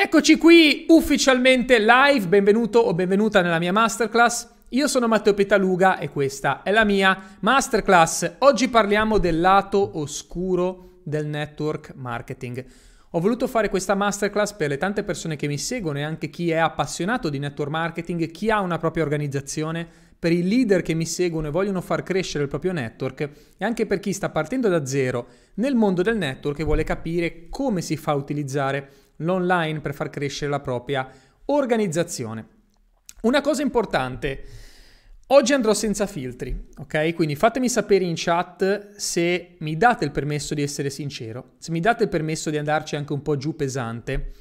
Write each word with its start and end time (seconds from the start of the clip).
Eccoci 0.00 0.38
qui 0.38 0.84
ufficialmente 0.90 1.80
live, 1.80 2.28
benvenuto 2.28 2.78
o 2.78 2.94
benvenuta 2.94 3.42
nella 3.42 3.58
mia 3.58 3.72
masterclass. 3.72 4.48
Io 4.68 4.86
sono 4.86 5.08
Matteo 5.08 5.34
Petaluga 5.34 5.98
e 5.98 6.08
questa 6.08 6.62
è 6.62 6.70
la 6.70 6.84
mia 6.84 7.20
masterclass. 7.40 8.34
Oggi 8.38 8.68
parliamo 8.68 9.18
del 9.18 9.40
lato 9.40 9.98
oscuro 9.98 11.00
del 11.02 11.26
network 11.26 11.94
marketing. 11.96 12.64
Ho 13.10 13.18
voluto 13.18 13.48
fare 13.48 13.68
questa 13.68 13.96
masterclass 13.96 14.52
per 14.52 14.68
le 14.68 14.76
tante 14.76 15.02
persone 15.02 15.34
che 15.34 15.48
mi 15.48 15.58
seguono 15.58 15.98
e 15.98 16.02
anche 16.02 16.30
chi 16.30 16.52
è 16.52 16.58
appassionato 16.58 17.28
di 17.28 17.40
network 17.40 17.70
marketing, 17.72 18.30
chi 18.30 18.52
ha 18.52 18.60
una 18.60 18.78
propria 18.78 19.02
organizzazione, 19.02 19.88
per 20.18 20.32
i 20.32 20.46
leader 20.46 20.82
che 20.82 20.94
mi 20.94 21.06
seguono 21.06 21.48
e 21.48 21.50
vogliono 21.50 21.80
far 21.80 22.02
crescere 22.02 22.42
il 22.42 22.50
proprio 22.50 22.72
network 22.72 23.30
e 23.56 23.64
anche 23.64 23.86
per 23.86 24.00
chi 24.00 24.12
sta 24.12 24.30
partendo 24.30 24.68
da 24.68 24.84
zero 24.84 25.28
nel 25.54 25.76
mondo 25.76 26.02
del 26.02 26.16
network 26.16 26.58
e 26.58 26.64
vuole 26.64 26.82
capire 26.82 27.46
come 27.48 27.80
si 27.80 27.96
fa 27.96 28.12
a 28.12 28.16
utilizzare 28.16 28.90
l'online 29.18 29.80
per 29.80 29.94
far 29.94 30.10
crescere 30.10 30.50
la 30.50 30.60
propria 30.60 31.08
organizzazione. 31.46 32.46
Una 33.22 33.40
cosa 33.40 33.62
importante, 33.62 34.44
oggi 35.28 35.52
andrò 35.52 35.72
senza 35.72 36.06
filtri, 36.06 36.68
ok? 36.78 37.14
Quindi 37.14 37.36
fatemi 37.36 37.68
sapere 37.68 38.04
in 38.04 38.14
chat 38.16 38.96
se 38.96 39.56
mi 39.58 39.76
date 39.76 40.04
il 40.04 40.10
permesso 40.10 40.54
di 40.54 40.62
essere 40.62 40.90
sincero, 40.90 41.54
se 41.58 41.70
mi 41.70 41.80
date 41.80 42.04
il 42.04 42.08
permesso 42.08 42.50
di 42.50 42.58
andarci 42.58 42.96
anche 42.96 43.12
un 43.12 43.22
po' 43.22 43.36
giù 43.36 43.54
pesante. 43.54 44.32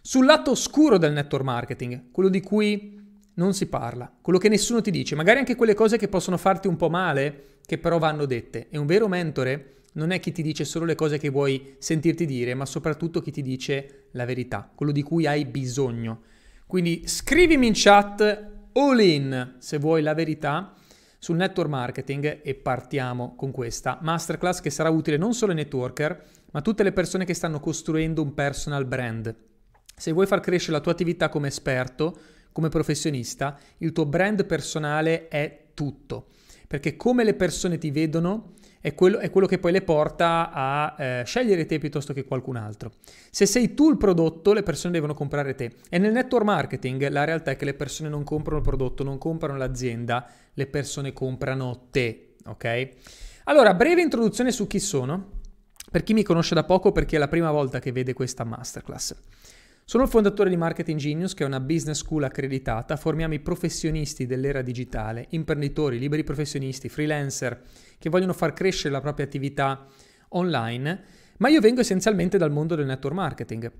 Sul 0.00 0.24
lato 0.24 0.52
oscuro 0.52 0.98
del 0.98 1.12
network 1.12 1.44
marketing, 1.44 2.10
quello 2.12 2.28
di 2.28 2.40
cui 2.40 3.05
non 3.36 3.54
si 3.54 3.66
parla, 3.66 4.10
quello 4.20 4.38
che 4.38 4.48
nessuno 4.48 4.80
ti 4.80 4.90
dice, 4.90 5.14
magari 5.14 5.38
anche 5.38 5.56
quelle 5.56 5.74
cose 5.74 5.98
che 5.98 6.08
possono 6.08 6.36
farti 6.36 6.68
un 6.68 6.76
po' 6.76 6.88
male, 6.88 7.58
che 7.66 7.78
però 7.78 7.98
vanno 7.98 8.26
dette. 8.26 8.68
E 8.70 8.78
un 8.78 8.86
vero 8.86 9.08
mentore 9.08 9.74
non 9.92 10.10
è 10.10 10.20
chi 10.20 10.32
ti 10.32 10.42
dice 10.42 10.64
solo 10.64 10.84
le 10.84 10.94
cose 10.94 11.18
che 11.18 11.28
vuoi 11.28 11.76
sentirti 11.78 12.26
dire, 12.26 12.54
ma 12.54 12.66
soprattutto 12.66 13.20
chi 13.20 13.30
ti 13.30 13.42
dice 13.42 14.08
la 14.12 14.24
verità, 14.24 14.70
quello 14.74 14.92
di 14.92 15.02
cui 15.02 15.26
hai 15.26 15.44
bisogno. 15.44 16.22
Quindi 16.66 17.02
scrivimi 17.06 17.66
in 17.66 17.72
chat 17.74 18.50
all 18.72 19.00
in 19.00 19.54
se 19.58 19.78
vuoi 19.78 20.02
la 20.02 20.14
verità 20.14 20.74
sul 21.18 21.36
network 21.36 21.68
marketing 21.68 22.40
e 22.42 22.54
partiamo 22.54 23.34
con 23.36 23.50
questa 23.50 23.98
masterclass 24.02 24.60
che 24.60 24.70
sarà 24.70 24.90
utile 24.90 25.16
non 25.16 25.34
solo 25.34 25.52
ai 25.52 25.58
networker, 25.58 26.24
ma 26.52 26.60
a 26.60 26.62
tutte 26.62 26.82
le 26.82 26.92
persone 26.92 27.24
che 27.24 27.34
stanno 27.34 27.60
costruendo 27.60 28.22
un 28.22 28.34
personal 28.34 28.84
brand. 28.84 29.34
Se 29.94 30.12
vuoi 30.12 30.26
far 30.26 30.40
crescere 30.40 30.72
la 30.72 30.80
tua 30.80 30.92
attività 30.92 31.28
come 31.30 31.48
esperto, 31.48 32.18
come 32.56 32.70
professionista, 32.70 33.58
il 33.78 33.92
tuo 33.92 34.06
brand 34.06 34.46
personale 34.46 35.28
è 35.28 35.64
tutto. 35.74 36.28
Perché 36.66 36.96
come 36.96 37.22
le 37.22 37.34
persone 37.34 37.76
ti 37.76 37.90
vedono 37.90 38.54
è 38.80 38.94
quello, 38.94 39.18
è 39.18 39.28
quello 39.28 39.46
che 39.46 39.58
poi 39.58 39.72
le 39.72 39.82
porta 39.82 40.50
a 40.50 40.94
eh, 40.98 41.22
scegliere 41.26 41.66
te 41.66 41.78
piuttosto 41.78 42.14
che 42.14 42.24
qualcun 42.24 42.56
altro. 42.56 42.92
Se 43.30 43.44
sei 43.44 43.74
tu 43.74 43.90
il 43.90 43.98
prodotto, 43.98 44.54
le 44.54 44.62
persone 44.62 44.94
devono 44.94 45.12
comprare 45.12 45.54
te. 45.54 45.74
E 45.90 45.98
nel 45.98 46.12
network 46.12 46.46
marketing 46.46 47.06
la 47.08 47.24
realtà 47.24 47.50
è 47.50 47.56
che 47.56 47.66
le 47.66 47.74
persone 47.74 48.08
non 48.08 48.24
comprano 48.24 48.60
il 48.60 48.64
prodotto, 48.64 49.04
non 49.04 49.18
comprano 49.18 49.58
l'azienda, 49.58 50.26
le 50.54 50.66
persone 50.66 51.12
comprano 51.12 51.88
te, 51.90 52.36
ok? 52.46 52.88
Allora, 53.44 53.74
breve 53.74 54.00
introduzione 54.00 54.50
su 54.50 54.66
chi 54.66 54.80
sono, 54.80 55.32
per 55.90 56.02
chi 56.02 56.14
mi 56.14 56.22
conosce 56.22 56.54
da 56.54 56.64
poco 56.64 56.90
perché 56.90 57.16
è 57.16 57.18
la 57.18 57.28
prima 57.28 57.50
volta 57.50 57.80
che 57.80 57.92
vede 57.92 58.14
questa 58.14 58.44
masterclass. 58.44 59.14
Sono 59.88 60.02
il 60.02 60.08
fondatore 60.10 60.50
di 60.50 60.56
Marketing 60.56 60.98
Genius, 60.98 61.32
che 61.32 61.44
è 61.44 61.46
una 61.46 61.60
business 61.60 61.98
school 61.98 62.24
accreditata. 62.24 62.96
Formiamo 62.96 63.34
i 63.34 63.38
professionisti 63.38 64.26
dell'era 64.26 64.60
digitale, 64.60 65.26
imprenditori, 65.28 66.00
liberi 66.00 66.24
professionisti, 66.24 66.88
freelancer 66.88 67.62
che 67.96 68.10
vogliono 68.10 68.32
far 68.32 68.52
crescere 68.52 68.92
la 68.92 69.00
propria 69.00 69.26
attività 69.26 69.86
online, 70.30 71.04
ma 71.36 71.50
io 71.50 71.60
vengo 71.60 71.82
essenzialmente 71.82 72.36
dal 72.36 72.50
mondo 72.50 72.74
del 72.74 72.86
network 72.86 73.14
marketing. 73.14 73.70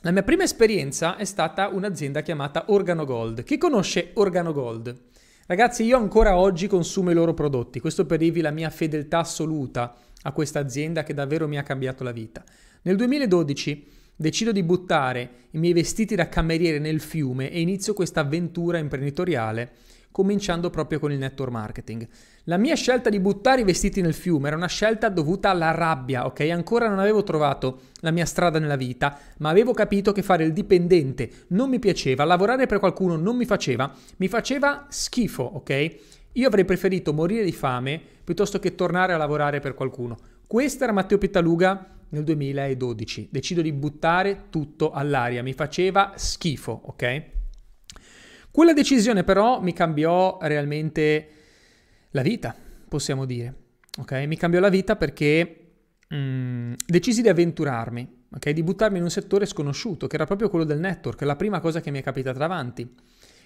La 0.00 0.10
mia 0.10 0.24
prima 0.24 0.42
esperienza 0.42 1.14
è 1.14 1.24
stata 1.24 1.68
un'azienda 1.68 2.22
chiamata 2.22 2.64
Organo 2.72 3.04
Gold. 3.04 3.44
Chi 3.44 3.56
conosce 3.56 4.10
Organo 4.14 4.52
Gold? 4.52 5.00
Ragazzi, 5.46 5.84
io 5.84 5.96
ancora 5.96 6.36
oggi 6.36 6.66
consumo 6.66 7.12
i 7.12 7.14
loro 7.14 7.34
prodotti, 7.34 7.78
questo 7.78 8.04
per 8.04 8.18
dirvi 8.18 8.40
la 8.40 8.50
mia 8.50 8.70
fedeltà 8.70 9.20
assoluta 9.20 9.94
a 10.22 10.32
questa 10.32 10.58
azienda 10.58 11.04
che 11.04 11.14
davvero 11.14 11.46
mi 11.46 11.56
ha 11.56 11.62
cambiato 11.62 12.02
la 12.02 12.10
vita. 12.10 12.42
Nel 12.82 12.96
2012 12.96 13.94
Decido 14.18 14.50
di 14.50 14.62
buttare 14.62 15.30
i 15.50 15.58
miei 15.58 15.74
vestiti 15.74 16.14
da 16.14 16.30
cameriere 16.30 16.78
nel 16.78 17.00
fiume 17.00 17.50
e 17.50 17.60
inizio 17.60 17.92
questa 17.92 18.20
avventura 18.20 18.78
imprenditoriale 18.78 19.72
cominciando 20.10 20.70
proprio 20.70 20.98
con 20.98 21.12
il 21.12 21.18
network 21.18 21.52
marketing. 21.52 22.08
La 22.44 22.56
mia 22.56 22.74
scelta 22.74 23.10
di 23.10 23.20
buttare 23.20 23.60
i 23.60 23.64
vestiti 23.64 24.00
nel 24.00 24.14
fiume 24.14 24.46
era 24.46 24.56
una 24.56 24.68
scelta 24.68 25.10
dovuta 25.10 25.50
alla 25.50 25.72
rabbia, 25.72 26.24
ok? 26.24 26.40
Ancora 26.48 26.88
non 26.88 26.98
avevo 26.98 27.24
trovato 27.24 27.80
la 28.00 28.10
mia 28.10 28.24
strada 28.24 28.58
nella 28.58 28.76
vita, 28.76 29.18
ma 29.40 29.50
avevo 29.50 29.74
capito 29.74 30.12
che 30.12 30.22
fare 30.22 30.44
il 30.44 30.54
dipendente 30.54 31.30
non 31.48 31.68
mi 31.68 31.78
piaceva, 31.78 32.24
lavorare 32.24 32.64
per 32.64 32.78
qualcuno 32.78 33.16
non 33.16 33.36
mi 33.36 33.44
faceva, 33.44 33.94
mi 34.16 34.28
faceva 34.28 34.86
schifo, 34.88 35.42
ok? 35.42 35.96
Io 36.32 36.46
avrei 36.46 36.64
preferito 36.64 37.12
morire 37.12 37.44
di 37.44 37.52
fame 37.52 38.00
piuttosto 38.24 38.58
che 38.58 38.74
tornare 38.74 39.12
a 39.12 39.18
lavorare 39.18 39.60
per 39.60 39.74
qualcuno. 39.74 40.16
Questo 40.46 40.84
era 40.84 40.94
Matteo 40.94 41.18
Pittaluga 41.18 41.95
nel 42.10 42.24
2012. 42.24 43.28
Decido 43.30 43.62
di 43.62 43.72
buttare 43.72 44.44
tutto 44.50 44.90
all'aria, 44.90 45.42
mi 45.42 45.52
faceva 45.52 46.12
schifo, 46.16 46.82
ok? 46.84 47.24
Quella 48.50 48.72
decisione 48.72 49.24
però 49.24 49.60
mi 49.60 49.72
cambiò 49.72 50.38
realmente 50.40 51.28
la 52.10 52.22
vita, 52.22 52.54
possiamo 52.88 53.24
dire, 53.24 53.54
ok? 53.98 54.12
Mi 54.26 54.36
cambiò 54.36 54.60
la 54.60 54.70
vita 54.70 54.96
perché 54.96 55.72
mm, 56.14 56.72
decisi 56.86 57.20
di 57.20 57.28
avventurarmi, 57.28 58.24
ok? 58.34 58.50
Di 58.50 58.62
buttarmi 58.62 58.96
in 58.96 59.02
un 59.02 59.10
settore 59.10 59.44
sconosciuto, 59.44 60.06
che 60.06 60.14
era 60.14 60.24
proprio 60.24 60.48
quello 60.48 60.64
del 60.64 60.78
network, 60.78 61.20
la 61.22 61.36
prima 61.36 61.60
cosa 61.60 61.80
che 61.80 61.90
mi 61.90 61.98
è 61.98 62.02
capitata 62.02 62.38
davanti. 62.38 62.94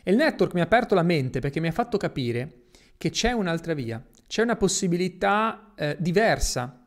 E 0.03 0.11
il 0.11 0.17
network 0.17 0.55
mi 0.55 0.61
ha 0.61 0.65
aperto 0.65 0.95
la 0.95 1.03
mente 1.03 1.41
perché 1.41 1.61
mi 1.61 1.69
ha 1.69 1.73
fatto 1.73 1.97
capire 1.99 2.67
che 2.97 3.11
c'è 3.11 3.33
un'altra 3.33 3.75
via, 3.75 4.03
c'è 4.27 4.43
una 4.43 4.57
possibilità 4.57 5.73
eh, 5.75 5.97
diversa 5.99 6.80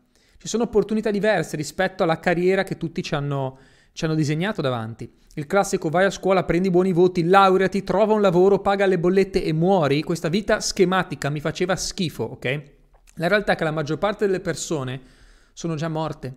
ci 0.44 0.50
sono 0.50 0.64
opportunità 0.64 1.10
diverse 1.10 1.56
rispetto 1.56 2.04
alla 2.04 2.20
carriera 2.20 2.64
che 2.64 2.76
tutti 2.76 3.02
ci 3.02 3.16
hanno, 3.16 3.60
ci 3.94 4.04
hanno 4.04 4.14
disegnato 4.14 4.62
davanti. 4.62 5.10
Il 5.36 5.48
classico 5.48 5.88
vai 5.88 6.04
a 6.04 6.10
scuola, 6.10 6.44
prendi 6.44 6.70
buoni 6.70 6.92
voti, 6.92 7.24
laureati, 7.24 7.86
trova 7.86 8.12
un 8.12 8.20
lavoro, 8.20 8.60
paga 8.60 8.86
le 8.86 9.00
bollette 9.00 9.42
e 9.42 9.54
muori. 9.54 10.04
Questa 10.04 10.28
vita 10.28 10.60
schematica 10.60 11.30
mi 11.30 11.40
faceva 11.40 11.78
schifo, 11.78 12.24
ok? 12.24 12.62
La 13.14 13.30
realtà 13.30 13.54
è 13.54 13.56
che 13.56 13.64
la 13.64 13.72
maggior 13.72 13.98
parte 13.98 14.26
delle 14.26 14.42
persone 14.42 15.00
sono 15.54 15.76
già 15.76 15.88
morte. 15.88 16.36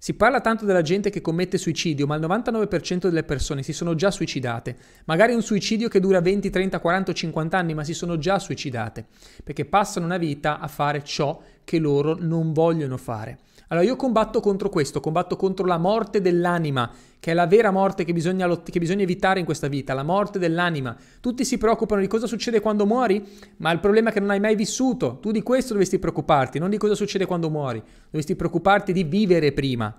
Si 0.00 0.14
parla 0.14 0.40
tanto 0.40 0.64
della 0.64 0.82
gente 0.82 1.10
che 1.10 1.20
commette 1.20 1.58
suicidio, 1.58 2.06
ma 2.06 2.14
il 2.14 2.22
99% 2.22 3.08
delle 3.08 3.24
persone 3.24 3.64
si 3.64 3.72
sono 3.72 3.96
già 3.96 4.12
suicidate. 4.12 4.76
Magari 5.06 5.34
un 5.34 5.42
suicidio 5.42 5.88
che 5.88 5.98
dura 5.98 6.20
20, 6.20 6.50
30, 6.50 6.78
40, 6.78 7.12
50 7.12 7.58
anni, 7.58 7.74
ma 7.74 7.82
si 7.82 7.94
sono 7.94 8.16
già 8.16 8.38
suicidate, 8.38 9.04
perché 9.42 9.64
passano 9.64 10.06
una 10.06 10.16
vita 10.16 10.60
a 10.60 10.68
fare 10.68 11.02
ciò 11.02 11.42
che 11.64 11.78
loro 11.80 12.16
non 12.16 12.52
vogliono 12.52 12.96
fare. 12.96 13.38
Allora 13.68 13.86
io 13.86 13.96
combatto 13.96 14.40
contro 14.40 14.68
questo, 14.68 15.00
combatto 15.00 15.36
contro 15.36 15.66
la 15.66 15.78
morte 15.78 16.20
dell'anima, 16.20 16.90
che 17.20 17.32
è 17.32 17.34
la 17.34 17.46
vera 17.46 17.70
morte 17.70 18.04
che 18.04 18.12
bisogna, 18.12 18.46
lot- 18.46 18.70
che 18.70 18.78
bisogna, 18.78 19.02
evitare 19.02 19.40
in 19.40 19.44
questa 19.44 19.68
vita, 19.68 19.92
la 19.92 20.02
morte 20.02 20.38
dell'anima. 20.38 20.96
Tutti 21.20 21.44
si 21.44 21.58
preoccupano 21.58 22.00
di 22.00 22.06
cosa 22.06 22.26
succede 22.26 22.60
quando 22.60 22.86
muori, 22.86 23.22
ma 23.58 23.70
il 23.70 23.80
problema 23.80 24.10
è 24.10 24.12
che 24.12 24.20
non 24.20 24.30
hai 24.30 24.40
mai 24.40 24.56
vissuto. 24.56 25.18
Tu 25.20 25.32
di 25.32 25.42
questo 25.42 25.72
dovresti 25.72 25.98
preoccuparti, 25.98 26.58
non 26.58 26.70
di 26.70 26.78
cosa 26.78 26.94
succede 26.94 27.26
quando 27.26 27.50
muori. 27.50 27.82
Dovresti 28.04 28.36
preoccuparti 28.36 28.92
di 28.92 29.04
vivere 29.04 29.52
prima. 29.52 29.94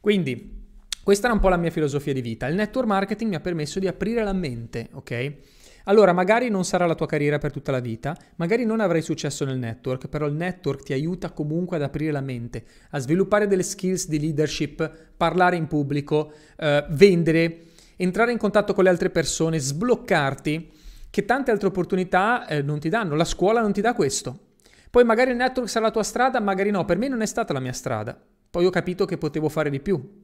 Quindi, 0.00 0.62
questa 1.04 1.26
era 1.26 1.34
un 1.34 1.40
po' 1.40 1.50
la 1.50 1.56
mia 1.56 1.70
filosofia 1.70 2.12
di 2.12 2.22
vita. 2.22 2.48
Il 2.48 2.56
network 2.56 2.88
marketing 2.88 3.30
mi 3.30 3.36
ha 3.36 3.40
permesso 3.40 3.78
di 3.78 3.86
aprire 3.86 4.24
la 4.24 4.32
mente, 4.32 4.88
ok? 4.92 5.34
Allora, 5.84 6.12
magari 6.14 6.48
non 6.48 6.64
sarà 6.64 6.86
la 6.86 6.94
tua 6.94 7.06
carriera 7.06 7.36
per 7.36 7.52
tutta 7.52 7.70
la 7.70 7.80
vita, 7.80 8.16
magari 8.36 8.64
non 8.64 8.80
avrai 8.80 9.02
successo 9.02 9.44
nel 9.44 9.58
network, 9.58 10.08
però 10.08 10.26
il 10.26 10.34
network 10.34 10.82
ti 10.82 10.94
aiuta 10.94 11.30
comunque 11.30 11.76
ad 11.76 11.82
aprire 11.82 12.10
la 12.10 12.22
mente, 12.22 12.64
a 12.90 12.98
sviluppare 12.98 13.46
delle 13.46 13.62
skills 13.62 14.08
di 14.08 14.18
leadership, 14.18 14.90
parlare 15.14 15.56
in 15.56 15.66
pubblico, 15.66 16.32
eh, 16.56 16.86
vendere, 16.90 17.64
entrare 17.96 18.32
in 18.32 18.38
contatto 18.38 18.72
con 18.72 18.84
le 18.84 18.90
altre 18.90 19.10
persone, 19.10 19.58
sbloccarti, 19.58 20.72
che 21.10 21.24
tante 21.26 21.50
altre 21.50 21.68
opportunità 21.68 22.46
eh, 22.46 22.62
non 22.62 22.80
ti 22.80 22.88
danno. 22.88 23.14
La 23.14 23.24
scuola 23.24 23.60
non 23.60 23.72
ti 23.72 23.82
dà 23.82 23.92
questo. 23.92 24.38
Poi 24.90 25.04
magari 25.04 25.32
il 25.32 25.36
network 25.36 25.68
sarà 25.68 25.86
la 25.86 25.92
tua 25.92 26.02
strada, 26.02 26.40
magari 26.40 26.70
no. 26.70 26.84
Per 26.86 26.96
me 26.96 27.08
non 27.08 27.20
è 27.20 27.26
stata 27.26 27.52
la 27.52 27.60
mia 27.60 27.72
strada. 27.72 28.18
Poi 28.50 28.64
ho 28.64 28.70
capito 28.70 29.04
che 29.04 29.18
potevo 29.18 29.50
fare 29.50 29.68
di 29.68 29.80
più 29.80 30.23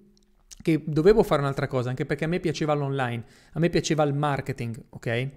che 0.63 0.83
dovevo 0.85 1.23
fare 1.23 1.41
un'altra 1.41 1.67
cosa, 1.67 1.89
anche 1.89 2.07
perché 2.07 2.25
a 2.25 2.29
me 2.29 2.41
piaceva 2.41 2.75
l'online, 2.75 3.25
a 3.53 3.59
me 3.59 3.69
piaceva 3.69 4.03
il 4.05 4.15
marketing, 4.15 4.81
ok? 4.91 5.29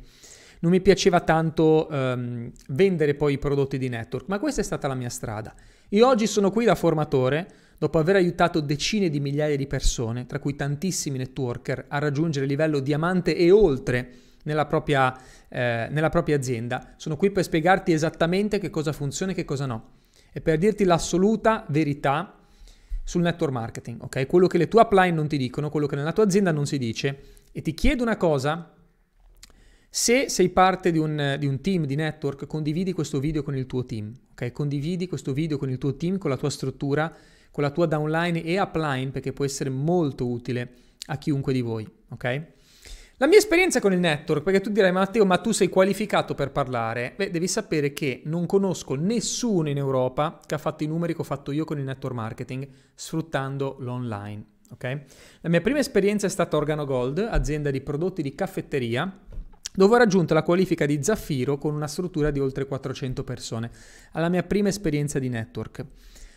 Non 0.60 0.72
mi 0.72 0.82
piaceva 0.82 1.20
tanto 1.20 1.88
um, 1.90 2.50
vendere 2.70 3.16
poi 3.16 3.34
i 3.34 3.38
prodotti 3.38 3.78
di 3.78 3.90
network, 3.90 4.28
ma 4.28 4.40
questa 4.40 4.62
è 4.62 4.64
stata 4.64 4.88
la 4.88 4.96
mia 4.96 5.10
strada. 5.10 5.54
Io 5.90 6.08
oggi 6.08 6.26
sono 6.26 6.52
qui 6.52 6.66
da 6.66 6.76
formatore, 6.76 7.48
dopo 7.78 8.00
aver 8.00 8.16
aiutato 8.16 8.62
decine 8.62 9.10
di 9.10 9.20
migliaia 9.20 9.58
di 9.58 9.68
persone, 9.68 10.26
tra 10.26 10.40
cui 10.40 10.56
tantissimi 10.56 11.18
networker, 11.18 11.86
a 11.90 12.00
raggiungere 12.00 12.46
il 12.46 12.52
livello 12.52 12.80
diamante 12.80 13.36
e 13.36 13.52
oltre 13.52 14.10
nella 14.44 14.66
propria, 14.66 15.18
eh, 15.50 15.88
nella 15.92 16.10
propria 16.10 16.38
azienda. 16.38 16.94
Sono 16.96 17.18
qui 17.18 17.32
per 17.32 17.44
spiegarti 17.44 17.92
esattamente 17.92 18.58
che 18.58 18.70
cosa 18.70 18.94
funziona 18.94 19.34
e 19.34 19.36
che 19.36 19.46
cosa 19.46 19.66
no. 19.66 19.90
E 20.32 20.40
per 20.40 20.58
dirti 20.58 20.86
l'assoluta 20.86 21.66
verità 21.70 22.38
sul 23.04 23.22
network 23.22 23.52
marketing, 23.52 24.02
ok? 24.02 24.26
Quello 24.26 24.48
che 24.48 24.58
le 24.58 24.68
tue 24.68 24.82
upline 24.82 25.12
non 25.12 25.28
ti 25.28 25.38
dicono, 25.38 25.70
quello 25.70 25.88
che 25.88 25.96
nella 25.96 26.14
tua 26.14 26.24
azienda 26.24 26.52
non 26.52 26.66
si 26.66 26.78
dice. 26.78 27.20
E 27.52 27.62
ti 27.62 27.74
chiedo 27.74 28.04
una 28.04 28.18
cosa, 28.18 28.74
se 29.90 30.30
sei 30.30 30.50
parte 30.50 30.92
di 30.92 30.98
un, 30.98 31.36
di 31.38 31.46
un, 31.46 31.62
team 31.62 31.86
di 31.86 31.96
network, 31.96 32.48
condividi 32.48 32.94
questo 32.94 33.20
video 33.20 33.44
con 33.44 33.56
il 33.56 33.66
tuo 33.66 33.86
team, 33.86 34.14
ok? 34.32 34.52
Condividi 34.52 35.08
questo 35.08 35.34
video 35.34 35.58
con 35.58 35.70
il 35.70 35.78
tuo 35.78 35.96
team, 35.96 36.18
con 36.18 36.30
la 36.30 36.38
tua 36.38 36.50
struttura, 36.50 37.14
con 37.52 37.64
la 37.64 37.72
tua 37.72 37.86
downline 37.86 38.42
e 38.44 38.60
upline, 38.60 39.12
perché 39.12 39.34
può 39.34 39.46
essere 39.46 39.70
molto 39.70 40.28
utile 40.28 40.74
a 41.08 41.18
chiunque 41.18 41.54
di 41.54 41.62
voi, 41.62 41.88
ok? 42.10 42.42
La 43.18 43.28
mia 43.28 43.38
esperienza 43.38 43.80
con 43.80 43.94
il 43.94 44.00
network, 44.00 44.42
perché 44.42 44.60
tu 44.60 44.72
dirai 44.72 44.92
Matteo, 44.92 45.24
ma 45.24 45.38
tu 45.38 45.52
sei 45.52 45.70
qualificato 45.70 46.34
per 46.34 46.52
parlare? 46.52 47.14
Beh, 47.16 47.30
devi 47.30 47.48
sapere 47.48 47.94
che 47.94 48.24
non 48.26 48.48
conosco 48.48 48.96
nessuno 48.96 49.70
in 49.70 49.78
Europa 49.78 50.40
che 50.44 50.56
ha 50.56 50.58
fatto 50.58 50.84
i 50.84 50.88
numeri 50.88 51.14
che 51.14 51.22
ho 51.22 51.24
fatto 51.24 51.52
io 51.52 51.64
con 51.64 51.78
il 51.78 51.84
network 51.84 52.16
marketing 52.16 52.68
sfruttando 52.96 53.76
l'online. 53.82 54.44
Okay? 54.72 55.04
La 55.42 55.50
mia 55.50 55.62
prima 55.62 55.78
esperienza 55.78 56.26
è 56.26 56.30
stata 56.30 56.58
Organo 56.58 56.86
Gold, 56.86 57.20
azienda 57.20 57.70
di 57.70 57.82
prodotti 57.82 58.24
di 58.24 58.34
caffetteria, 58.34 59.20
dove 59.76 59.94
ho 59.94 59.98
raggiunto 60.00 60.34
la 60.34 60.42
qualifica 60.42 60.88
di 60.88 61.04
Zaffiro 61.04 61.60
con 61.60 61.76
una 61.76 61.88
struttura 61.88 62.32
di 62.32 62.40
oltre 62.40 62.66
400 62.66 63.24
persone, 63.24 63.70
alla 64.14 64.30
mia 64.30 64.42
prima 64.42 64.70
esperienza 64.70 65.20
di 65.20 65.30
network. 65.30 65.86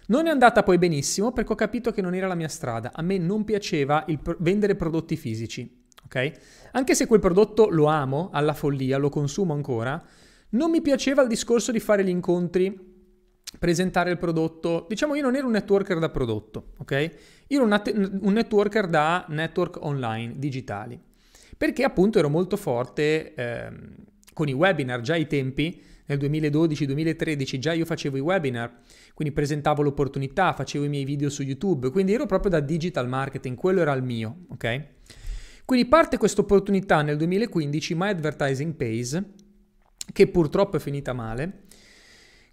Non 0.08 0.26
è 0.26 0.31
andata 0.31 0.62
poi 0.62 0.76
benissimo 0.76 1.32
perché 1.32 1.52
ho 1.52 1.56
capito 1.56 1.90
che 1.90 2.02
non 2.02 2.14
era 2.14 2.26
la 2.26 2.34
mia 2.34 2.49
strada. 2.49 2.90
A 2.93 3.00
me 3.00 3.17
non 3.17 3.44
piaceva 3.44 4.05
pro- 4.23 4.37
vendere 4.38 4.75
prodotti 4.75 5.17
fisici 5.17 5.84
ok? 6.06 6.32
Anche 6.73 6.94
se 6.94 7.06
quel 7.06 7.20
prodotto 7.20 7.69
lo 7.69 7.87
amo 7.87 8.31
alla 8.32 8.55
follia, 8.55 8.97
lo 8.97 9.11
consumo 9.11 9.53
ancora, 9.53 10.03
non 10.50 10.70
mi 10.70 10.81
piaceva 10.81 11.23
il 11.23 11.29
discorso 11.29 11.73
di 11.73 11.81
fare 11.81 12.05
gli 12.05 12.08
incontri, 12.08 12.94
presentare 13.58 14.11
il 14.11 14.19
prodotto. 14.19 14.87
Diciamo, 14.88 15.14
io 15.14 15.23
non 15.23 15.37
ero 15.37 15.47
un 15.47 15.53
networker 15.53 15.99
da 15.99 16.08
prodotto, 16.08 16.73
ok? 16.79 17.11
Io 17.49 17.62
ero 17.62 17.64
un, 17.64 18.19
un 18.23 18.32
networker 18.32 18.87
da 18.87 19.26
network 19.29 19.79
online, 19.85 20.35
digitali. 20.37 20.99
Perché 21.56 21.85
appunto 21.85 22.19
ero 22.19 22.29
molto 22.29 22.56
forte 22.56 23.35
eh, 23.35 23.69
con 24.32 24.49
i 24.49 24.52
webinar, 24.52 25.00
già 25.00 25.14
ai 25.14 25.26
tempi, 25.26 25.82
nel 26.06 26.19
2012-2013 26.19 27.59
già 27.59 27.73
io 27.73 27.85
facevo 27.85 28.17
i 28.17 28.20
webinar, 28.20 28.81
quindi 29.14 29.35
presentavo 29.35 29.82
l'opportunità, 29.82 30.52
facevo 30.52 30.85
i 30.85 30.88
miei 30.88 31.05
video 31.05 31.29
su 31.31 31.43
YouTube, 31.43 31.91
quindi 31.91 32.12
ero 32.12 32.26
proprio 32.26 32.50
da 32.50 32.61
digital 32.61 33.09
marketing, 33.09 33.56
quello 33.56 33.81
era 33.81 33.93
il 33.93 34.02
mio, 34.02 34.44
ok? 34.49 34.85
Quindi 35.66 35.86
parte 35.86 36.16
questa 36.16 36.42
opportunità 36.42 37.02
nel 37.02 37.16
2015, 37.16 37.96
My 37.96 38.10
Advertising 38.10 38.74
Pays, 38.74 39.20
che 40.12 40.28
purtroppo 40.28 40.76
è 40.76 40.78
finita 40.78 41.12
male. 41.12 41.64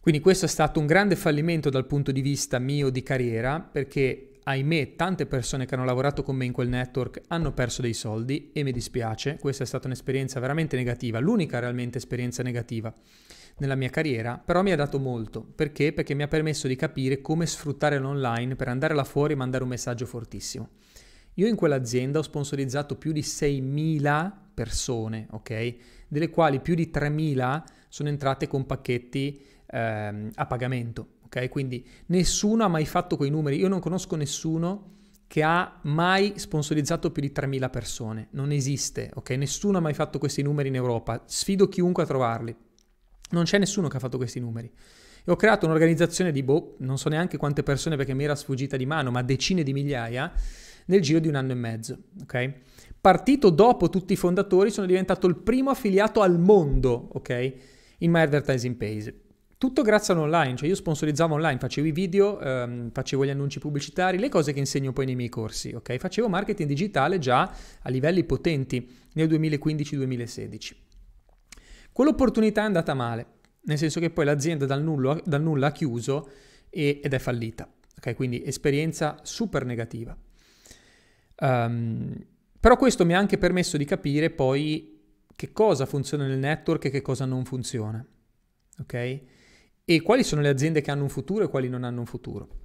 Quindi 0.02 0.20
questo 0.20 0.46
è 0.46 0.48
stato 0.48 0.80
un 0.80 0.88
grande 0.88 1.16
fallimento 1.16 1.70
dal 1.70 1.86
punto 1.86 2.12
di 2.12 2.22
vista 2.22 2.58
mio 2.58 2.90
di 2.90 3.04
carriera, 3.04 3.60
perché 3.60 4.40
ahimè 4.42 4.96
tante 4.96 5.28
persone 5.28 5.68
che 5.68 5.76
hanno 5.76 5.86
lavorato 5.86 6.24
con 6.24 6.36
me 6.36 6.46
in 6.46 6.52
quel 6.52 6.70
network 6.70 7.22
hanno 7.28 7.54
perso 7.54 7.84
dei 7.84 7.94
soldi 7.94 8.50
e 8.52 8.64
mi 8.64 8.72
dispiace, 8.72 9.38
questa 9.40 9.62
è 9.64 9.68
stata 9.68 9.86
un'esperienza 9.86 10.40
veramente 10.40 10.76
negativa, 10.76 11.20
l'unica 11.20 11.60
realmente 11.60 12.00
esperienza 12.00 12.42
negativa 12.42 12.92
nella 13.60 13.76
mia 13.76 13.92
carriera, 13.92 14.42
però 14.44 14.64
mi 14.64 14.72
ha 14.72 14.76
dato 14.76 14.98
molto. 14.98 15.44
Perché? 15.44 15.94
Perché 15.94 16.16
mi 16.16 16.24
ha 16.24 16.28
permesso 16.28 16.68
di 16.68 16.76
capire 16.76 17.22
come 17.22 17.46
sfruttare 17.46 18.00
l'online 18.00 18.56
per 18.56 18.70
andare 18.70 18.96
là 18.96 19.04
fuori 19.04 19.34
e 19.34 19.36
mandare 19.36 19.62
un 19.62 19.70
messaggio 19.70 20.08
fortissimo. 20.08 20.70
Io 21.36 21.48
in 21.48 21.56
quell'azienda 21.56 22.20
ho 22.20 22.24
sponsorizzato 22.24 22.96
più 22.96 23.12
di 23.12 23.22
6.000 23.22 24.32
persone, 24.54 25.28
ok? 25.32 25.76
Delle 26.08 26.30
quali 26.30 26.60
più 26.60 26.76
di 26.76 26.92
3.000 26.94 27.64
sono 27.90 28.10
entrate 28.10 28.48
con 28.48 28.66
pacchetti 28.66 29.42
ehm, 29.66 30.32
a 30.36 30.46
pagamento, 30.46 31.08
ok? 31.26 31.50
Quindi 31.50 31.86
nessuno 32.08 32.64
ha 32.64 32.68
mai 32.68 32.86
fatto 32.86 33.18
quei 33.18 33.30
numeri. 33.30 33.58
Io 33.58 33.68
non 33.68 33.80
conosco 33.80 34.16
nessuno 34.16 34.92
che 35.28 35.42
ha 35.42 35.80
mai 35.84 36.34
sponsorizzato 36.36 37.12
più 37.12 37.22
di 37.22 37.32
3.000 37.36 37.70
persone. 37.72 38.28
Non 38.32 38.52
esiste, 38.52 39.10
ok? 39.16 39.32
Nessuno 39.32 39.80
ha 39.80 39.82
mai 39.82 39.96
fatto 39.96 40.20
questi 40.20 40.44
numeri 40.44 40.68
in 40.68 40.76
Europa. 40.76 41.24
Sfido 41.26 41.68
chiunque 41.68 42.04
a 42.04 42.06
trovarli. 42.06 42.56
Non 43.32 43.46
c'è 43.46 43.58
nessuno 43.58 43.88
che 43.88 43.98
ha 43.98 44.00
fatto 44.00 44.18
questi 44.18 44.40
numeri. 44.40 44.72
E 45.26 45.32
ho 45.32 45.36
creato 45.36 45.66
un'organizzazione 45.66 46.32
di, 46.32 46.44
boh, 46.44 46.76
non 46.80 47.00
so 47.00 47.10
neanche 47.10 47.38
quante 47.38 47.64
persone 47.64 47.96
perché 47.96 48.14
mi 48.14 48.26
era 48.26 48.36
sfuggita 48.36 48.78
di 48.78 48.86
mano, 48.86 49.10
ma 49.10 49.24
decine 49.24 49.64
di 49.64 49.74
migliaia, 49.74 50.32
nel 50.86 51.02
giro 51.02 51.20
di 51.20 51.28
un 51.28 51.36
anno 51.36 51.52
e 51.52 51.56
mezzo. 51.56 51.98
Okay? 52.22 52.54
Partito 53.00 53.50
dopo 53.50 53.90
tutti 53.90 54.14
i 54.14 54.16
fondatori, 54.16 54.72
sono 54.72 54.88
diventato 54.88 55.28
il 55.28 55.36
primo 55.36 55.70
affiliato 55.70 56.22
al 56.22 56.40
mondo 56.40 57.10
okay? 57.14 57.54
in 58.00 58.12
My 58.12 58.22
Advertising 58.22 58.76
Page. 58.76 59.22
Tutto 59.58 59.82
grazie 59.82 60.14
all'online, 60.14 60.58
cioè 60.58 60.68
io 60.68 60.76
sponsorizzavo 60.76 61.36
online, 61.36 61.58
facevo 61.58 61.88
i 61.88 61.94
video, 61.94 62.38
ehm, 62.38 62.92
facevo 62.92 63.24
gli 63.26 63.30
annunci 63.30 63.60
pubblicitari, 63.60 64.20
le 64.20 64.28
cose 64.28 64.52
che 64.52 64.60
insegno 64.60 64.92
poi 64.92 65.06
nei 65.06 65.16
miei 65.16 65.30
corsi, 65.30 65.72
ok? 65.74 65.96
Facevo 65.96 66.28
marketing 66.28 66.68
digitale 66.68 67.18
già 67.18 67.50
a 67.82 67.90
livelli 67.90 68.26
potenti 68.26 68.90
nel 69.14 69.30
2015-2016. 69.30 70.72
Quell'opportunità 71.94 72.62
è 72.62 72.66
andata 72.66 72.94
male, 72.94 73.26
nel 73.62 73.78
senso 73.78 74.02
che 74.02 74.10
poi 74.10 74.26
l'azienda 74.26 74.66
dal 74.66 74.84
nulla, 74.84 75.18
dal 75.24 75.42
nulla 75.42 75.68
ha 75.68 75.72
chiuso 75.72 76.30
e, 76.70 77.00
ed 77.02 77.14
è 77.14 77.20
fallita, 77.20 77.66
ok? 77.98 78.16
Quindi 78.16 78.44
esperienza 78.44 79.20
super 79.24 79.64
negativa. 79.64 80.14
Um, 81.40 82.26
però 82.60 82.78
questo 82.78 83.06
mi 83.06 83.14
ha 83.14 83.18
anche 83.18 83.38
permesso 83.38 83.76
di 83.78 83.86
capire 83.86 84.30
poi 84.30 85.02
che 85.36 85.52
cosa 85.52 85.86
funziona 85.86 86.26
nel 86.26 86.38
network 86.38 86.86
e 86.86 86.90
che 86.90 87.02
cosa 87.02 87.26
non 87.26 87.44
funziona. 87.44 88.06
Ok? 88.80 89.22
E 89.86 90.02
quali 90.02 90.24
sono 90.24 90.42
le 90.42 90.50
aziende 90.50 90.82
che 90.82 90.92
hanno 90.92 91.04
un 91.04 91.10
futuro 91.10 91.44
e 91.44 91.50
quali 91.50 91.68
non 91.68 91.84
hanno 91.84 92.00
un 92.00 92.06
futuro. 92.06 92.62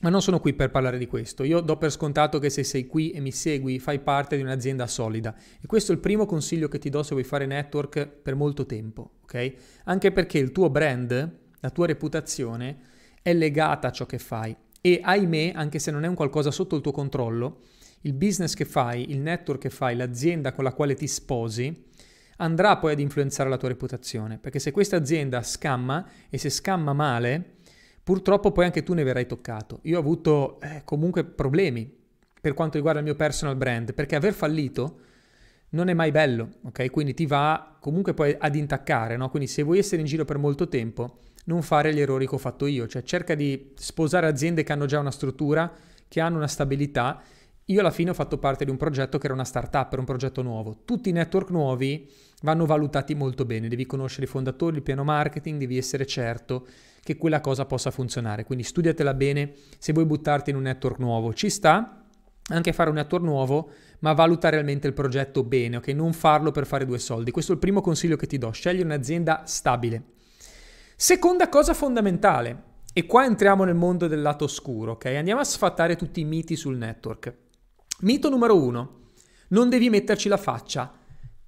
Ma 0.00 0.10
non 0.10 0.22
sono 0.22 0.40
qui 0.40 0.54
per 0.54 0.70
parlare 0.70 0.98
di 0.98 1.06
questo. 1.06 1.42
Io 1.42 1.60
do 1.60 1.76
per 1.76 1.90
scontato 1.90 2.38
che 2.38 2.50
se 2.50 2.64
sei 2.64 2.86
qui 2.86 3.10
e 3.10 3.20
mi 3.20 3.32
segui 3.32 3.78
fai 3.78 3.98
parte 3.98 4.36
di 4.36 4.42
un'azienda 4.42 4.86
solida. 4.86 5.34
E 5.60 5.66
questo 5.66 5.92
è 5.92 5.94
il 5.94 6.00
primo 6.00 6.26
consiglio 6.26 6.68
che 6.68 6.78
ti 6.78 6.90
do 6.90 7.02
se 7.02 7.12
vuoi 7.12 7.24
fare 7.24 7.46
network 7.46 8.06
per 8.06 8.34
molto 8.34 8.66
tempo. 8.66 9.18
Ok? 9.22 9.54
Anche 9.84 10.12
perché 10.12 10.38
il 10.38 10.52
tuo 10.52 10.70
brand, 10.70 11.38
la 11.60 11.70
tua 11.70 11.86
reputazione 11.86 12.78
è 13.22 13.32
legata 13.34 13.88
a 13.88 13.92
ciò 13.92 14.06
che 14.06 14.18
fai 14.18 14.56
e 14.80 15.00
ahimè, 15.02 15.52
anche 15.54 15.78
se 15.78 15.90
non 15.90 16.04
è 16.04 16.08
un 16.08 16.14
qualcosa 16.14 16.50
sotto 16.50 16.76
il 16.76 16.82
tuo 16.82 16.92
controllo, 16.92 17.60
il 18.02 18.12
business 18.12 18.54
che 18.54 18.64
fai, 18.64 19.10
il 19.10 19.18
network 19.18 19.62
che 19.62 19.70
fai, 19.70 19.96
l'azienda 19.96 20.52
con 20.52 20.64
la 20.64 20.72
quale 20.72 20.94
ti 20.94 21.06
sposi, 21.06 21.84
andrà 22.36 22.76
poi 22.76 22.92
ad 22.92 23.00
influenzare 23.00 23.48
la 23.48 23.56
tua 23.56 23.68
reputazione. 23.68 24.38
Perché 24.38 24.58
se 24.58 24.70
questa 24.70 24.96
azienda 24.96 25.42
scamma 25.42 26.06
e 26.28 26.38
se 26.38 26.50
scamma 26.50 26.92
male, 26.92 27.54
purtroppo 28.02 28.52
poi 28.52 28.66
anche 28.66 28.82
tu 28.82 28.94
ne 28.94 29.02
verrai 29.02 29.26
toccato. 29.26 29.80
Io 29.82 29.96
ho 29.96 30.00
avuto 30.00 30.60
eh, 30.60 30.82
comunque 30.84 31.24
problemi 31.24 31.92
per 32.40 32.54
quanto 32.54 32.76
riguarda 32.76 33.00
il 33.00 33.06
mio 33.06 33.16
personal 33.16 33.56
brand, 33.56 33.92
perché 33.92 34.14
aver 34.14 34.32
fallito 34.32 35.00
non 35.70 35.88
è 35.88 35.94
mai 35.94 36.12
bello, 36.12 36.50
ok? 36.62 36.90
Quindi 36.90 37.12
ti 37.12 37.26
va 37.26 37.76
comunque 37.80 38.14
poi 38.14 38.36
ad 38.38 38.54
intaccare, 38.54 39.16
no? 39.16 39.30
Quindi 39.30 39.48
se 39.48 39.62
vuoi 39.62 39.78
essere 39.78 40.00
in 40.00 40.06
giro 40.06 40.24
per 40.24 40.38
molto 40.38 40.68
tempo, 40.68 41.22
non 41.46 41.62
fare 41.62 41.92
gli 41.92 42.00
errori 42.00 42.26
che 42.26 42.34
ho 42.34 42.38
fatto 42.38 42.66
io, 42.66 42.86
cioè 42.86 43.02
cerca 43.02 43.34
di 43.34 43.72
sposare 43.76 44.26
aziende 44.26 44.62
che 44.62 44.72
hanno 44.72 44.86
già 44.86 44.98
una 44.98 45.10
struttura, 45.10 45.72
che 46.08 46.20
hanno 46.20 46.36
una 46.36 46.48
stabilità. 46.48 47.20
Io 47.66 47.80
alla 47.80 47.90
fine 47.90 48.10
ho 48.10 48.14
fatto 48.14 48.38
parte 48.38 48.64
di 48.64 48.70
un 48.70 48.76
progetto 48.76 49.18
che 49.18 49.26
era 49.26 49.34
una 49.34 49.44
startup, 49.44 49.90
era 49.90 50.00
un 50.00 50.06
progetto 50.06 50.42
nuovo. 50.42 50.82
Tutti 50.84 51.08
i 51.08 51.12
network 51.12 51.50
nuovi 51.50 52.08
vanno 52.42 52.66
valutati 52.66 53.14
molto 53.14 53.44
bene, 53.44 53.68
devi 53.68 53.86
conoscere 53.86 54.26
i 54.26 54.28
fondatori, 54.28 54.76
il 54.76 54.82
piano 54.82 55.04
marketing, 55.04 55.58
devi 55.58 55.76
essere 55.76 56.06
certo 56.06 56.66
che 57.02 57.16
quella 57.16 57.40
cosa 57.40 57.64
possa 57.64 57.90
funzionare. 57.90 58.44
Quindi 58.44 58.64
studiatela 58.64 59.14
bene 59.14 59.52
se 59.78 59.92
vuoi 59.92 60.06
buttarti 60.06 60.50
in 60.50 60.56
un 60.56 60.62
network 60.62 60.98
nuovo. 60.98 61.32
Ci 61.32 61.50
sta 61.50 62.04
anche 62.48 62.72
fare 62.72 62.90
un 62.90 62.96
network 62.96 63.24
nuovo, 63.24 63.70
ma 64.00 64.12
valuta 64.12 64.48
realmente 64.48 64.86
il 64.86 64.92
progetto 64.92 65.42
bene, 65.42 65.76
ok? 65.76 65.88
Non 65.88 66.12
farlo 66.12 66.50
per 66.50 66.66
fare 66.66 66.84
due 66.84 66.98
soldi. 66.98 67.30
Questo 67.30 67.52
è 67.52 67.54
il 67.54 67.60
primo 67.60 67.80
consiglio 67.80 68.16
che 68.16 68.26
ti 68.26 68.38
do, 68.38 68.50
scegli 68.50 68.82
un'azienda 68.82 69.42
stabile. 69.44 70.14
Seconda 70.98 71.50
cosa 71.50 71.74
fondamentale, 71.74 72.62
e 72.94 73.04
qua 73.04 73.26
entriamo 73.26 73.64
nel 73.64 73.74
mondo 73.74 74.06
del 74.06 74.22
lato 74.22 74.44
oscuro, 74.44 74.92
ok? 74.92 75.04
Andiamo 75.04 75.42
a 75.42 75.44
sfatare 75.44 75.94
tutti 75.94 76.20
i 76.20 76.24
miti 76.24 76.56
sul 76.56 76.78
network. 76.78 77.34
Mito 78.00 78.30
numero 78.30 78.58
uno, 78.58 79.10
non 79.48 79.68
devi 79.68 79.90
metterci 79.90 80.30
la 80.30 80.38
faccia. 80.38 80.90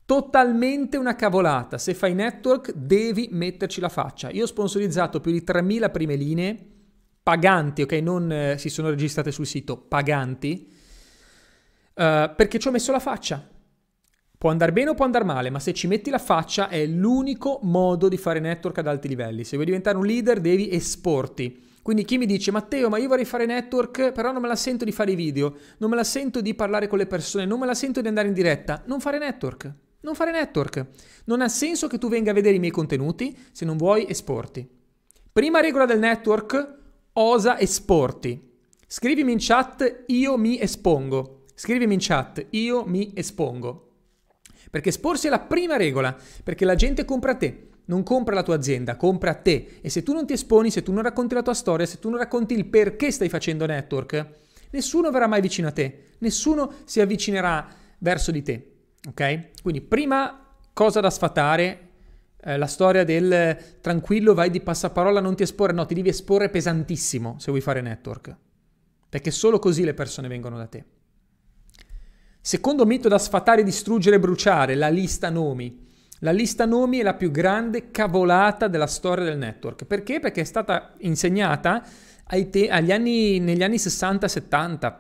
Totalmente 0.05 0.99
una 0.99 1.17
cavolata. 1.17 1.79
Se 1.79 1.95
fai 1.95 2.13
network 2.13 2.73
devi 2.73 3.31
metterci 3.33 3.81
la 3.81 3.89
faccia. 3.89 4.29
Io 4.29 4.43
ho 4.43 4.47
sponsorizzato 4.47 5.23
più 5.23 5.33
di 5.33 5.43
3.000 5.43 5.91
prime 5.91 6.17
linee, 6.17 6.67
paganti, 7.23 7.81
ok? 7.81 7.93
Non 7.93 8.31
eh, 8.31 8.59
si 8.59 8.69
sono 8.69 8.91
registrate 8.91 9.33
sul 9.33 9.47
sito, 9.47 9.79
paganti, 9.79 10.71
uh, 11.95 12.35
perché 12.37 12.59
ci 12.59 12.69
ho 12.69 12.71
messo 12.71 12.93
la 12.93 13.01
faccia. 13.01 13.49
Può 14.39 14.51
andare 14.51 14.71
bene 14.71 14.91
o 14.91 14.95
può 14.95 15.05
andare 15.05 15.25
male, 15.25 15.51
ma 15.51 15.59
se 15.59 15.75
ci 15.75 15.89
metti 15.89 16.11
la 16.11 16.19
faccia 16.19 16.69
è 16.69 16.87
l'unico 16.87 17.59
modo 17.65 18.07
di 18.07 18.17
fare 18.17 18.39
network 18.39 18.79
ad 18.79 18.87
alti 18.87 19.09
livelli. 19.09 19.43
Se 19.43 19.57
vuoi 19.57 19.67
diventare 19.67 19.97
un 19.97 20.07
leader 20.07 20.41
devi 20.41 20.71
esporti. 20.71 21.67
Quindi 21.83 22.05
chi 22.05 22.19
mi 22.19 22.27
dice 22.27 22.53
Matteo, 22.53 22.89
ma 22.89 22.99
io 22.99 23.09
vorrei 23.09 23.25
fare 23.25 23.47
network, 23.47 24.13
però 24.13 24.31
non 24.31 24.41
me 24.41 24.47
la 24.47 24.55
sento 24.55 24.85
di 24.85 24.93
fare 24.93 25.11
i 25.11 25.17
video, 25.17 25.57
non 25.79 25.91
me 25.91 25.97
la 25.97 26.05
sento 26.05 26.41
di 26.41 26.55
parlare 26.55 26.87
con 26.87 26.99
le 26.99 27.07
persone, 27.07 27.47
non 27.47 27.59
me 27.59 27.67
la 27.67 27.75
sento 27.75 28.01
di 28.01 28.07
andare 28.07 28.29
in 28.29 28.35
diretta, 28.35 28.85
non 28.87 29.01
fare 29.01 29.19
network. 29.19 29.75
Non 30.03 30.15
fare 30.15 30.31
network. 30.31 30.87
Non 31.25 31.41
ha 31.41 31.49
senso 31.49 31.89
che 31.89 31.99
tu 31.99 32.09
venga 32.09 32.31
a 32.31 32.35
vedere 32.35 32.55
i 32.55 32.61
miei 32.61 32.71
contenuti 32.71 33.37
se 33.51 33.65
non 33.65 33.77
vuoi 33.77 34.07
esporti. 34.09 34.69
Prima 35.33 35.59
regola 35.59 35.85
del 35.85 35.99
network, 35.99 36.77
osa 37.15 37.59
esporti. 37.59 38.41
Scrivimi 38.87 39.33
in 39.33 39.39
chat, 39.41 40.05
io 40.07 40.39
mi 40.39 40.61
espongo. 40.61 41.43
Scrivimi 41.57 41.95
in 41.95 42.01
chat, 42.01 42.47
io 42.51 42.85
mi 42.87 43.11
espongo. 43.17 43.88
Perché 44.71 44.91
esporsi 44.91 45.27
è 45.27 45.31
la 45.31 45.41
prima 45.41 45.77
regola, 45.77 46.17
perché 46.45 46.65
la 46.65 46.75
gente 46.75 47.05
compra 47.05 47.35
te, 47.35 47.69
non 47.87 48.03
compra 48.03 48.35
la 48.35 48.43
tua 48.43 48.57
azienda, 48.57 48.97
compra 48.97 49.35
te. 49.35 49.79
E 49.81 49.91
se 49.91 50.03
tu 50.03 50.13
non 50.13 50.27
ti 50.27 50.33
esponi, 50.33 50.71
se 50.71 50.83
tu 50.83 50.93
non 50.93 51.03
racconti 51.03 51.35
la 51.35 51.43
tua 51.43 51.55
storia, 51.55 51.87
se 51.87 51.99
tu 51.99 52.09
non 52.09 52.19
racconti 52.19 52.55
il 52.55 52.67
perché 52.67 53.11
stai 53.11 53.29
facendo 53.29 53.67
network, 53.67 54.27
nessuno 54.71 55.11
verrà 55.11 55.27
mai 55.27 55.41
vicino 55.41 55.69
a 55.69 55.73
te, 55.73 56.05
nessuno 56.19 56.73
si 56.85 57.01
avvicinerà 57.01 57.67
verso 57.99 58.31
di 58.31 58.43
te. 58.43 58.73
Ok? 59.09 59.63
Quindi 59.63 59.81
prima 59.81 60.47
cosa 60.73 61.01
da 61.01 61.11
sfatare 61.11 61.89
eh, 62.41 62.57
la 62.57 62.67
storia 62.67 63.05
del 63.05 63.79
tranquillo 63.81 64.35
vai 64.35 64.51
di 64.51 64.61
passaparola 64.61 65.21
non 65.21 65.35
ti 65.35 65.43
esporre, 65.43 65.73
no, 65.73 65.87
ti 65.87 65.95
devi 65.95 66.09
esporre 66.11 66.51
pesantissimo 66.51 67.37
se 67.39 67.51
vuoi 67.51 67.63
fare 67.63 67.81
network. 67.81 68.37
Perché 69.09 69.31
solo 69.31 69.59
così 69.59 69.85
le 69.85 69.95
persone 69.95 70.29
vengono 70.29 70.57
da 70.59 70.67
te. 70.67 70.85
Secondo 72.49 72.87
mito 72.87 73.09
da 73.09 73.19
sfatare, 73.19 73.63
distruggere 73.63 74.17
e 74.17 74.21
bruciare, 74.21 74.75
la 74.75 74.89
lista 74.89 75.29
nomi. 75.29 75.87
La 76.21 76.31
lista 76.31 76.65
nomi 76.65 76.97
è 76.97 77.03
la 77.03 77.13
più 77.13 77.31
grande 77.31 77.91
cavolata 77.91 78.69
della 78.69 78.87
storia 78.87 79.23
del 79.23 79.37
network. 79.37 79.85
Perché? 79.85 80.19
Perché 80.19 80.41
è 80.41 80.45
stata 80.45 80.95
insegnata 81.01 81.85
te- 82.51 82.71
anni, 82.71 83.39
negli 83.39 83.63
anni 83.63 83.77
60-70, 83.77 84.95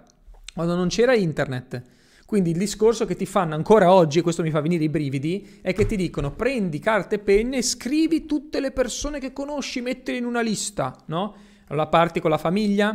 quando 0.52 0.75
non 0.75 0.88
c'era 0.88 1.14
internet. 1.14 1.83
Quindi 2.26 2.50
il 2.50 2.59
discorso 2.59 3.07
che 3.07 3.17
ti 3.17 3.25
fanno 3.25 3.55
ancora 3.55 3.95
oggi, 3.95 4.19
e 4.19 4.23
questo 4.23 4.43
mi 4.43 4.50
fa 4.50 4.61
venire 4.61 4.85
i 4.85 4.90
brividi, 4.90 5.61
è 5.62 5.73
che 5.73 5.87
ti 5.87 5.97
dicono 5.97 6.33
prendi 6.33 6.78
carta 6.81 7.14
e 7.14 7.19
penne 7.19 7.57
e 7.57 7.62
scrivi 7.62 8.26
tutte 8.26 8.61
le 8.61 8.73
persone 8.73 9.19
che 9.19 9.33
conosci, 9.33 9.81
mettili 9.81 10.19
in 10.19 10.26
una 10.26 10.43
lista, 10.43 10.95
no? 11.07 11.35
Allora 11.69 11.87
parti 11.87 12.21
con 12.21 12.28
la 12.28 12.37
famiglia, 12.37 12.95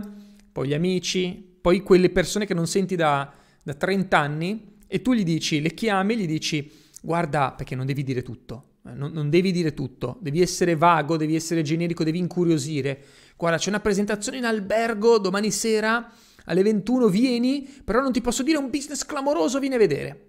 poi 0.51 0.67
gli 0.67 0.75
amici, 0.75 1.57
poi 1.60 1.81
quelle 1.81 2.12
persone 2.12 2.45
che 2.45 2.53
non 2.53 2.67
senti 2.67 2.95
da 2.95 3.41
da 3.63 3.74
30 3.74 4.17
anni 4.17 4.75
e 4.88 5.01
tu 5.01 5.13
gli 5.13 5.24
dici, 5.24 5.62
le 5.62 5.74
chiami, 5.74 6.17
gli 6.17 6.27
dici 6.27 6.72
guarda 7.01 7.51
perché 7.51 7.75
non 7.75 7.86
devi 7.86 8.03
dire 8.03 8.22
tutto, 8.22 8.75
eh, 8.86 8.93
non, 8.93 9.12
non, 9.12 9.29
devi 9.29 9.51
dire 9.51 9.74
tutto, 9.74 10.17
devi 10.22 10.41
essere 10.41 10.75
vago, 10.75 11.17
devi 11.17 11.36
essere 11.36 11.62
generico, 11.62 12.03
devi 12.03 12.20
incuriosire. 12.20 13.01
Guarda, 13.36 13.58
c'è 13.58 13.70
una 13.70 13.79
presentazione 13.79 14.38
in 14.38 14.46
albergo 14.46 15.17
domani 15.17 15.51
sera 15.51 16.12
alle 16.46 16.62
21, 16.62 17.08
vieni, 17.08 17.67
però 17.84 18.01
non 18.01 18.12
ti 18.12 18.22
posso 18.22 18.43
dire 18.43 18.58
un 18.58 18.70
business 18.70 19.05
clamoroso, 19.05 19.60
vieni 19.60 19.75
a 19.75 19.79
vedere. 19.79 20.27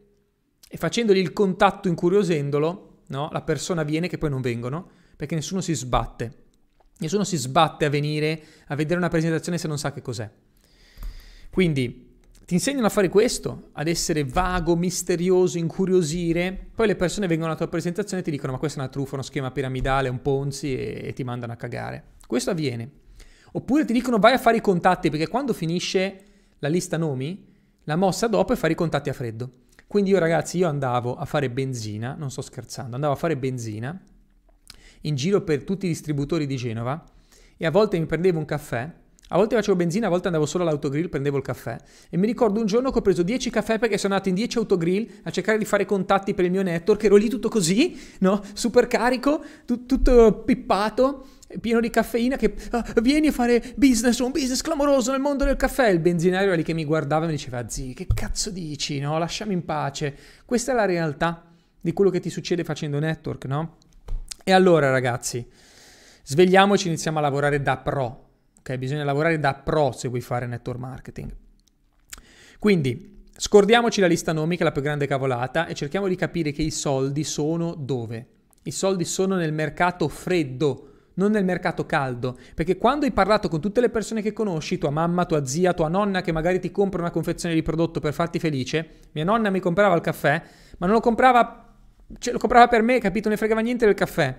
E 0.68 0.76
facendogli 0.76 1.18
il 1.18 1.32
contatto, 1.32 1.88
incuriosendolo, 1.88 3.02
no? 3.08 3.28
la 3.32 3.42
persona 3.42 3.82
viene 3.82 4.08
che 4.08 4.18
poi 4.18 4.30
non 4.30 4.40
vengono, 4.40 4.88
perché 5.16 5.34
nessuno 5.34 5.60
si 5.60 5.74
sbatte. 5.74 6.42
Nessuno 6.98 7.24
si 7.24 7.36
sbatte 7.36 7.84
a 7.84 7.90
venire 7.90 8.42
a 8.68 8.76
vedere 8.76 8.98
una 8.98 9.08
presentazione 9.08 9.58
se 9.58 9.68
non 9.68 9.78
sa 9.78 9.92
che 9.92 10.00
cos'è. 10.00 10.30
Quindi 11.50 12.03
ti 12.44 12.54
insegnano 12.54 12.86
a 12.86 12.90
fare 12.90 13.08
questo, 13.08 13.70
ad 13.72 13.88
essere 13.88 14.24
vago, 14.24 14.76
misterioso, 14.76 15.56
incuriosire. 15.56 16.70
Poi 16.74 16.86
le 16.86 16.96
persone 16.96 17.26
vengono 17.26 17.48
alla 17.48 17.58
tua 17.58 17.68
presentazione 17.68 18.20
e 18.20 18.24
ti 18.24 18.30
dicono: 18.30 18.52
Ma 18.52 18.58
questa 18.58 18.78
è 18.78 18.82
una 18.82 18.90
truffa, 18.90 19.14
uno 19.14 19.22
schema 19.22 19.50
piramidale, 19.50 20.08
un 20.08 20.20
ponzi, 20.20 20.76
e, 20.76 21.08
e 21.08 21.12
ti 21.12 21.24
mandano 21.24 21.52
a 21.52 21.56
cagare. 21.56 22.12
Questo 22.26 22.50
avviene. 22.50 22.90
Oppure 23.52 23.84
ti 23.84 23.92
dicono: 23.92 24.18
Vai 24.18 24.34
a 24.34 24.38
fare 24.38 24.58
i 24.58 24.60
contatti, 24.60 25.08
perché 25.10 25.28
quando 25.28 25.52
finisce 25.52 26.20
la 26.58 26.68
lista 26.68 26.96
nomi, 26.96 27.46
la 27.84 27.96
mossa 27.96 28.26
dopo 28.26 28.52
è 28.52 28.56
fare 28.56 28.74
i 28.74 28.76
contatti 28.76 29.08
a 29.08 29.14
freddo. 29.14 29.50
Quindi 29.86 30.10
io, 30.10 30.18
ragazzi, 30.18 30.58
io 30.58 30.68
andavo 30.68 31.14
a 31.14 31.24
fare 31.24 31.50
benzina, 31.50 32.14
non 32.18 32.30
sto 32.30 32.42
scherzando, 32.42 32.94
andavo 32.94 33.14
a 33.14 33.16
fare 33.16 33.36
benzina 33.36 33.98
in 35.02 35.14
giro 35.14 35.42
per 35.42 35.64
tutti 35.64 35.86
i 35.86 35.88
distributori 35.88 36.46
di 36.46 36.56
Genova 36.56 37.02
e 37.56 37.66
a 37.66 37.70
volte 37.70 37.98
mi 37.98 38.06
prendevo 38.06 38.38
un 38.38 38.44
caffè 38.44 38.90
a 39.28 39.36
volte 39.36 39.56
facevo 39.56 39.74
benzina, 39.74 40.06
a 40.06 40.10
volte 40.10 40.26
andavo 40.26 40.44
solo 40.44 40.64
all'autogrill, 40.64 41.08
prendevo 41.08 41.38
il 41.38 41.42
caffè. 41.42 41.78
E 42.10 42.16
mi 42.18 42.26
ricordo 42.26 42.60
un 42.60 42.66
giorno 42.66 42.90
che 42.90 42.98
ho 42.98 43.00
preso 43.00 43.22
10 43.22 43.48
caffè 43.48 43.78
perché 43.78 43.96
sono 43.96 44.12
andato 44.12 44.28
in 44.28 44.34
10 44.34 44.58
autogrill 44.58 45.08
a 45.22 45.30
cercare 45.30 45.56
di 45.56 45.64
fare 45.64 45.86
contatti 45.86 46.34
per 46.34 46.44
il 46.44 46.50
mio 46.50 46.62
network. 46.62 47.04
Ero 47.04 47.16
lì 47.16 47.30
tutto 47.30 47.48
così, 47.48 47.98
no? 48.18 48.42
Super 48.52 48.86
carico, 48.86 49.42
tu- 49.64 49.86
tutto 49.86 50.42
pippato, 50.44 51.26
pieno 51.58 51.80
di 51.80 51.88
caffeina. 51.88 52.36
Che 52.36 52.54
ah, 52.70 52.84
vieni 53.00 53.28
a 53.28 53.32
fare 53.32 53.72
business, 53.76 54.18
un 54.18 54.30
business 54.30 54.60
clamoroso 54.60 55.10
nel 55.10 55.20
mondo 55.20 55.44
del 55.44 55.56
caffè. 55.56 55.88
Il 55.88 56.00
benzinario 56.00 56.48
era 56.48 56.56
lì 56.56 56.62
che 56.62 56.74
mi 56.74 56.84
guardava 56.84 57.24
e 57.24 57.28
mi 57.28 57.34
diceva: 57.34 57.66
Zì, 57.66 57.94
che 57.94 58.06
cazzo 58.12 58.50
dici? 58.50 59.00
No, 59.00 59.16
lasciami 59.16 59.54
in 59.54 59.64
pace. 59.64 60.14
Questa 60.44 60.72
è 60.72 60.74
la 60.74 60.84
realtà 60.84 61.46
di 61.80 61.94
quello 61.94 62.10
che 62.10 62.20
ti 62.20 62.28
succede 62.28 62.62
facendo 62.62 62.98
network, 62.98 63.46
no? 63.46 63.78
E 64.44 64.52
allora, 64.52 64.90
ragazzi, 64.90 65.44
svegliamoci 66.22 66.84
e 66.84 66.88
iniziamo 66.90 67.16
a 67.16 67.22
lavorare 67.22 67.62
da 67.62 67.78
pro 67.78 68.23
Ok, 68.66 68.78
bisogna 68.78 69.04
lavorare 69.04 69.38
da 69.38 69.52
pro 69.52 69.92
se 69.92 70.08
vuoi 70.08 70.22
fare 70.22 70.46
network 70.46 70.78
marketing. 70.78 71.30
Quindi, 72.58 73.24
scordiamoci 73.36 74.00
la 74.00 74.06
lista 74.06 74.32
nomi 74.32 74.56
che 74.56 74.62
è 74.62 74.64
la 74.64 74.72
più 74.72 74.80
grande 74.80 75.06
cavolata 75.06 75.66
e 75.66 75.74
cerchiamo 75.74 76.08
di 76.08 76.16
capire 76.16 76.50
che 76.50 76.62
i 76.62 76.70
soldi 76.70 77.24
sono 77.24 77.74
dove? 77.74 78.26
I 78.62 78.70
soldi 78.70 79.04
sono 79.04 79.36
nel 79.36 79.52
mercato 79.52 80.08
freddo, 80.08 80.92
non 81.16 81.32
nel 81.32 81.44
mercato 81.44 81.84
caldo, 81.84 82.38
perché 82.54 82.78
quando 82.78 83.04
hai 83.04 83.12
parlato 83.12 83.48
con 83.50 83.60
tutte 83.60 83.82
le 83.82 83.90
persone 83.90 84.22
che 84.22 84.32
conosci, 84.32 84.78
tua 84.78 84.88
mamma, 84.88 85.26
tua 85.26 85.44
zia, 85.44 85.74
tua 85.74 85.88
nonna 85.88 86.22
che 86.22 86.32
magari 86.32 86.58
ti 86.58 86.70
compra 86.70 87.02
una 87.02 87.10
confezione 87.10 87.54
di 87.54 87.60
prodotto 87.60 88.00
per 88.00 88.14
farti 88.14 88.38
felice, 88.38 89.00
mia 89.12 89.24
nonna 89.24 89.50
mi 89.50 89.60
comprava 89.60 89.94
il 89.94 90.00
caffè, 90.00 90.42
ma 90.78 90.86
non 90.86 90.94
lo 90.94 91.02
comprava, 91.02 91.74
cioè 92.16 92.32
lo 92.32 92.38
comprava 92.38 92.68
per 92.68 92.80
me, 92.80 92.98
capito? 92.98 93.28
Non 93.28 93.32
ne 93.32 93.36
fregava 93.36 93.60
niente 93.60 93.84
del 93.84 93.94
caffè. 93.94 94.34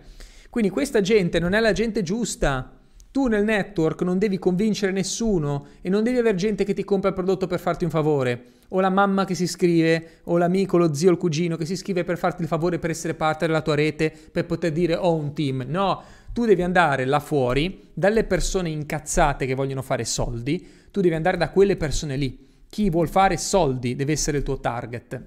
Quindi 0.50 0.72
questa 0.72 1.02
gente 1.02 1.38
non 1.38 1.54
è 1.54 1.60
la 1.60 1.74
gente 1.74 2.02
giusta. 2.02 2.72
Tu 3.16 3.28
nel 3.28 3.46
network 3.46 4.02
non 4.02 4.18
devi 4.18 4.38
convincere 4.38 4.92
nessuno 4.92 5.68
e 5.80 5.88
non 5.88 6.04
devi 6.04 6.18
avere 6.18 6.36
gente 6.36 6.66
che 6.66 6.74
ti 6.74 6.84
compra 6.84 7.08
il 7.08 7.16
prodotto 7.16 7.48
per 7.48 7.62
farti 7.62 7.86
un 7.86 7.90
favore, 7.90 8.48
o 8.68 8.82
la 8.82 8.90
mamma 8.90 9.24
che 9.24 9.36
si 9.36 9.44
iscrive, 9.44 10.20
o 10.24 10.38
l'amico, 10.38 10.76
lo 10.76 10.94
zio, 10.94 11.12
il 11.12 11.18
cugino 11.18 11.56
che 11.56 11.66
si 11.66 11.72
iscrive 11.72 12.04
per 12.04 12.18
farti 12.18 12.42
il 12.42 12.50
favore 12.50 12.78
per 12.78 12.90
essere 12.90 13.14
parte 13.14 13.46
della 13.46 13.62
tua 13.62 13.76
rete, 13.76 14.12
per 14.12 14.46
poter 14.46 14.74
dire 14.74 14.98
ho 14.98 15.16
un 15.16 15.34
team. 15.34 15.64
No, 15.66 16.04
tu 16.34 16.44
devi 16.44 16.62
andare 16.62 17.06
là 17.06 17.22
fuori 17.22 17.88
dalle 17.94 18.26
persone 18.26 18.68
incazzate 18.68 19.46
che 19.46 19.56
vogliono 19.56 19.82
fare 19.82 20.04
soldi, 20.04 20.68
tu 20.92 21.00
devi 21.00 21.16
andare 21.16 21.38
da 21.38 21.52
quelle 21.52 21.78
persone 21.78 22.18
lì. 22.18 22.46
Chi 22.70 22.90
vuol 22.90 23.08
fare 23.08 23.38
soldi 23.38 23.96
deve 23.96 24.12
essere 24.12 24.40
il 24.40 24.44
tuo 24.44 24.60
target. 24.60 25.24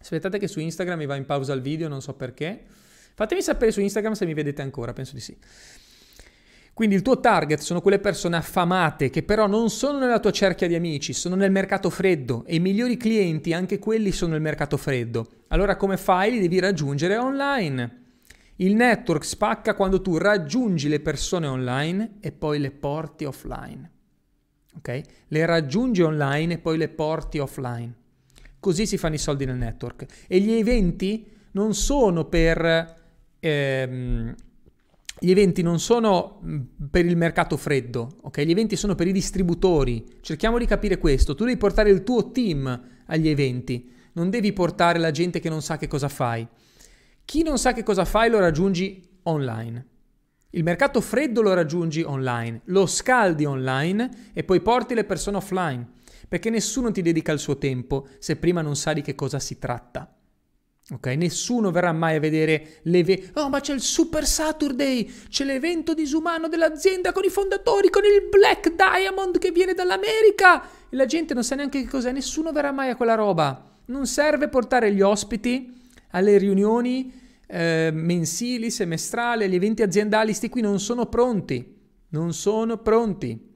Aspettate 0.00 0.40
che 0.40 0.48
su 0.48 0.58
Instagram 0.58 0.98
mi 0.98 1.06
va 1.06 1.14
in 1.14 1.24
pausa 1.24 1.52
il 1.52 1.60
video, 1.60 1.86
non 1.86 2.02
so 2.02 2.14
perché. 2.14 2.64
Fatemi 3.14 3.42
sapere 3.42 3.70
su 3.70 3.80
Instagram 3.80 4.14
se 4.14 4.26
mi 4.26 4.34
vedete 4.34 4.60
ancora, 4.60 4.92
penso 4.92 5.14
di 5.14 5.20
sì. 5.20 5.36
Quindi 6.74 6.94
il 6.94 7.02
tuo 7.02 7.20
target 7.20 7.60
sono 7.60 7.82
quelle 7.82 7.98
persone 7.98 8.36
affamate 8.36 9.10
che 9.10 9.22
però 9.22 9.46
non 9.46 9.68
sono 9.68 9.98
nella 9.98 10.20
tua 10.20 10.30
cerchia 10.30 10.66
di 10.66 10.74
amici, 10.74 11.12
sono 11.12 11.34
nel 11.34 11.50
mercato 11.50 11.90
freddo 11.90 12.44
e 12.46 12.54
i 12.54 12.60
migliori 12.60 12.96
clienti, 12.96 13.52
anche 13.52 13.78
quelli 13.78 14.10
sono 14.10 14.32
nel 14.32 14.40
mercato 14.40 14.78
freddo. 14.78 15.28
Allora 15.48 15.76
come 15.76 15.98
fai? 15.98 16.32
Li 16.32 16.40
devi 16.40 16.58
raggiungere 16.58 17.18
online. 17.18 18.00
Il 18.56 18.74
network 18.74 19.24
spacca 19.24 19.74
quando 19.74 20.00
tu 20.00 20.16
raggiungi 20.16 20.88
le 20.88 21.00
persone 21.00 21.46
online 21.46 22.14
e 22.20 22.32
poi 22.32 22.58
le 22.58 22.70
porti 22.70 23.24
offline. 23.24 23.90
Ok? 24.76 25.00
Le 25.28 25.46
raggiungi 25.46 26.00
online 26.00 26.54
e 26.54 26.58
poi 26.58 26.78
le 26.78 26.88
porti 26.88 27.38
offline. 27.38 27.92
Così 28.58 28.86
si 28.86 28.96
fanno 28.96 29.16
i 29.16 29.18
soldi 29.18 29.44
nel 29.44 29.56
network. 29.56 30.06
E 30.26 30.40
gli 30.40 30.52
eventi 30.52 31.26
non 31.52 31.74
sono 31.74 32.24
per... 32.24 33.00
Ehm, 33.40 34.34
gli 35.22 35.30
eventi 35.30 35.62
non 35.62 35.78
sono 35.78 36.40
mm, 36.44 36.60
per 36.90 37.06
il 37.06 37.16
mercato 37.16 37.56
freddo, 37.56 38.16
ok? 38.22 38.40
Gli 38.42 38.50
eventi 38.50 38.74
sono 38.74 38.96
per 38.96 39.06
i 39.06 39.12
distributori. 39.12 40.18
Cerchiamo 40.20 40.58
di 40.58 40.66
capire 40.66 40.98
questo. 40.98 41.36
Tu 41.36 41.44
devi 41.44 41.56
portare 41.56 41.90
il 41.90 42.02
tuo 42.02 42.32
team 42.32 42.82
agli 43.06 43.28
eventi, 43.28 43.88
non 44.14 44.30
devi 44.30 44.52
portare 44.52 44.98
la 44.98 45.12
gente 45.12 45.38
che 45.38 45.48
non 45.48 45.62
sa 45.62 45.76
che 45.76 45.86
cosa 45.86 46.08
fai. 46.08 46.46
Chi 47.24 47.44
non 47.44 47.56
sa 47.58 47.72
che 47.72 47.84
cosa 47.84 48.04
fai 48.04 48.30
lo 48.30 48.40
raggiungi 48.40 49.00
online. 49.22 49.86
Il 50.50 50.64
mercato 50.64 51.00
freddo 51.00 51.40
lo 51.40 51.54
raggiungi 51.54 52.02
online, 52.02 52.62
lo 52.64 52.86
scaldi 52.86 53.44
online 53.44 54.30
e 54.32 54.42
poi 54.42 54.60
porti 54.60 54.94
le 54.94 55.04
persone 55.04 55.36
offline, 55.36 55.88
perché 56.28 56.50
nessuno 56.50 56.90
ti 56.90 57.00
dedica 57.00 57.30
il 57.30 57.38
suo 57.38 57.58
tempo 57.58 58.08
se 58.18 58.36
prima 58.36 58.60
non 58.60 58.74
sa 58.74 58.92
di 58.92 59.02
che 59.02 59.14
cosa 59.14 59.38
si 59.38 59.58
tratta. 59.58 60.14
Ok, 60.92 61.06
nessuno 61.06 61.70
verrà 61.70 61.92
mai 61.92 62.16
a 62.16 62.20
vedere 62.20 62.80
l'evento. 62.82 63.40
Oh, 63.40 63.48
ma 63.48 63.60
c'è 63.60 63.72
il 63.72 63.80
Super 63.80 64.26
Saturday, 64.26 65.10
c'è 65.28 65.44
l'evento 65.44 65.94
disumano 65.94 66.48
dell'azienda 66.48 67.12
con 67.12 67.24
i 67.24 67.30
fondatori, 67.30 67.88
con 67.88 68.02
il 68.04 68.28
Black 68.28 68.74
Diamond 68.74 69.38
che 69.38 69.52
viene 69.52 69.72
dall'America. 69.72 70.62
E 70.90 70.94
la 70.94 71.06
gente 71.06 71.32
non 71.32 71.44
sa 71.44 71.54
neanche 71.54 71.80
che 71.80 71.88
cos'è, 71.88 72.12
nessuno 72.12 72.52
verrà 72.52 72.72
mai 72.72 72.90
a 72.90 72.96
quella 72.96 73.14
roba. 73.14 73.70
Non 73.86 74.06
serve 74.06 74.48
portare 74.48 74.92
gli 74.92 75.00
ospiti 75.00 75.80
alle 76.10 76.36
riunioni 76.36 77.10
eh, 77.46 77.90
mensili, 77.90 78.70
semestrali, 78.70 79.44
agli 79.44 79.54
eventi 79.54 79.80
aziendali, 79.80 80.34
sti 80.34 80.50
qui 80.50 80.60
non 80.60 80.78
sono 80.78 81.06
pronti. 81.06 81.74
Non 82.08 82.34
sono 82.34 82.76
pronti. 82.76 83.51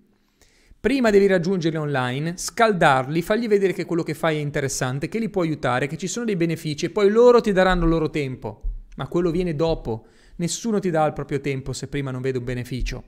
Prima 0.87 1.11
devi 1.11 1.27
raggiungerli 1.27 1.79
online, 1.79 2.35
scaldarli, 2.37 3.21
fargli 3.21 3.49
vedere 3.49 3.73
che 3.73 3.85
quello 3.85 4.05
che 4.05 4.15
fai 4.15 4.37
è 4.37 4.41
interessante, 4.41 5.09
che 5.09 5.19
li 5.19 5.29
può 5.29 5.43
aiutare, 5.43 5.89
che 5.89 5.97
ci 5.97 6.07
sono 6.07 6.27
dei 6.27 6.37
benefici 6.37 6.85
e 6.85 6.91
poi 6.91 7.11
loro 7.11 7.41
ti 7.41 7.51
daranno 7.51 7.83
il 7.83 7.91
loro 7.91 8.09
tempo. 8.09 8.63
Ma 8.95 9.09
quello 9.09 9.33
viene 9.33 9.57
dopo. 9.57 10.07
Nessuno 10.37 10.79
ti 10.79 10.91
dà 10.91 11.05
il 11.05 11.13
proprio 11.13 11.41
tempo 11.41 11.73
se 11.73 11.89
prima 11.89 12.13
non 12.13 12.21
vede 12.21 12.39
un 12.39 12.45
beneficio. 12.45 13.03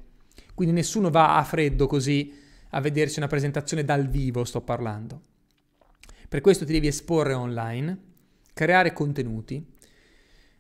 Quindi 0.54 0.74
nessuno 0.74 1.08
va 1.08 1.36
a 1.36 1.44
freddo 1.44 1.86
così 1.86 2.34
a 2.70 2.80
vedersi 2.80 3.20
una 3.20 3.28
presentazione 3.28 3.84
dal 3.84 4.08
vivo, 4.08 4.42
sto 4.42 4.60
parlando. 4.60 5.22
Per 6.28 6.40
questo 6.40 6.64
ti 6.64 6.72
devi 6.72 6.88
esporre 6.88 7.34
online, 7.34 7.96
creare 8.54 8.92
contenuti. 8.92 9.64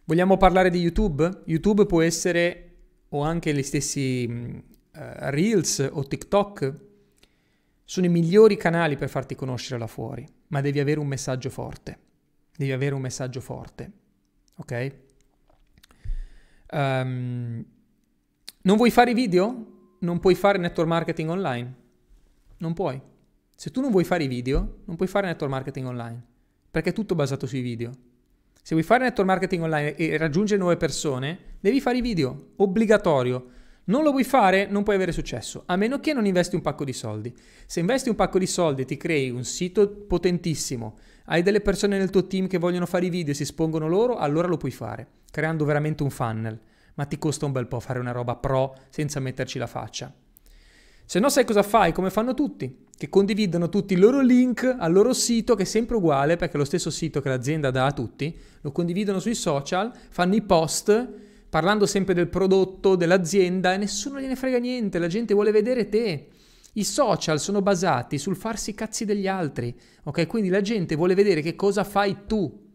Vogliamo 0.04 0.36
parlare 0.36 0.70
di 0.70 0.78
YouTube? 0.78 1.42
YouTube 1.46 1.84
può 1.86 2.00
essere, 2.00 2.74
o 3.08 3.22
anche 3.22 3.52
gli 3.52 3.64
stessi 3.64 4.24
uh, 4.24 4.62
Reels 4.92 5.84
o 5.90 6.06
TikTok, 6.06 6.86
sono 7.90 8.04
i 8.04 8.10
migliori 8.10 8.58
canali 8.58 8.98
per 8.98 9.08
farti 9.08 9.34
conoscere 9.34 9.80
là 9.80 9.86
fuori, 9.86 10.22
ma 10.48 10.60
devi 10.60 10.78
avere 10.78 11.00
un 11.00 11.06
messaggio 11.06 11.48
forte. 11.48 11.98
Devi 12.54 12.70
avere 12.70 12.94
un 12.94 13.00
messaggio 13.00 13.40
forte, 13.40 13.92
ok? 14.56 14.94
Um, 16.70 17.64
non 18.60 18.76
vuoi 18.76 18.90
fare 18.90 19.14
video? 19.14 19.96
Non 20.00 20.20
puoi 20.20 20.34
fare 20.34 20.58
network 20.58 20.86
marketing 20.86 21.30
online. 21.30 21.74
Non 22.58 22.74
puoi. 22.74 23.00
Se 23.54 23.70
tu 23.70 23.80
non 23.80 23.90
vuoi 23.90 24.04
fare 24.04 24.28
video, 24.28 24.80
non 24.84 24.96
puoi 24.96 25.08
fare 25.08 25.26
network 25.26 25.50
marketing 25.50 25.86
online, 25.86 26.22
perché 26.70 26.90
è 26.90 26.92
tutto 26.92 27.14
basato 27.14 27.46
sui 27.46 27.62
video. 27.62 27.90
Se 28.62 28.74
vuoi 28.74 28.82
fare 28.82 29.04
network 29.04 29.30
marketing 29.30 29.62
online 29.62 29.94
e 29.94 30.18
raggiungere 30.18 30.60
nuove 30.60 30.76
persone, 30.76 31.56
devi 31.58 31.80
fare 31.80 31.96
i 31.96 32.02
video, 32.02 32.50
obbligatorio. 32.56 33.52
Non 33.88 34.02
lo 34.02 34.10
vuoi 34.10 34.24
fare, 34.24 34.66
non 34.66 34.82
puoi 34.82 34.96
avere 34.96 35.12
successo, 35.12 35.62
a 35.64 35.76
meno 35.76 35.98
che 35.98 36.12
non 36.12 36.26
investi 36.26 36.54
un 36.54 36.60
pacco 36.60 36.84
di 36.84 36.92
soldi. 36.92 37.34
Se 37.66 37.80
investi 37.80 38.10
un 38.10 38.16
pacco 38.16 38.38
di 38.38 38.46
soldi 38.46 38.82
e 38.82 38.84
ti 38.84 38.98
crei 38.98 39.30
un 39.30 39.44
sito 39.44 39.88
potentissimo, 39.88 40.98
hai 41.26 41.42
delle 41.42 41.62
persone 41.62 41.96
nel 41.96 42.10
tuo 42.10 42.26
team 42.26 42.48
che 42.48 42.58
vogliono 42.58 42.84
fare 42.84 43.06
i 43.06 43.10
video 43.10 43.32
e 43.32 43.34
si 43.34 43.44
espongono 43.44 43.88
loro, 43.88 44.16
allora 44.16 44.46
lo 44.46 44.58
puoi 44.58 44.72
fare, 44.72 45.06
creando 45.30 45.64
veramente 45.64 46.02
un 46.02 46.10
funnel. 46.10 46.60
Ma 46.96 47.06
ti 47.06 47.18
costa 47.18 47.46
un 47.46 47.52
bel 47.52 47.66
po' 47.66 47.80
fare 47.80 47.98
una 47.98 48.12
roba 48.12 48.36
pro 48.36 48.74
senza 48.90 49.20
metterci 49.20 49.58
la 49.58 49.66
faccia. 49.66 50.12
Se 51.06 51.18
no 51.18 51.30
sai 51.30 51.46
cosa 51.46 51.62
fai, 51.62 51.92
come 51.92 52.10
fanno 52.10 52.34
tutti, 52.34 52.84
che 52.94 53.08
condividono 53.08 53.70
tutti 53.70 53.94
il 53.94 54.00
loro 54.00 54.20
link 54.20 54.76
al 54.78 54.92
loro 54.92 55.14
sito, 55.14 55.54
che 55.54 55.62
è 55.62 55.66
sempre 55.66 55.96
uguale, 55.96 56.36
perché 56.36 56.56
è 56.56 56.58
lo 56.58 56.66
stesso 56.66 56.90
sito 56.90 57.22
che 57.22 57.30
l'azienda 57.30 57.70
dà 57.70 57.86
a 57.86 57.92
tutti, 57.92 58.36
lo 58.60 58.70
condividono 58.70 59.18
sui 59.18 59.34
social, 59.34 59.90
fanno 60.10 60.34
i 60.34 60.42
post 60.42 61.26
parlando 61.48 61.86
sempre 61.86 62.14
del 62.14 62.28
prodotto, 62.28 62.96
dell'azienda 62.96 63.72
e 63.72 63.78
nessuno 63.78 64.20
gliene 64.20 64.36
frega 64.36 64.58
niente, 64.58 64.98
la 64.98 65.06
gente 65.06 65.34
vuole 65.34 65.50
vedere 65.50 65.88
te. 65.88 66.28
I 66.74 66.84
social 66.84 67.40
sono 67.40 67.62
basati 67.62 68.18
sul 68.18 68.36
farsi 68.36 68.70
i 68.70 68.74
cazzi 68.74 69.04
degli 69.04 69.26
altri, 69.26 69.76
ok? 70.04 70.26
Quindi 70.26 70.48
la 70.48 70.60
gente 70.60 70.94
vuole 70.94 71.14
vedere 71.14 71.40
che 71.40 71.56
cosa 71.56 71.82
fai 71.82 72.26
tu. 72.26 72.66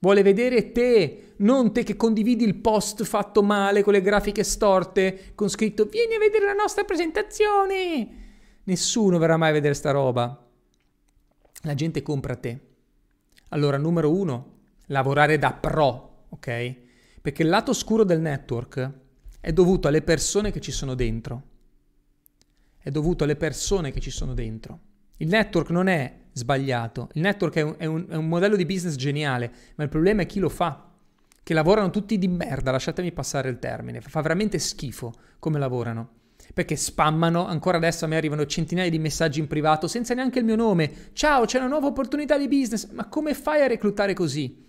Vuole 0.00 0.22
vedere 0.22 0.70
te, 0.70 1.34
non 1.38 1.72
te 1.72 1.82
che 1.82 1.96
condividi 1.96 2.44
il 2.44 2.54
post 2.54 3.02
fatto 3.02 3.42
male 3.42 3.82
con 3.82 3.92
le 3.92 4.00
grafiche 4.00 4.44
storte, 4.44 5.32
con 5.34 5.48
scritto 5.48 5.86
vieni 5.86 6.14
a 6.14 6.18
vedere 6.18 6.46
la 6.46 6.52
nostra 6.52 6.84
presentazione. 6.84 8.08
Nessuno 8.62 9.18
verrà 9.18 9.36
mai 9.36 9.50
a 9.50 9.54
vedere 9.54 9.74
sta 9.74 9.90
roba. 9.90 10.46
La 11.62 11.74
gente 11.74 12.02
compra 12.02 12.36
te. 12.36 12.60
Allora, 13.48 13.76
numero 13.76 14.14
uno, 14.14 14.58
lavorare 14.86 15.38
da 15.38 15.52
pro, 15.52 16.26
ok? 16.28 16.86
Perché 17.28 17.42
il 17.42 17.50
lato 17.50 17.74
scuro 17.74 18.04
del 18.04 18.22
network 18.22 18.90
è 19.38 19.52
dovuto 19.52 19.86
alle 19.86 20.00
persone 20.00 20.50
che 20.50 20.62
ci 20.62 20.72
sono 20.72 20.94
dentro. 20.94 21.42
È 22.78 22.90
dovuto 22.90 23.24
alle 23.24 23.36
persone 23.36 23.90
che 23.90 24.00
ci 24.00 24.10
sono 24.10 24.32
dentro. 24.32 24.80
Il 25.18 25.28
network 25.28 25.68
non 25.68 25.88
è 25.88 26.20
sbagliato, 26.32 27.10
il 27.12 27.20
network 27.20 27.56
è 27.56 27.60
un, 27.60 27.74
è, 27.76 27.84
un, 27.84 28.06
è 28.08 28.14
un, 28.14 28.28
modello 28.28 28.56
di 28.56 28.64
business 28.64 28.94
geniale, 28.94 29.52
ma 29.74 29.84
il 29.84 29.90
problema 29.90 30.22
è 30.22 30.26
chi 30.26 30.38
lo 30.38 30.48
fa, 30.48 30.90
che 31.42 31.52
lavorano 31.52 31.90
tutti 31.90 32.16
di 32.16 32.28
merda, 32.28 32.70
lasciatemi 32.70 33.12
passare 33.12 33.50
il 33.50 33.58
termine, 33.58 34.00
fa 34.00 34.22
veramente 34.22 34.58
schifo 34.58 35.12
come 35.38 35.58
lavorano. 35.58 36.12
Perché 36.54 36.76
spammano, 36.76 37.44
ancora 37.46 37.76
adesso 37.76 38.06
a 38.06 38.08
me 38.08 38.16
arrivano 38.16 38.46
centinaia 38.46 38.88
di 38.88 38.98
messaggi 38.98 39.38
in 39.38 39.48
privato 39.48 39.86
senza 39.86 40.14
neanche 40.14 40.38
il 40.38 40.46
mio 40.46 40.56
nome. 40.56 41.10
Ciao, 41.12 41.44
c'è 41.44 41.58
una 41.58 41.68
nuova 41.68 41.88
opportunità 41.88 42.38
di 42.38 42.48
business, 42.48 42.88
ma 42.92 43.06
come 43.06 43.34
fai 43.34 43.60
a 43.60 43.66
reclutare 43.66 44.14
così? 44.14 44.64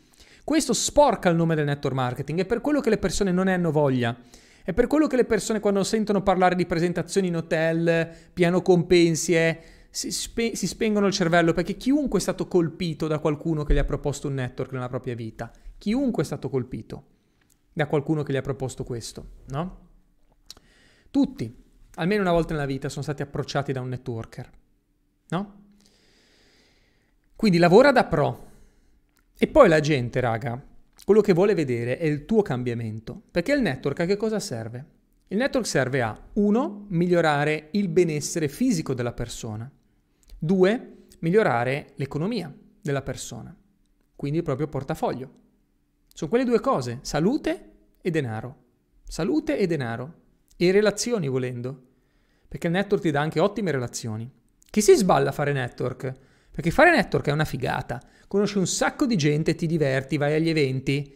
Questo 0.49 0.73
sporca 0.73 1.29
il 1.29 1.35
nome 1.35 1.53
del 1.53 1.65
network 1.65 1.95
marketing, 1.95 2.39
è 2.39 2.45
per 2.47 2.59
quello 2.59 2.81
che 2.81 2.89
le 2.89 2.97
persone 2.97 3.31
non 3.31 3.45
ne 3.45 3.53
hanno 3.53 3.69
voglia. 3.69 4.17
È 4.63 4.73
per 4.73 4.87
quello 4.87 5.05
che 5.05 5.15
le 5.15 5.25
persone 5.25 5.59
quando 5.59 5.83
sentono 5.83 6.23
parlare 6.23 6.55
di 6.55 6.65
presentazioni 6.65 7.27
in 7.27 7.35
hotel, 7.35 8.09
piano 8.33 8.63
compensi, 8.63 9.35
eh, 9.35 9.61
si, 9.91 10.11
spe- 10.11 10.55
si 10.55 10.65
spengono 10.65 11.05
il 11.05 11.13
cervello 11.13 11.53
perché 11.53 11.77
chiunque 11.77 12.17
è 12.17 12.21
stato 12.23 12.47
colpito 12.47 13.05
da 13.05 13.19
qualcuno 13.19 13.63
che 13.63 13.75
gli 13.75 13.77
ha 13.77 13.83
proposto 13.83 14.27
un 14.27 14.33
network 14.33 14.71
nella 14.71 14.89
propria 14.89 15.13
vita, 15.13 15.51
chiunque 15.77 16.23
è 16.23 16.25
stato 16.25 16.49
colpito 16.49 17.03
da 17.71 17.85
qualcuno 17.85 18.23
che 18.23 18.33
gli 18.33 18.37
ha 18.37 18.41
proposto 18.41 18.83
questo, 18.83 19.25
no? 19.49 19.89
Tutti, 21.11 21.63
almeno 21.93 22.21
una 22.21 22.31
volta 22.31 22.55
nella 22.55 22.65
vita, 22.65 22.89
sono 22.89 23.03
stati 23.03 23.21
approcciati 23.21 23.71
da 23.71 23.81
un 23.81 23.89
networker, 23.89 24.49
no? 25.27 25.55
Quindi 27.35 27.59
lavora 27.59 27.91
da 27.91 28.05
pro, 28.05 28.48
e 29.41 29.47
poi 29.47 29.69
la 29.69 29.79
gente, 29.79 30.19
raga, 30.19 30.61
quello 31.05 31.21
che 31.21 31.31
vuole 31.31 31.53
vedere 31.53 31.97
è 31.97 32.03
il 32.03 32.25
tuo 32.25 32.41
cambiamento. 32.41 33.21
Perché 33.31 33.53
il 33.53 33.61
network 33.61 34.01
a 34.01 34.05
che 34.05 34.17
cosa 34.17 34.37
serve? 34.37 34.85
Il 35.29 35.37
network 35.37 35.65
serve 35.65 36.01
a 36.01 36.21
1. 36.33 36.87
migliorare 36.89 37.69
il 37.71 37.87
benessere 37.87 38.49
fisico 38.49 38.93
della 38.93 39.13
persona. 39.13 39.71
2. 40.37 40.93
migliorare 41.19 41.93
l'economia 41.95 42.53
della 42.81 43.01
persona. 43.01 43.55
Quindi 44.13 44.39
il 44.39 44.43
proprio 44.43 44.67
portafoglio. 44.67 45.31
Sono 46.13 46.29
quelle 46.29 46.43
due 46.43 46.59
cose, 46.59 46.99
salute 46.99 47.71
e 48.01 48.11
denaro. 48.11 48.63
Salute 49.05 49.57
e 49.57 49.67
denaro. 49.67 50.13
E 50.57 50.69
relazioni 50.71 51.29
volendo. 51.29 51.83
Perché 52.45 52.67
il 52.67 52.73
network 52.73 53.03
ti 53.03 53.11
dà 53.11 53.21
anche 53.21 53.39
ottime 53.39 53.71
relazioni. 53.71 54.29
Chi 54.69 54.81
si 54.81 54.93
sballa 54.95 55.29
a 55.29 55.31
fare 55.31 55.53
network? 55.53 56.13
Perché 56.51 56.71
fare 56.71 56.91
network 56.91 57.27
è 57.27 57.31
una 57.31 57.45
figata 57.45 58.01
conosci 58.29 58.59
un 58.59 58.67
sacco 58.67 59.07
di 59.07 59.15
gente, 59.15 59.55
ti 59.55 59.65
diverti, 59.65 60.17
vai 60.17 60.35
agli 60.35 60.49
eventi, 60.49 61.11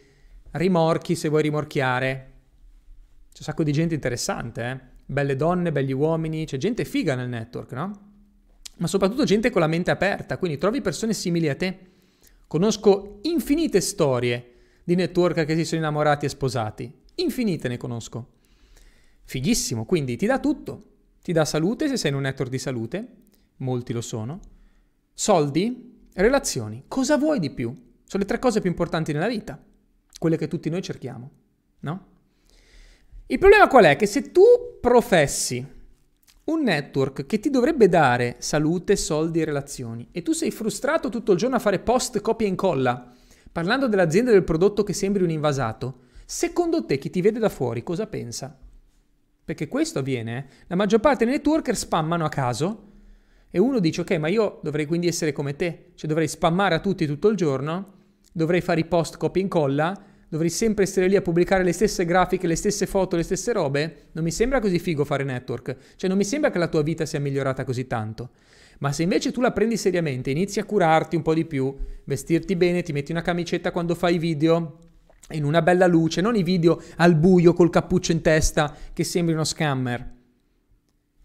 rimorchi 0.53 1.13
se 1.13 1.29
vuoi 1.29 1.43
rimorchiare. 1.43 2.31
C'è 3.31 3.37
un 3.37 3.45
sacco 3.45 3.61
di 3.61 3.71
gente 3.71 3.93
interessante, 3.93 4.63
eh? 4.63 4.79
Belle 5.05 5.35
donne, 5.35 5.71
belli 5.71 5.91
uomini, 5.93 6.45
c'è 6.45 6.57
gente 6.57 6.85
figa 6.85 7.13
nel 7.13 7.29
network, 7.29 7.71
no? 7.73 7.91
Ma 8.77 8.87
soprattutto 8.87 9.25
gente 9.25 9.51
con 9.51 9.61
la 9.61 9.67
mente 9.67 9.91
aperta, 9.91 10.39
quindi 10.39 10.57
trovi 10.57 10.81
persone 10.81 11.13
simili 11.13 11.49
a 11.49 11.55
te. 11.55 11.77
Conosco 12.47 13.19
infinite 13.21 13.79
storie 13.79 14.53
di 14.83 14.95
networker 14.95 15.45
che 15.45 15.55
si 15.55 15.65
sono 15.65 15.81
innamorati 15.81 16.25
e 16.25 16.29
sposati. 16.29 16.91
Infinite 17.15 17.67
ne 17.67 17.77
conosco. 17.77 18.27
Fighissimo, 19.25 19.85
quindi 19.85 20.15
ti 20.15 20.25
dà 20.25 20.39
tutto. 20.39 20.81
Ti 21.21 21.31
dà 21.31 21.45
salute 21.45 21.87
se 21.87 21.95
sei 21.95 22.09
in 22.09 22.17
un 22.17 22.23
network 22.23 22.49
di 22.49 22.57
salute, 22.57 23.07
molti 23.57 23.93
lo 23.93 24.01
sono. 24.01 24.39
Soldi, 25.13 25.92
Relazioni. 26.13 26.83
Cosa 26.87 27.17
vuoi 27.17 27.39
di 27.39 27.49
più? 27.49 27.69
Sono 28.03 28.23
le 28.23 28.29
tre 28.29 28.39
cose 28.39 28.61
più 28.61 28.69
importanti 28.69 29.11
nella 29.13 29.27
vita, 29.27 29.61
quelle 30.19 30.37
che 30.37 30.47
tutti 30.47 30.69
noi 30.69 30.81
cerchiamo, 30.81 31.31
no? 31.79 32.07
Il 33.25 33.39
problema 33.39 33.67
qual 33.67 33.85
è? 33.85 33.95
Che 33.95 34.05
se 34.05 34.31
tu 34.31 34.43
professi 34.79 35.65
un 36.45 36.61
network 36.61 37.25
che 37.25 37.39
ti 37.39 37.49
dovrebbe 37.49 37.87
dare 37.87 38.35
salute, 38.39 38.95
soldi 38.95 39.41
e 39.41 39.45
relazioni 39.45 40.09
e 40.11 40.21
tu 40.21 40.33
sei 40.33 40.51
frustrato 40.51 41.09
tutto 41.09 41.31
il 41.31 41.37
giorno 41.37 41.55
a 41.55 41.59
fare 41.59 41.79
post, 41.79 42.19
copia 42.19 42.45
e 42.45 42.49
incolla, 42.49 43.11
parlando 43.51 43.87
dell'azienda 43.87 44.29
e 44.29 44.33
del 44.33 44.43
prodotto 44.43 44.83
che 44.83 44.93
sembri 44.93 45.23
un 45.23 45.29
invasato, 45.29 46.01
secondo 46.25 46.85
te 46.85 46.97
chi 46.97 47.09
ti 47.09 47.21
vede 47.21 47.39
da 47.39 47.49
fuori 47.49 47.81
cosa 47.81 48.05
pensa? 48.05 48.55
Perché 49.45 49.67
questo 49.67 49.99
avviene, 49.99 50.37
eh? 50.37 50.65
la 50.67 50.75
maggior 50.75 50.99
parte 50.99 51.25
dei 51.25 51.33
networker 51.33 51.75
spammano 51.75 52.25
a 52.25 52.29
caso 52.29 52.91
e 53.55 53.59
uno 53.59 53.77
dice, 53.77 54.01
ok, 54.01 54.13
ma 54.13 54.29
io 54.29 54.59
dovrei 54.63 54.87
quindi 54.87 55.05
essere 55.05 55.31
come 55.31 55.55
te, 55.55 55.91
cioè 55.93 56.09
dovrei 56.09 56.27
spammare 56.27 56.73
a 56.73 56.79
tutti 56.79 57.05
tutto 57.05 57.27
il 57.27 57.37
giorno, 57.37 57.85
dovrei 58.33 58.61
fare 58.61 58.79
i 58.79 58.85
post 58.85 59.17
copia 59.17 59.41
e 59.41 59.43
incolla, 59.43 59.95
dovrei 60.27 60.49
sempre 60.49 60.85
essere 60.85 61.07
lì 61.07 61.15
a 61.15 61.21
pubblicare 61.21 61.63
le 61.63 61.71
stesse 61.71 62.03
grafiche, 62.03 62.47
le 62.47 62.55
stesse 62.55 62.87
foto, 62.87 63.15
le 63.15 63.21
stesse 63.21 63.53
robe. 63.53 64.07
Non 64.13 64.23
mi 64.23 64.31
sembra 64.31 64.59
così 64.59 64.79
figo 64.79 65.05
fare 65.05 65.23
network, 65.23 65.75
cioè 65.97 66.09
non 66.09 66.17
mi 66.17 66.23
sembra 66.23 66.49
che 66.49 66.57
la 66.57 66.67
tua 66.67 66.81
vita 66.81 67.05
sia 67.05 67.19
migliorata 67.19 67.63
così 67.63 67.85
tanto. 67.85 68.31
Ma 68.79 68.91
se 68.91 69.03
invece 69.03 69.31
tu 69.31 69.39
la 69.39 69.51
prendi 69.51 69.77
seriamente, 69.77 70.31
inizi 70.31 70.59
a 70.59 70.65
curarti 70.65 71.15
un 71.15 71.21
po' 71.21 71.35
di 71.35 71.45
più, 71.45 71.77
vestirti 72.05 72.55
bene, 72.55 72.81
ti 72.81 72.91
metti 72.91 73.11
una 73.11 73.21
camicetta 73.21 73.71
quando 73.71 73.93
fai 73.93 74.17
video, 74.17 74.79
in 75.29 75.43
una 75.43 75.61
bella 75.61 75.85
luce, 75.85 76.21
non 76.21 76.35
i 76.35 76.41
video 76.41 76.81
al 76.95 77.15
buio 77.15 77.53
col 77.53 77.69
cappuccio 77.69 78.11
in 78.11 78.21
testa 78.21 78.75
che 78.93 79.03
sembri 79.03 79.35
uno 79.35 79.43
scammer. 79.43 80.12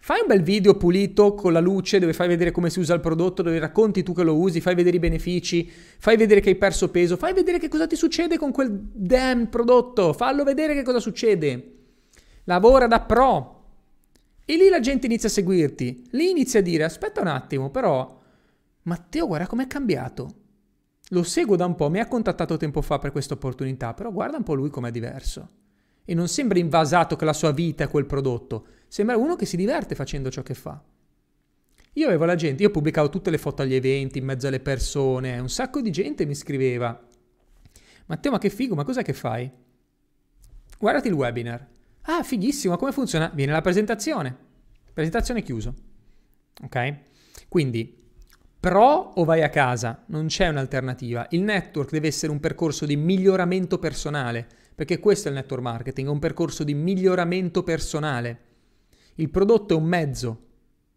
Fai 0.00 0.20
un 0.20 0.26
bel 0.28 0.42
video 0.42 0.74
pulito 0.74 1.34
con 1.34 1.52
la 1.52 1.60
luce 1.60 1.98
dove 1.98 2.12
fai 2.12 2.28
vedere 2.28 2.50
come 2.50 2.70
si 2.70 2.78
usa 2.78 2.94
il 2.94 3.00
prodotto, 3.00 3.42
dove 3.42 3.58
racconti 3.58 4.02
tu 4.02 4.14
che 4.14 4.22
lo 4.22 4.36
usi, 4.36 4.60
fai 4.60 4.74
vedere 4.74 4.96
i 4.96 5.00
benefici, 5.00 5.70
fai 5.70 6.16
vedere 6.16 6.40
che 6.40 6.50
hai 6.50 6.56
perso 6.56 6.90
peso, 6.90 7.16
fai 7.16 7.34
vedere 7.34 7.58
che 7.58 7.68
cosa 7.68 7.86
ti 7.86 7.96
succede 7.96 8.38
con 8.38 8.52
quel 8.52 8.70
damn 8.70 9.44
prodotto, 9.46 10.12
fallo 10.12 10.44
vedere 10.44 10.74
che 10.74 10.82
cosa 10.82 11.00
succede. 11.00 11.72
Lavora 12.44 12.86
da 12.86 13.00
pro. 13.00 13.56
E 14.46 14.56
lì 14.56 14.70
la 14.70 14.80
gente 14.80 15.06
inizia 15.06 15.28
a 15.28 15.32
seguirti. 15.32 16.06
Lì 16.12 16.30
inizia 16.30 16.60
a 16.60 16.62
dire, 16.62 16.84
aspetta 16.84 17.20
un 17.20 17.26
attimo, 17.26 17.70
però, 17.70 18.18
Matteo 18.82 19.26
guarda 19.26 19.46
com'è 19.46 19.66
cambiato. 19.66 20.28
Lo 21.10 21.22
seguo 21.22 21.56
da 21.56 21.66
un 21.66 21.74
po', 21.74 21.90
mi 21.90 22.00
ha 22.00 22.06
contattato 22.06 22.56
tempo 22.56 22.80
fa 22.80 22.98
per 22.98 23.12
questa 23.12 23.34
opportunità, 23.34 23.92
però 23.92 24.10
guarda 24.10 24.38
un 24.38 24.42
po' 24.42 24.54
lui 24.54 24.70
com'è 24.70 24.90
diverso. 24.90 25.48
E 26.08 26.14
non 26.14 26.28
sembra 26.28 26.58
invasato 26.58 27.16
che 27.16 27.26
la 27.26 27.34
sua 27.34 27.50
vita 27.50 27.84
è 27.84 27.88
quel 27.88 28.06
prodotto 28.06 28.66
Sembra 28.88 29.18
uno 29.18 29.36
che 29.36 29.44
si 29.44 29.56
diverte 29.56 29.94
facendo 29.94 30.30
ciò 30.30 30.42
che 30.42 30.54
fa. 30.54 30.82
Io 31.92 32.06
avevo 32.06 32.24
la 32.24 32.36
gente, 32.36 32.62
io 32.62 32.70
pubblicavo 32.70 33.10
tutte 33.10 33.30
le 33.30 33.36
foto 33.36 33.62
agli 33.62 33.74
eventi, 33.74 34.18
in 34.18 34.24
mezzo 34.24 34.46
alle 34.46 34.60
persone, 34.60 35.38
un 35.38 35.50
sacco 35.50 35.82
di 35.82 35.90
gente 35.90 36.24
mi 36.24 36.34
scriveva. 36.34 37.06
Matteo, 38.06 38.32
ma 38.32 38.38
che 38.38 38.48
figo, 38.48 38.74
ma 38.74 38.84
cos'è 38.84 39.02
che 39.02 39.12
fai? 39.12 39.50
Guardati 40.78 41.08
il 41.08 41.14
webinar. 41.14 41.66
Ah, 42.02 42.22
fighissimo, 42.22 42.76
come 42.76 42.92
funziona? 42.92 43.30
Viene 43.34 43.52
la 43.52 43.60
presentazione. 43.60 44.34
Presentazione 44.94 45.42
chiuso. 45.42 45.74
Ok? 46.62 46.94
Quindi, 47.48 47.94
pro 48.58 49.12
o 49.14 49.24
vai 49.24 49.42
a 49.42 49.50
casa? 49.50 50.04
Non 50.06 50.28
c'è 50.28 50.48
un'alternativa. 50.48 51.26
Il 51.30 51.42
network 51.42 51.90
deve 51.90 52.06
essere 52.06 52.32
un 52.32 52.40
percorso 52.40 52.86
di 52.86 52.96
miglioramento 52.96 53.78
personale, 53.78 54.46
perché 54.78 55.00
questo 55.00 55.26
è 55.26 55.32
il 55.32 55.36
network 55.38 55.60
marketing, 55.60 56.06
è 56.06 56.10
un 56.12 56.20
percorso 56.20 56.62
di 56.62 56.72
miglioramento 56.72 57.64
personale. 57.64 58.42
Il 59.16 59.28
prodotto 59.28 59.74
è 59.74 59.76
un 59.76 59.82
mezzo. 59.82 60.42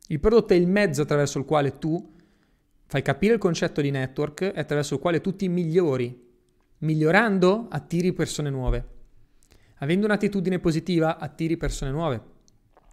Il 0.10 0.20
prodotto 0.20 0.54
è 0.54 0.56
il 0.56 0.68
mezzo 0.68 1.02
attraverso 1.02 1.40
il 1.40 1.46
quale 1.46 1.80
tu 1.80 2.14
fai 2.86 3.02
capire 3.02 3.34
il 3.34 3.40
concetto 3.40 3.82
di 3.82 3.90
network 3.90 4.42
e 4.42 4.60
attraverso 4.60 4.94
il 4.94 5.00
quale 5.00 5.20
tu 5.20 5.36
ti 5.36 5.50
migliori. 5.50 6.16
Migliorando 6.78 7.70
attiri 7.72 8.14
persone 8.14 8.52
nuove. 8.52 8.86
Avendo 9.78 10.06
un'attitudine 10.06 10.60
positiva 10.60 11.18
attiri 11.18 11.58
persone 11.58 11.90
nuove 11.90 12.22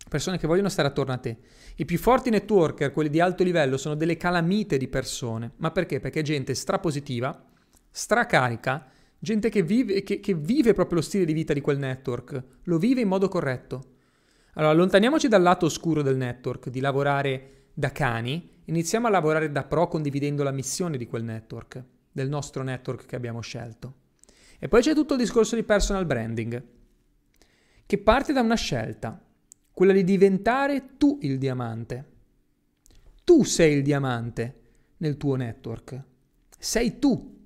persone 0.09 0.38
che 0.38 0.46
vogliono 0.46 0.70
stare 0.70 0.88
attorno 0.88 1.12
a 1.12 1.18
te. 1.18 1.37
I 1.74 1.85
più 1.85 1.98
forti 1.98 2.31
networker, 2.31 2.92
quelli 2.92 3.11
di 3.11 3.20
alto 3.20 3.44
livello, 3.44 3.77
sono 3.77 3.94
delle 3.94 4.16
calamite 4.16 4.79
di 4.79 4.88
persone. 4.88 5.51
Ma 5.57 5.70
perché? 5.70 6.01
Perché 6.01 6.20
è 6.20 6.22
gente 6.22 6.55
strapositiva, 6.55 7.44
stracarica, 7.90 8.87
gente 9.19 9.49
che 9.49 9.63
vive, 9.63 10.03
che, 10.03 10.21
che 10.21 10.35
vive 10.35 10.73
proprio 10.73 10.99
lo 10.99 11.05
stile 11.05 11.25
di 11.25 11.33
vita 11.33 11.53
di 11.53 11.61
quel 11.61 11.79
network, 11.79 12.43
lo 12.65 12.79
vive 12.79 13.01
in 13.01 13.09
modo 13.09 13.29
corretto. 13.29 13.97
Allora, 14.55 14.73
allontaniamoci 14.73 15.29
dal 15.29 15.43
lato 15.43 15.67
oscuro 15.67 16.03
del 16.03 16.17
network, 16.17 16.69
di 16.69 16.81
lavorare 16.81 17.67
da 17.75 17.93
cani, 17.93 18.51
iniziamo 18.65 19.07
a 19.07 19.11
lavorare 19.11 19.53
da 19.53 19.65
pro 19.65 19.87
condividendo 19.89 20.43
la 20.43 20.51
missione 20.51 20.97
di 20.97 21.07
quel 21.07 21.25
network, 21.25 21.85
del 22.11 22.29
nostro 22.29 22.63
network 22.63 23.07
che 23.07 23.17
abbiamo 23.17 23.41
scelto. 23.41 23.95
E 24.59 24.67
poi 24.69 24.83
c'è 24.83 24.95
tutto 24.95 25.15
il 25.15 25.21
discorso 25.21 25.55
di 25.55 25.63
personal 25.63 26.05
branding, 26.05 26.63
che 27.87 27.99
parte 27.99 28.33
da 28.33 28.41
una 28.41 28.57
scelta 28.57 29.23
quella 29.79 29.93
di 29.93 30.03
diventare 30.03 30.97
tu 30.97 31.21
il 31.23 31.39
diamante. 31.39 32.05
Tu 33.23 33.45
sei 33.45 33.77
il 33.77 33.83
diamante 33.85 34.61
nel 34.97 35.17
tuo 35.17 35.37
network. 35.37 36.03
Sei 36.59 36.99
tu. 36.99 37.38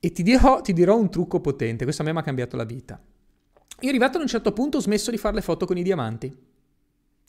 E 0.00 0.12
ti 0.12 0.22
dirò, 0.22 0.60
ti 0.62 0.72
dirò 0.72 0.96
un 0.96 1.10
trucco 1.10 1.40
potente, 1.40 1.84
questo 1.84 2.02
a 2.02 2.04
me 2.06 2.12
mi 2.12 2.18
ha 2.18 2.22
cambiato 2.22 2.56
la 2.56 2.64
vita. 2.64 3.00
Io 3.80 3.88
arrivato 3.88 4.16
ad 4.16 4.22
un 4.22 4.28
certo 4.28 4.52
punto 4.52 4.78
ho 4.78 4.80
smesso 4.80 5.10
di 5.10 5.18
fare 5.18 5.34
le 5.34 5.42
foto 5.42 5.66
con 5.66 5.76
i 5.76 5.82
diamanti. 5.82 6.34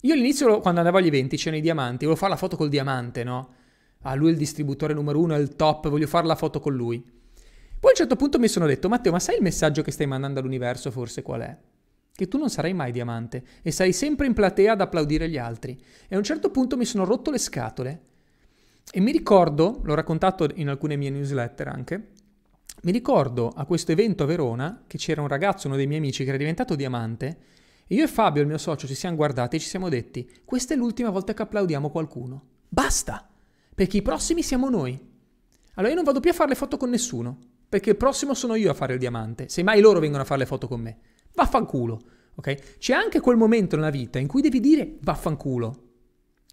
Io 0.04 0.14
all'inizio, 0.14 0.60
quando 0.60 0.80
andavo 0.80 0.98
agli 0.98 1.08
eventi, 1.08 1.38
c'erano 1.38 1.58
i 1.58 1.62
diamanti, 1.62 2.06
volevo 2.06 2.16
fare 2.16 2.32
la 2.32 2.38
foto 2.38 2.56
col 2.58 2.70
diamante, 2.70 3.24
no? 3.24 3.54
Ah, 4.02 4.16
lui 4.16 4.30
è 4.30 4.32
il 4.32 4.38
distributore 4.38 4.94
numero 4.94 5.20
uno, 5.20 5.36
è 5.36 5.38
il 5.38 5.56
top, 5.56 5.90
voglio 5.90 6.08
fare 6.08 6.26
la 6.26 6.36
foto 6.36 6.60
con 6.60 6.74
lui. 6.74 7.00
Poi 7.00 7.90
a 7.90 7.94
un 7.94 7.96
certo 7.96 8.16
punto 8.16 8.40
mi 8.40 8.48
sono 8.48 8.66
detto, 8.66 8.90
Matteo, 8.90 9.12
ma 9.12 9.20
sai 9.20 9.36
il 9.36 9.44
messaggio 9.44 9.82
che 9.84 9.92
stai 9.92 10.08
mandando 10.08 10.40
all'universo 10.40 10.90
forse 10.90 11.22
qual 11.22 11.42
è? 11.42 11.58
che 12.22 12.28
tu 12.28 12.38
non 12.38 12.52
sarai 12.52 12.74
mai 12.74 12.92
diamante 12.92 13.44
e 13.64 13.72
sarai 13.72 13.94
sempre 13.94 14.28
in 14.28 14.34
platea 14.34 14.74
ad 14.74 14.82
applaudire 14.82 15.28
gli 15.28 15.40
altri. 15.40 15.82
E 16.08 16.14
a 16.14 16.20
un 16.20 16.24
certo 16.24 16.52
punto 16.52 16.78
mi 16.78 16.86
sono 16.86 17.04
rotto 17.04 17.32
le 17.32 17.40
scatole 17.40 18.02
e 18.92 19.00
mi 19.00 19.12
ricordo, 19.12 19.80
l'ho 19.84 19.96
raccontato 19.96 20.48
in 20.54 20.70
alcune 20.70 20.98
mie 20.98 21.10
newsletter 21.10 21.68
anche, 21.68 22.10
mi 22.82 22.92
ricordo 22.92 23.50
a 23.50 23.66
questo 23.66 23.92
evento 23.92 24.24
a 24.24 24.26
Verona 24.26 24.84
che 24.88 24.98
c'era 24.98 25.22
un 25.22 25.28
ragazzo, 25.28 25.68
uno 25.68 25.76
dei 25.76 25.88
miei 25.88 26.00
amici, 26.00 26.24
che 26.24 26.30
era 26.30 26.38
diventato 26.38 26.76
diamante 26.76 27.38
e 27.92 27.96
io 27.96 28.06
e 28.06 28.08
Fabio, 28.08 28.42
il 28.42 28.48
mio 28.48 28.58
socio, 28.58 28.88
ci 28.88 28.96
siamo 28.96 29.18
guardati 29.18 29.58
e 29.58 29.60
ci 29.60 29.68
siamo 29.68 29.90
detti, 29.90 30.26
questa 30.46 30.74
è 30.74 30.78
l'ultima 30.78 31.10
volta 31.10 31.34
che 31.34 31.42
applaudiamo 31.42 31.90
qualcuno. 31.90 32.46
Basta! 32.70 33.30
Perché 33.76 33.98
i 33.98 34.02
prossimi 34.02 34.42
siamo 34.42 34.70
noi. 34.70 34.98
Allora 35.74 35.90
io 35.90 35.96
non 35.96 36.06
vado 36.06 36.22
più 36.22 36.30
a 36.30 36.34
fare 36.34 36.48
le 36.48 36.56
foto 36.56 36.78
con 36.78 36.90
nessuno, 36.90 37.38
perché 37.68 37.90
il 37.90 37.98
prossimo 37.98 38.34
sono 38.34 38.56
io 38.56 38.72
a 38.72 38.74
fare 38.74 38.94
il 38.94 39.00
diamante, 39.00 39.50
se 39.50 39.62
mai 39.62 39.82
loro 39.82 40.00
vengono 40.00 40.24
a 40.24 40.26
fare 40.26 40.40
le 40.40 40.46
foto 40.46 40.70
con 40.70 40.80
me. 40.80 41.00
Vaffanculo, 41.34 42.02
ok? 42.36 42.78
C'è 42.78 42.94
anche 42.94 43.20
quel 43.20 43.36
momento 43.36 43.76
nella 43.76 43.90
vita 43.90 44.20
in 44.20 44.28
cui 44.28 44.42
devi 44.42 44.62
dire 44.62 44.98
vaffanculo. 45.02 45.84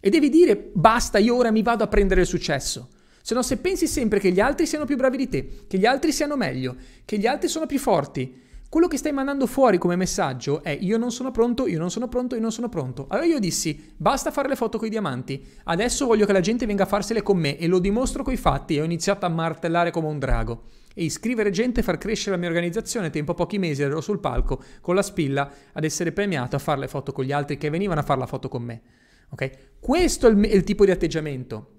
E 0.01 0.11
devi 0.11 0.31
dire 0.31 0.71
basta, 0.75 1.19
io 1.19 1.37
ora 1.37 1.53
mi 1.53 1.63
vado 1.63 1.85
a 1.85 1.89
prendere 1.89 2.23
il 2.23 2.27
successo. 2.27 2.89
Se 3.29 3.35
no, 3.35 3.43
se 3.43 3.59
pensi 3.59 3.87
sempre 3.87 4.21
che 4.21 4.33
gli 4.33 4.41
altri 4.41 4.67
siano 4.67 4.87
più 4.87 4.97
bravi 4.97 5.19
di 5.19 5.29
te, 5.29 5.49
che 5.69 5.77
gli 5.77 5.85
altri 5.85 6.13
siano 6.13 6.35
meglio, 6.35 6.75
che 7.05 7.19
gli 7.19 7.27
altri 7.27 7.47
sono 7.47 7.67
più 7.67 7.79
forti, 7.79 8.41
quello 8.71 8.87
che 8.87 8.97
stai 8.97 9.13
mandando 9.13 9.47
fuori 9.47 9.77
come 9.77 9.97
messaggio 9.97 10.63
è 10.63 10.71
io 10.71 10.97
non 10.97 11.13
sono 11.13 11.31
pronto, 11.31 11.67
io 11.67 11.79
non 11.79 11.91
sono 11.91 12.09
pronto, 12.09 12.37
io 12.37 12.41
non 12.41 12.53
sono 12.53 12.71
pronto. 12.71 13.05
Allora 13.11 13.27
io 13.27 13.39
dissi 13.39 13.93
basta 13.95 14.31
fare 14.31 14.49
le 14.49 14.57
foto 14.57 14.79
con 14.79 14.87
i 14.87 14.91
diamanti, 14.91 15.45
adesso 15.65 16.07
voglio 16.07 16.25
che 16.25 16.33
la 16.33 16.41
gente 16.41 16.65
venga 16.65 16.85
a 16.85 16.87
farsele 16.87 17.23
con 17.23 17.37
me 17.37 17.59
e 17.59 17.67
lo 17.67 17.81
dimostro 17.81 18.23
coi 18.23 18.39
fatti 18.39 18.77
e 18.77 18.81
ho 18.81 18.85
iniziato 18.85 19.27
a 19.27 19.29
martellare 19.29 19.91
come 19.91 20.07
un 20.07 20.19
drago 20.19 20.63
e 20.95 21.05
iscrivere 21.05 21.51
gente, 21.51 21.83
far 21.83 21.99
crescere 21.99 22.31
la 22.31 22.39
mia 22.39 22.49
organizzazione. 22.49 23.11
Tempo 23.11 23.35
pochi 23.35 23.59
mesi 23.59 23.83
ero 23.83 24.01
sul 24.01 24.21
palco 24.21 24.63
con 24.81 24.95
la 24.95 25.03
spilla 25.03 25.53
ad 25.75 25.85
essere 25.85 26.13
premiato 26.13 26.57
a 26.57 26.61
fare 26.61 26.81
le 26.81 26.89
foto 26.89 27.13
con 27.13 27.27
gli 27.27 27.33
altri 27.33 27.59
che 27.59 27.69
venivano 27.69 28.01
a 28.01 28.05
fare 28.05 28.21
la 28.21 28.27
foto 28.27 28.49
con 28.49 28.63
me. 28.63 28.81
Ok? 29.29 29.51
Questo 29.79 30.29
è 30.29 30.31
il, 30.31 30.43
il 30.45 30.65
tipo 30.65 30.87
di 30.87 30.93
atteggiamento. 30.93 31.73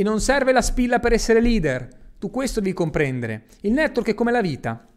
E 0.00 0.02
non 0.02 0.18
serve 0.18 0.52
la 0.52 0.62
spilla 0.62 0.98
per 0.98 1.12
essere 1.12 1.42
leader. 1.42 1.86
Tu 2.18 2.30
questo 2.30 2.60
devi 2.60 2.72
comprendere. 2.72 3.44
Il 3.60 3.72
network 3.72 4.08
è 4.08 4.14
come 4.14 4.32
la 4.32 4.40
vita. 4.40 4.88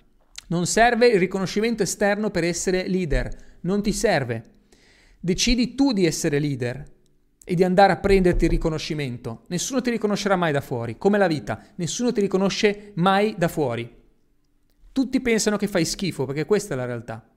Non 0.47 0.65
serve 0.65 1.07
il 1.07 1.19
riconoscimento 1.19 1.83
esterno 1.83 2.31
per 2.31 2.45
essere 2.45 2.87
leader. 2.87 3.29
Non 3.63 3.83
ti 3.83 3.91
serve. 3.91 4.43
Decidi 5.19 5.75
tu 5.75 5.91
di 5.91 6.05
essere 6.05 6.39
leader 6.39 6.85
e 7.43 7.53
di 7.53 7.65
andare 7.65 7.91
a 7.91 7.97
prenderti 7.97 8.45
il 8.45 8.51
riconoscimento. 8.51 9.43
Nessuno 9.47 9.81
ti 9.81 9.89
riconoscerà 9.89 10.37
mai 10.37 10.53
da 10.53 10.61
fuori, 10.61 10.97
come 10.97 11.17
la 11.17 11.27
vita, 11.27 11.61
nessuno 11.75 12.13
ti 12.13 12.21
riconosce 12.21 12.93
mai 12.95 13.35
da 13.37 13.49
fuori. 13.49 13.93
Tutti 14.93 15.19
pensano 15.19 15.57
che 15.57 15.67
fai 15.67 15.83
schifo, 15.83 16.23
perché 16.23 16.45
questa 16.45 16.75
è 16.75 16.77
la 16.77 16.85
realtà. 16.85 17.27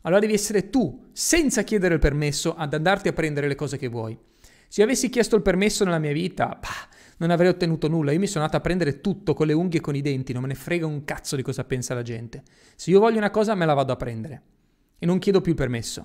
Allora 0.00 0.20
devi 0.20 0.32
essere 0.32 0.68
tu, 0.68 1.10
senza 1.12 1.62
chiedere 1.62 1.94
il 1.94 2.00
permesso, 2.00 2.56
ad 2.56 2.74
andarti 2.74 3.06
a 3.06 3.12
prendere 3.12 3.46
le 3.46 3.54
cose 3.54 3.78
che 3.78 3.86
vuoi. 3.86 4.18
Se 4.66 4.80
io 4.80 4.86
avessi 4.86 5.08
chiesto 5.08 5.36
il 5.36 5.42
permesso 5.42 5.84
nella 5.84 6.00
mia 6.00 6.12
vita, 6.12 6.58
bah, 6.60 6.88
non 7.18 7.30
avrei 7.30 7.48
ottenuto 7.48 7.88
nulla. 7.88 8.12
Io 8.12 8.18
mi 8.18 8.26
sono 8.26 8.44
andato 8.44 8.58
a 8.58 8.62
prendere 8.62 9.00
tutto 9.00 9.34
con 9.34 9.46
le 9.46 9.52
unghie 9.52 9.78
e 9.78 9.82
con 9.82 9.94
i 9.94 10.00
denti, 10.00 10.32
non 10.32 10.42
me 10.42 10.48
ne 10.48 10.54
frega 10.54 10.86
un 10.86 11.04
cazzo 11.04 11.36
di 11.36 11.42
cosa 11.42 11.64
pensa 11.64 11.94
la 11.94 12.02
gente. 12.02 12.42
Se 12.76 12.90
io 12.90 13.00
voglio 13.00 13.18
una 13.18 13.30
cosa, 13.30 13.54
me 13.54 13.66
la 13.66 13.74
vado 13.74 13.92
a 13.92 13.96
prendere. 13.96 14.42
E 14.98 15.06
non 15.06 15.18
chiedo 15.18 15.40
più 15.40 15.52
il 15.52 15.58
permesso. 15.58 16.04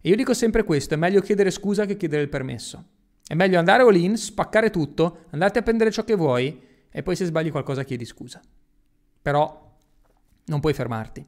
E 0.00 0.08
io 0.08 0.16
dico 0.16 0.32
sempre 0.34 0.64
questo, 0.64 0.94
è 0.94 0.96
meglio 0.96 1.20
chiedere 1.20 1.50
scusa 1.50 1.84
che 1.84 1.96
chiedere 1.96 2.22
il 2.22 2.28
permesso. 2.28 2.84
È 3.26 3.34
meglio 3.34 3.58
andare 3.58 3.82
all 3.82 3.94
in, 3.94 4.16
spaccare 4.16 4.70
tutto, 4.70 5.26
andarti 5.30 5.58
a 5.58 5.62
prendere 5.62 5.90
ciò 5.90 6.04
che 6.04 6.14
vuoi 6.14 6.60
e 6.90 7.02
poi 7.02 7.14
se 7.14 7.26
sbagli 7.26 7.50
qualcosa 7.50 7.84
chiedi 7.84 8.04
scusa. 8.04 8.40
Però 9.22 9.76
non 10.46 10.60
puoi 10.60 10.72
fermarti. 10.72 11.24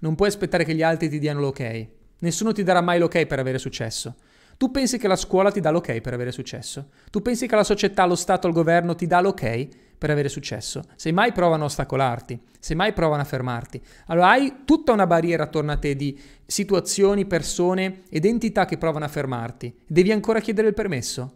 Non 0.00 0.14
puoi 0.14 0.28
aspettare 0.28 0.64
che 0.64 0.74
gli 0.74 0.82
altri 0.82 1.08
ti 1.08 1.18
diano 1.18 1.40
l'ok. 1.40 1.86
Nessuno 2.18 2.52
ti 2.52 2.62
darà 2.62 2.80
mai 2.80 2.98
l'ok 2.98 3.24
per 3.26 3.38
avere 3.38 3.58
successo. 3.58 4.16
Tu 4.58 4.70
pensi 4.70 4.96
che 4.96 5.06
la 5.06 5.16
scuola 5.16 5.50
ti 5.50 5.60
dà 5.60 5.70
l'ok 5.70 6.00
per 6.00 6.14
avere 6.14 6.32
successo? 6.32 6.88
Tu 7.10 7.20
pensi 7.20 7.46
che 7.46 7.54
la 7.54 7.64
società, 7.64 8.06
lo 8.06 8.14
Stato, 8.14 8.46
il 8.46 8.54
governo 8.54 8.94
ti 8.94 9.06
dà 9.06 9.20
l'ok 9.20 9.68
per 9.98 10.10
avere 10.10 10.30
successo? 10.30 10.82
Se 10.94 11.12
mai 11.12 11.32
provano 11.32 11.64
a 11.64 11.66
ostacolarti, 11.66 12.40
se 12.58 12.74
mai 12.74 12.94
provano 12.94 13.20
a 13.20 13.26
fermarti, 13.26 13.82
allora 14.06 14.30
hai 14.30 14.62
tutta 14.64 14.92
una 14.92 15.06
barriera 15.06 15.42
attorno 15.42 15.72
a 15.72 15.76
te 15.76 15.94
di 15.94 16.18
situazioni, 16.46 17.26
persone 17.26 18.04
ed 18.08 18.24
entità 18.24 18.64
che 18.64 18.78
provano 18.78 19.04
a 19.04 19.08
fermarti. 19.08 19.80
Devi 19.86 20.10
ancora 20.10 20.40
chiedere 20.40 20.68
il 20.68 20.74
permesso? 20.74 21.32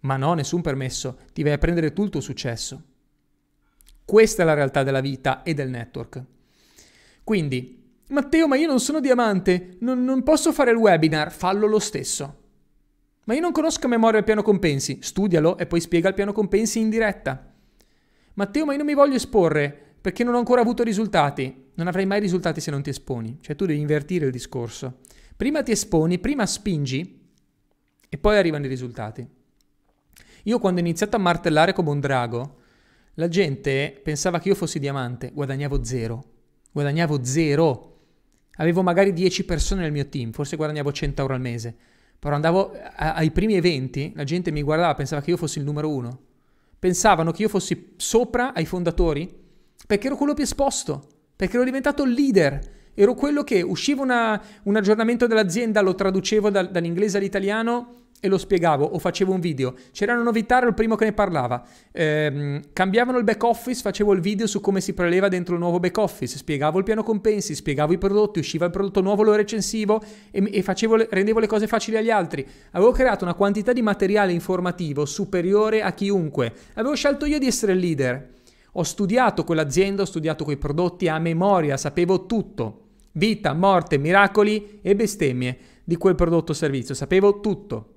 Ma 0.00 0.16
no, 0.16 0.32
nessun 0.32 0.62
permesso, 0.62 1.18
ti 1.34 1.42
vai 1.42 1.52
a 1.52 1.58
prendere 1.58 1.92
tu 1.92 2.04
il 2.04 2.10
tuo 2.10 2.20
successo. 2.20 2.82
Questa 4.06 4.42
è 4.42 4.46
la 4.46 4.54
realtà 4.54 4.82
della 4.82 5.00
vita 5.00 5.42
e 5.42 5.52
del 5.52 5.68
network. 5.68 6.22
Quindi, 7.22 7.82
Matteo, 8.08 8.48
ma 8.48 8.56
io 8.56 8.66
non 8.66 8.80
sono 8.80 9.00
diamante, 9.00 9.76
non, 9.80 10.02
non 10.02 10.22
posso 10.22 10.52
fare 10.52 10.70
il 10.70 10.76
webinar, 10.76 11.30
fallo 11.30 11.66
lo 11.66 11.78
stesso. 11.78 12.42
Ma 13.24 13.34
io 13.34 13.40
non 13.40 13.52
conosco 13.52 13.86
a 13.86 13.88
memoria 13.88 14.18
il 14.18 14.24
piano 14.24 14.42
compensi, 14.42 14.98
studialo 15.00 15.56
e 15.56 15.66
poi 15.66 15.80
spiega 15.80 16.08
il 16.08 16.14
piano 16.14 16.32
compensi 16.32 16.78
in 16.78 16.90
diretta. 16.90 17.52
Matteo, 18.34 18.64
ma 18.64 18.72
io 18.72 18.78
non 18.78 18.86
mi 18.86 18.94
voglio 18.94 19.14
esporre 19.14 19.96
perché 20.00 20.24
non 20.24 20.34
ho 20.34 20.38
ancora 20.38 20.60
avuto 20.60 20.82
risultati. 20.82 21.70
Non 21.74 21.86
avrai 21.86 22.04
mai 22.04 22.20
risultati 22.20 22.60
se 22.60 22.70
non 22.70 22.82
ti 22.82 22.90
esponi, 22.90 23.38
cioè 23.40 23.56
tu 23.56 23.64
devi 23.64 23.80
invertire 23.80 24.26
il 24.26 24.32
discorso. 24.32 24.98
Prima 25.36 25.62
ti 25.62 25.72
esponi, 25.72 26.18
prima 26.18 26.46
spingi 26.46 27.22
e 28.08 28.18
poi 28.18 28.36
arrivano 28.36 28.66
i 28.66 28.68
risultati. 28.68 29.26
Io 30.44 30.58
quando 30.58 30.80
ho 30.80 30.84
iniziato 30.84 31.16
a 31.16 31.20
martellare 31.20 31.72
come 31.72 31.90
un 31.90 32.00
drago, 32.00 32.56
la 33.14 33.28
gente 33.28 33.98
pensava 34.02 34.38
che 34.38 34.48
io 34.48 34.54
fossi 34.54 34.78
diamante, 34.78 35.30
guadagnavo 35.32 35.82
zero. 35.84 36.24
Guadagnavo 36.70 37.24
zero. 37.24 37.92
Avevo 38.56 38.82
magari 38.82 39.12
10 39.12 39.44
persone 39.44 39.82
nel 39.82 39.92
mio 39.92 40.08
team, 40.08 40.32
forse 40.32 40.56
guadagnavo 40.56 40.92
100 40.92 41.20
euro 41.22 41.34
al 41.34 41.40
mese. 41.40 41.76
Però 42.18 42.34
andavo 42.34 42.72
a, 42.96 43.14
ai 43.14 43.30
primi 43.30 43.54
eventi, 43.54 44.12
la 44.14 44.24
gente 44.24 44.50
mi 44.50 44.62
guardava, 44.62 44.94
pensava 44.94 45.22
che 45.22 45.30
io 45.30 45.36
fossi 45.36 45.58
il 45.58 45.64
numero 45.64 45.90
uno. 45.90 46.20
Pensavano 46.78 47.32
che 47.32 47.42
io 47.42 47.48
fossi 47.48 47.94
sopra 47.96 48.52
ai 48.52 48.66
fondatori 48.66 49.42
perché 49.86 50.06
ero 50.06 50.16
quello 50.16 50.34
più 50.34 50.44
esposto, 50.44 51.06
perché 51.36 51.56
ero 51.56 51.64
diventato 51.64 52.02
il 52.02 52.12
leader. 52.12 52.72
ero 52.94 53.14
quello 53.14 53.42
che 53.42 53.60
usciva 53.60 54.02
una, 54.02 54.40
un 54.62 54.76
aggiornamento 54.76 55.26
dell'azienda, 55.26 55.80
lo 55.80 55.94
traducevo 55.94 56.50
dal, 56.50 56.70
dall'inglese 56.70 57.16
all'italiano 57.18 58.03
e 58.24 58.28
lo 58.28 58.38
spiegavo 58.38 58.86
o 58.86 58.98
facevo 58.98 59.34
un 59.34 59.40
video. 59.40 59.74
C'era 59.92 60.14
una 60.14 60.22
novità, 60.22 60.56
ero 60.56 60.68
il 60.68 60.74
primo 60.74 60.96
che 60.96 61.04
ne 61.04 61.12
parlava. 61.12 61.62
Eh, 61.92 62.62
cambiavano 62.72 63.18
il 63.18 63.24
back 63.24 63.42
office, 63.42 63.82
facevo 63.82 64.14
il 64.14 64.20
video 64.20 64.46
su 64.46 64.62
come 64.62 64.80
si 64.80 64.94
preleva 64.94 65.28
dentro 65.28 65.52
il 65.52 65.60
nuovo 65.60 65.78
back 65.78 65.98
office, 65.98 66.38
spiegavo 66.38 66.78
il 66.78 66.84
piano 66.84 67.02
compensi, 67.02 67.54
spiegavo 67.54 67.92
i 67.92 67.98
prodotti, 67.98 68.38
usciva 68.38 68.64
il 68.64 68.70
prodotto 68.70 69.02
nuovo, 69.02 69.22
lo 69.24 69.34
recensivo 69.34 70.02
e, 70.30 70.48
e 70.50 70.62
facevo, 70.62 71.06
rendevo 71.10 71.38
le 71.38 71.46
cose 71.46 71.66
facili 71.66 71.98
agli 71.98 72.08
altri. 72.08 72.46
Avevo 72.70 72.92
creato 72.92 73.24
una 73.24 73.34
quantità 73.34 73.74
di 73.74 73.82
materiale 73.82 74.32
informativo 74.32 75.04
superiore 75.04 75.82
a 75.82 75.92
chiunque. 75.92 76.50
Avevo 76.76 76.94
scelto 76.94 77.26
io 77.26 77.38
di 77.38 77.46
essere 77.46 77.72
il 77.72 77.78
leader. 77.78 78.30
Ho 78.72 78.82
studiato 78.84 79.44
quell'azienda, 79.44 80.00
ho 80.00 80.06
studiato 80.06 80.44
quei 80.44 80.56
prodotti 80.56 81.08
a 81.08 81.18
memoria, 81.18 81.76
sapevo 81.76 82.24
tutto. 82.24 82.80
Vita, 83.12 83.52
morte, 83.52 83.98
miracoli 83.98 84.80
e 84.80 84.96
bestemmie 84.96 85.58
di 85.84 85.96
quel 85.96 86.14
prodotto 86.14 86.52
o 86.52 86.54
servizio, 86.54 86.94
sapevo 86.94 87.40
tutto. 87.40 87.93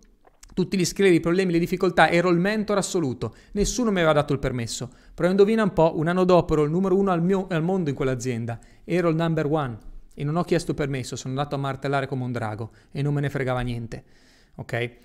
Tutti 0.58 0.76
gli 0.76 0.86
schieleri, 0.86 1.18
i 1.18 1.20
problemi, 1.20 1.52
le 1.52 1.60
difficoltà, 1.60 2.10
ero 2.10 2.30
il 2.30 2.40
mentor 2.40 2.80
assoluto. 2.80 3.36
Nessuno 3.52 3.92
mi 3.92 3.98
aveva 3.98 4.14
dato 4.14 4.34
il 4.34 4.40
permesso. 4.40 4.90
Però 5.14 5.30
indovina 5.30 5.62
un 5.62 5.72
po', 5.72 5.94
un 5.96 6.08
anno 6.08 6.24
dopo 6.24 6.54
ero 6.54 6.64
il 6.64 6.72
numero 6.72 6.98
uno 6.98 7.12
al, 7.12 7.22
mio, 7.22 7.46
al 7.52 7.62
mondo 7.62 7.92
in 7.92 7.96
quell'azienda. 7.96 8.60
Ero 8.84 9.10
il 9.10 9.16
number 9.16 9.46
one. 9.46 9.78
E 10.16 10.24
non 10.24 10.36
ho 10.36 10.44
chiesto 10.44 10.74
permesso, 10.74 11.16
sono 11.16 11.36
andato 11.36 11.54
a 11.54 11.60
martellare 11.60 12.08
come 12.08 12.24
un 12.24 12.32
drago 12.32 12.72
e 12.92 13.04
non 13.04 13.14
me 13.14 13.22
ne 13.22 13.30
fregava 13.30 13.60
niente. 13.60 14.04
Ok? 14.56 14.96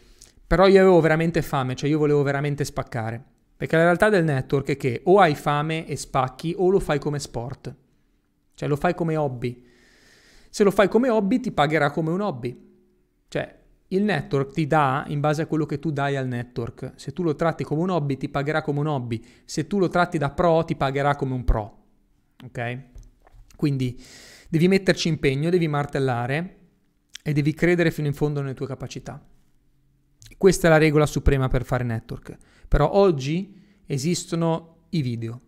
Però 0.46 0.66
io 0.66 0.80
avevo 0.80 0.98
veramente 1.00 1.42
fame, 1.42 1.74
cioè 1.74 1.90
io 1.90 1.98
volevo 1.98 2.22
veramente 2.22 2.64
spaccare. 2.64 3.22
Perché 3.54 3.76
la 3.76 3.82
realtà 3.82 4.08
del 4.08 4.24
network 4.24 4.68
è 4.68 4.76
che 4.78 5.02
o 5.04 5.20
hai 5.20 5.34
fame 5.34 5.86
e 5.86 5.96
spacchi 5.96 6.54
o 6.56 6.70
lo 6.70 6.80
fai 6.80 6.98
come 6.98 7.18
sport. 7.18 7.74
Cioè 8.54 8.68
lo 8.70 8.76
fai 8.76 8.94
come 8.94 9.16
hobby. 9.16 9.62
Se 10.48 10.64
lo 10.64 10.70
fai 10.70 10.88
come 10.88 11.10
hobby 11.10 11.40
ti 11.40 11.52
pagherà 11.52 11.90
come 11.90 12.08
un 12.08 12.22
hobby. 12.22 12.70
Cioè 13.28 13.60
il 13.94 14.02
network 14.02 14.52
ti 14.52 14.66
dà 14.66 15.04
in 15.08 15.20
base 15.20 15.42
a 15.42 15.46
quello 15.46 15.66
che 15.66 15.78
tu 15.78 15.90
dai 15.90 16.16
al 16.16 16.26
network. 16.26 16.92
Se 16.96 17.12
tu 17.12 17.22
lo 17.22 17.34
tratti 17.34 17.62
come 17.62 17.82
un 17.82 17.90
hobby 17.90 18.16
ti 18.16 18.28
pagherà 18.28 18.62
come 18.62 18.80
un 18.80 18.86
hobby. 18.86 19.22
Se 19.44 19.66
tu 19.66 19.78
lo 19.78 19.88
tratti 19.88 20.18
da 20.18 20.30
pro 20.30 20.64
ti 20.64 20.76
pagherà 20.76 21.14
come 21.14 21.34
un 21.34 21.44
pro. 21.44 21.84
Ok? 22.44 22.80
Quindi 23.56 24.00
devi 24.48 24.66
metterci 24.68 25.08
impegno, 25.08 25.50
devi 25.50 25.68
martellare 25.68 26.56
e 27.22 27.32
devi 27.32 27.54
credere 27.54 27.90
fino 27.90 28.06
in 28.06 28.14
fondo 28.14 28.40
nelle 28.40 28.54
tue 28.54 28.66
capacità. 28.66 29.24
Questa 30.38 30.66
è 30.66 30.70
la 30.70 30.78
regola 30.78 31.06
suprema 31.06 31.48
per 31.48 31.64
fare 31.64 31.84
network. 31.84 32.36
Però 32.68 32.90
oggi 32.90 33.60
esistono 33.86 34.86
i 34.90 35.02
video. 35.02 35.40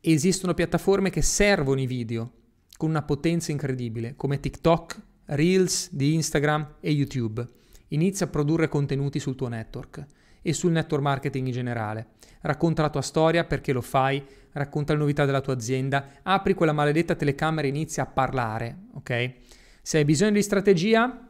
Esistono 0.00 0.54
piattaforme 0.54 1.10
che 1.10 1.20
servono 1.20 1.80
i 1.80 1.86
video 1.86 2.32
con 2.78 2.88
una 2.88 3.02
potenza 3.02 3.52
incredibile, 3.52 4.16
come 4.16 4.40
TikTok, 4.40 5.02
Reels 5.30 5.92
di 5.92 6.14
Instagram 6.14 6.76
e 6.80 6.90
YouTube. 6.90 7.46
Inizia 7.88 8.26
a 8.26 8.28
produrre 8.28 8.68
contenuti 8.68 9.18
sul 9.18 9.36
tuo 9.36 9.48
network 9.48 10.04
e 10.42 10.52
sul 10.52 10.72
network 10.72 11.02
marketing 11.02 11.46
in 11.46 11.52
generale. 11.52 12.06
Racconta 12.40 12.82
la 12.82 12.90
tua 12.90 13.02
storia, 13.02 13.44
perché 13.44 13.72
lo 13.72 13.80
fai, 13.80 14.24
racconta 14.52 14.92
le 14.92 14.98
novità 14.98 15.24
della 15.24 15.40
tua 15.40 15.54
azienda, 15.54 16.20
apri 16.22 16.54
quella 16.54 16.72
maledetta 16.72 17.14
telecamera 17.14 17.66
e 17.66 17.70
inizia 17.70 18.04
a 18.04 18.06
parlare, 18.06 18.86
ok? 18.94 19.34
Se 19.82 19.98
hai 19.98 20.04
bisogno 20.04 20.32
di 20.32 20.42
strategia, 20.42 21.26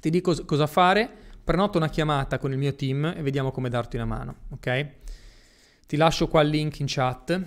ti 0.00 0.10
dico 0.10 0.34
cosa 0.44 0.66
fare 0.66 1.10
prenota 1.44 1.78
una 1.78 1.88
chiamata 1.88 2.38
con 2.38 2.50
il 2.50 2.58
mio 2.58 2.74
team 2.74 3.14
e 3.16 3.22
vediamo 3.22 3.52
come 3.52 3.68
darti 3.68 3.94
una 3.96 4.06
mano, 4.06 4.34
ok? 4.50 4.86
Ti 5.86 5.96
lascio 5.96 6.26
qua 6.26 6.40
il 6.42 6.48
link 6.48 6.80
in 6.80 6.86
chat. 6.88 7.40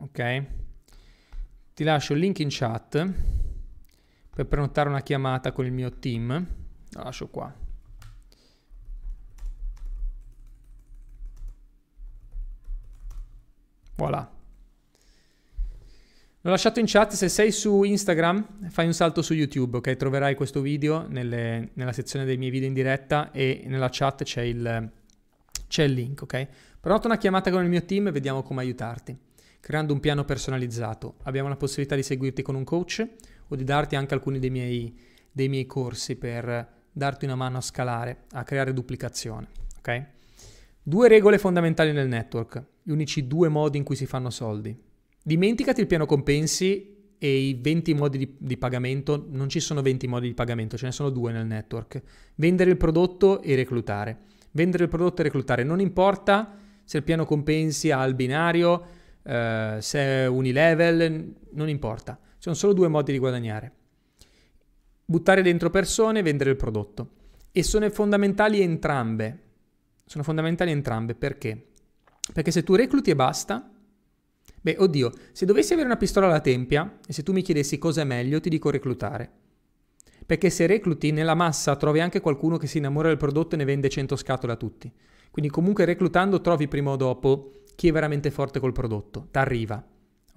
Ok? 0.00 0.42
Ti 1.74 1.84
lascio 1.84 2.14
il 2.14 2.18
link 2.18 2.40
in 2.40 2.48
chat 2.50 3.46
per 4.38 4.46
prenotare 4.46 4.88
una 4.88 5.00
chiamata 5.00 5.50
con 5.50 5.64
il 5.64 5.72
mio 5.72 5.98
team. 5.98 6.46
Lo 6.92 7.02
lascio 7.02 7.26
qua. 7.26 7.52
Voilà. 13.96 14.32
L'ho 16.42 16.50
lasciato 16.50 16.78
in 16.78 16.86
chat, 16.86 17.14
se 17.14 17.28
sei 17.28 17.50
su 17.50 17.82
Instagram 17.82 18.68
fai 18.70 18.86
un 18.86 18.94
salto 18.94 19.22
su 19.22 19.34
YouTube, 19.34 19.78
ok? 19.78 19.96
Troverai 19.96 20.36
questo 20.36 20.60
video 20.60 21.08
nelle, 21.08 21.70
nella 21.72 21.92
sezione 21.92 22.24
dei 22.24 22.36
miei 22.36 22.52
video 22.52 22.68
in 22.68 22.74
diretta 22.74 23.32
e 23.32 23.64
nella 23.66 23.88
chat 23.90 24.22
c'è 24.22 24.42
il, 24.42 24.90
il 25.68 25.92
link, 25.92 26.22
ok? 26.22 26.48
Pronto 26.78 27.08
una 27.08 27.18
chiamata 27.18 27.50
con 27.50 27.64
il 27.64 27.68
mio 27.68 27.84
team 27.84 28.06
e 28.06 28.12
vediamo 28.12 28.44
come 28.44 28.60
aiutarti. 28.60 29.18
Creando 29.58 29.92
un 29.92 29.98
piano 29.98 30.24
personalizzato. 30.24 31.16
Abbiamo 31.24 31.48
la 31.48 31.56
possibilità 31.56 31.96
di 31.96 32.04
seguirti 32.04 32.42
con 32.42 32.54
un 32.54 32.62
coach 32.62 33.04
o 33.48 33.56
di 33.56 33.64
darti 33.64 33.96
anche 33.96 34.14
alcuni 34.14 34.38
dei 34.38 34.50
miei, 34.50 34.96
dei 35.30 35.48
miei 35.48 35.66
corsi 35.66 36.16
per 36.16 36.76
darti 36.92 37.24
una 37.24 37.36
mano 37.36 37.58
a 37.58 37.60
scalare, 37.62 38.24
a 38.32 38.42
creare 38.42 38.72
duplicazione, 38.72 39.48
ok? 39.78 40.06
Due 40.82 41.08
regole 41.08 41.38
fondamentali 41.38 41.92
nel 41.92 42.08
network, 42.08 42.62
gli 42.82 42.90
unici 42.90 43.26
due 43.26 43.48
modi 43.48 43.78
in 43.78 43.84
cui 43.84 43.96
si 43.96 44.06
fanno 44.06 44.30
soldi. 44.30 44.76
Dimenticati 45.22 45.80
il 45.80 45.86
piano 45.86 46.06
compensi 46.06 46.96
e 47.18 47.36
i 47.36 47.58
20 47.60 47.94
modi 47.94 48.18
di, 48.18 48.34
di, 48.38 48.56
pagamento, 48.56 49.26
non 49.30 49.48
ci 49.48 49.60
sono 49.60 49.82
20 49.82 50.06
modi 50.06 50.28
di 50.28 50.34
pagamento, 50.34 50.76
ce 50.76 50.86
ne 50.86 50.92
sono 50.92 51.10
due 51.10 51.32
nel 51.32 51.46
network. 51.46 52.00
Vendere 52.36 52.70
il 52.70 52.76
prodotto 52.76 53.42
e 53.42 53.54
reclutare. 53.54 54.18
Vendere 54.52 54.84
il 54.84 54.88
prodotto 54.88 55.20
e 55.20 55.24
reclutare, 55.24 55.64
non 55.64 55.80
importa 55.80 56.56
se 56.84 56.96
il 56.96 57.02
piano 57.02 57.26
compensi 57.26 57.90
ha 57.90 58.02
il 58.04 58.14
binario, 58.14 58.82
eh, 59.22 59.76
se 59.80 59.98
è 59.98 60.26
unilevel, 60.26 61.34
non 61.50 61.68
importa. 61.68 62.18
Ci 62.38 62.44
sono 62.44 62.54
solo 62.54 62.72
due 62.72 62.86
modi 62.86 63.10
di 63.10 63.18
guadagnare. 63.18 63.72
Buttare 65.04 65.42
dentro 65.42 65.70
persone 65.70 66.20
e 66.20 66.22
vendere 66.22 66.50
il 66.50 66.56
prodotto. 66.56 67.10
E 67.50 67.64
sono 67.64 67.90
fondamentali 67.90 68.60
entrambe. 68.60 69.42
Sono 70.06 70.22
fondamentali 70.22 70.70
entrambe 70.70 71.16
perché? 71.16 71.66
Perché 72.32 72.52
se 72.52 72.62
tu 72.62 72.76
recluti 72.76 73.10
e 73.10 73.16
basta, 73.16 73.72
Beh, 74.60 74.76
oddio, 74.78 75.12
se 75.32 75.46
dovessi 75.46 75.72
avere 75.72 75.88
una 75.88 75.96
pistola 75.96 76.26
alla 76.26 76.40
tempia 76.40 76.98
e 77.06 77.12
se 77.12 77.24
tu 77.24 77.32
mi 77.32 77.42
chiedessi 77.42 77.76
cosa 77.78 78.02
è 78.02 78.04
meglio, 78.04 78.40
ti 78.40 78.48
dico 78.48 78.70
reclutare. 78.70 79.30
Perché 80.24 80.48
se 80.48 80.66
recluti 80.66 81.10
nella 81.10 81.34
massa 81.34 81.74
trovi 81.74 82.00
anche 82.00 82.20
qualcuno 82.20 82.56
che 82.56 82.68
si 82.68 82.78
innamora 82.78 83.08
del 83.08 83.16
prodotto 83.16 83.56
e 83.56 83.58
ne 83.58 83.64
vende 83.64 83.88
100 83.88 84.14
scatole 84.14 84.52
a 84.52 84.56
tutti. 84.56 84.92
Quindi 85.30 85.50
comunque 85.50 85.84
reclutando 85.84 86.40
trovi 86.40 86.68
prima 86.68 86.90
o 86.90 86.96
dopo 86.96 87.62
chi 87.74 87.88
è 87.88 87.92
veramente 87.92 88.30
forte 88.30 88.60
col 88.60 88.72
prodotto, 88.72 89.26
t'arriva. 89.30 89.84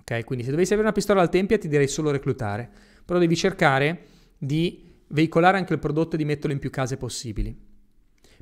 Ok? 0.01 0.25
Quindi 0.25 0.43
se 0.43 0.51
dovessi 0.51 0.73
avere 0.73 0.87
una 0.87 0.95
pistola 0.95 1.21
alla 1.21 1.29
tempia 1.29 1.57
ti 1.57 1.67
direi 1.67 1.87
solo 1.87 2.11
reclutare, 2.11 2.69
però 3.05 3.19
devi 3.19 3.35
cercare 3.35 4.05
di 4.37 4.89
veicolare 5.07 5.57
anche 5.57 5.73
il 5.73 5.79
prodotto 5.79 6.15
e 6.15 6.17
di 6.17 6.25
metterlo 6.25 6.53
in 6.53 6.59
più 6.59 6.69
case 6.69 6.97
possibili. 6.97 7.55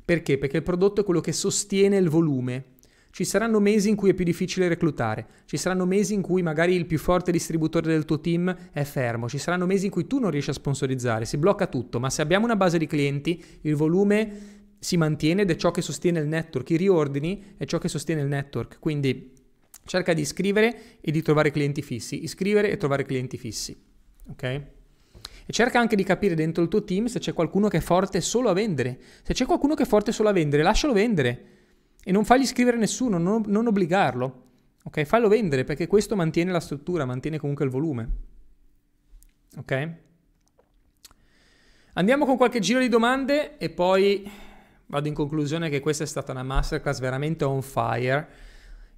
Perché? 0.04 0.38
Perché 0.38 0.56
il 0.56 0.62
prodotto 0.62 1.02
è 1.02 1.04
quello 1.04 1.20
che 1.20 1.32
sostiene 1.32 1.96
il 1.96 2.08
volume. 2.08 2.64
Ci 3.12 3.24
saranno 3.24 3.58
mesi 3.58 3.88
in 3.88 3.96
cui 3.96 4.10
è 4.10 4.14
più 4.14 4.24
difficile 4.24 4.68
reclutare, 4.68 5.26
ci 5.44 5.56
saranno 5.56 5.84
mesi 5.84 6.14
in 6.14 6.22
cui 6.22 6.42
magari 6.42 6.76
il 6.76 6.86
più 6.86 6.96
forte 6.96 7.32
distributore 7.32 7.88
del 7.88 8.04
tuo 8.04 8.20
team 8.20 8.56
è 8.70 8.84
fermo, 8.84 9.28
ci 9.28 9.38
saranno 9.38 9.66
mesi 9.66 9.86
in 9.86 9.90
cui 9.90 10.06
tu 10.06 10.20
non 10.20 10.30
riesci 10.30 10.50
a 10.50 10.52
sponsorizzare, 10.52 11.24
si 11.24 11.36
blocca 11.36 11.66
tutto, 11.66 11.98
ma 11.98 12.08
se 12.08 12.22
abbiamo 12.22 12.44
una 12.44 12.54
base 12.54 12.78
di 12.78 12.86
clienti, 12.86 13.42
il 13.62 13.74
volume 13.74 14.60
si 14.78 14.96
mantiene 14.96 15.42
ed 15.42 15.50
è 15.50 15.56
ciò 15.56 15.72
che 15.72 15.82
sostiene 15.82 16.20
il 16.20 16.28
network, 16.28 16.70
i 16.70 16.76
riordini 16.76 17.54
è 17.56 17.64
ciò 17.64 17.78
che 17.78 17.88
sostiene 17.88 18.20
il 18.20 18.28
network, 18.28 18.78
quindi 18.78 19.32
cerca 19.84 20.12
di 20.12 20.20
iscrivere 20.20 20.98
e 21.00 21.10
di 21.10 21.22
trovare 21.22 21.50
clienti 21.50 21.82
fissi, 21.82 22.22
iscrivere 22.22 22.70
e 22.70 22.76
trovare 22.76 23.04
clienti 23.04 23.36
fissi, 23.38 23.76
ok? 24.28 24.42
E 24.42 25.52
cerca 25.52 25.80
anche 25.80 25.96
di 25.96 26.04
capire 26.04 26.34
dentro 26.34 26.62
il 26.62 26.68
tuo 26.68 26.84
team 26.84 27.06
se 27.06 27.18
c'è 27.18 27.32
qualcuno 27.32 27.68
che 27.68 27.78
è 27.78 27.80
forte 27.80 28.20
solo 28.20 28.50
a 28.50 28.52
vendere. 28.52 29.00
Se 29.22 29.32
c'è 29.32 29.46
qualcuno 29.46 29.74
che 29.74 29.82
è 29.82 29.86
forte 29.86 30.12
solo 30.12 30.28
a 30.28 30.32
vendere, 30.32 30.62
lascialo 30.62 30.92
vendere. 30.92 31.44
E 32.04 32.12
non 32.12 32.24
fagli 32.24 32.46
scrivere 32.46 32.76
nessuno, 32.76 33.18
non, 33.18 33.42
non 33.46 33.66
obbligarlo. 33.66 34.44
Ok, 34.84 35.02
fallo 35.04 35.28
vendere 35.28 35.64
perché 35.64 35.86
questo 35.86 36.16
mantiene 36.16 36.52
la 36.52 36.60
struttura, 36.60 37.04
mantiene 37.04 37.38
comunque 37.38 37.64
il 37.64 37.70
volume. 37.70 38.08
Ok? 39.56 39.88
Andiamo 41.94 42.24
con 42.24 42.36
qualche 42.36 42.60
giro 42.60 42.78
di 42.78 42.88
domande 42.88 43.58
e 43.58 43.68
poi 43.70 44.30
vado 44.86 45.08
in 45.08 45.14
conclusione 45.14 45.68
che 45.68 45.80
questa 45.80 46.04
è 46.04 46.06
stata 46.06 46.30
una 46.30 46.44
masterclass 46.44 47.00
veramente 47.00 47.44
on 47.44 47.60
fire. 47.60 48.28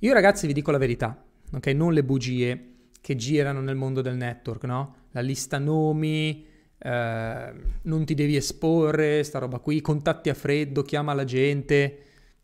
Io 0.02 0.12
ragazzi 0.12 0.46
vi 0.46 0.52
dico 0.52 0.70
la 0.70 0.78
verità, 0.78 1.20
ok? 1.52 1.66
Non 1.68 1.92
le 1.92 2.04
bugie 2.04 2.70
che 3.00 3.16
girano 3.16 3.60
nel 3.60 3.76
mondo 3.76 4.00
del 4.00 4.16
network, 4.16 4.64
no? 4.64 4.94
La 5.10 5.20
lista 5.20 5.58
nomi, 5.58 6.44
eh, 6.78 7.52
non 7.82 8.04
ti 8.04 8.14
devi 8.14 8.36
esporre, 8.36 9.22
sta 9.22 9.38
roba 9.38 9.58
qui, 9.58 9.80
contatti 9.80 10.28
a 10.28 10.34
freddo, 10.34 10.82
chiama 10.82 11.14
la 11.14 11.24
gente. 11.24 11.98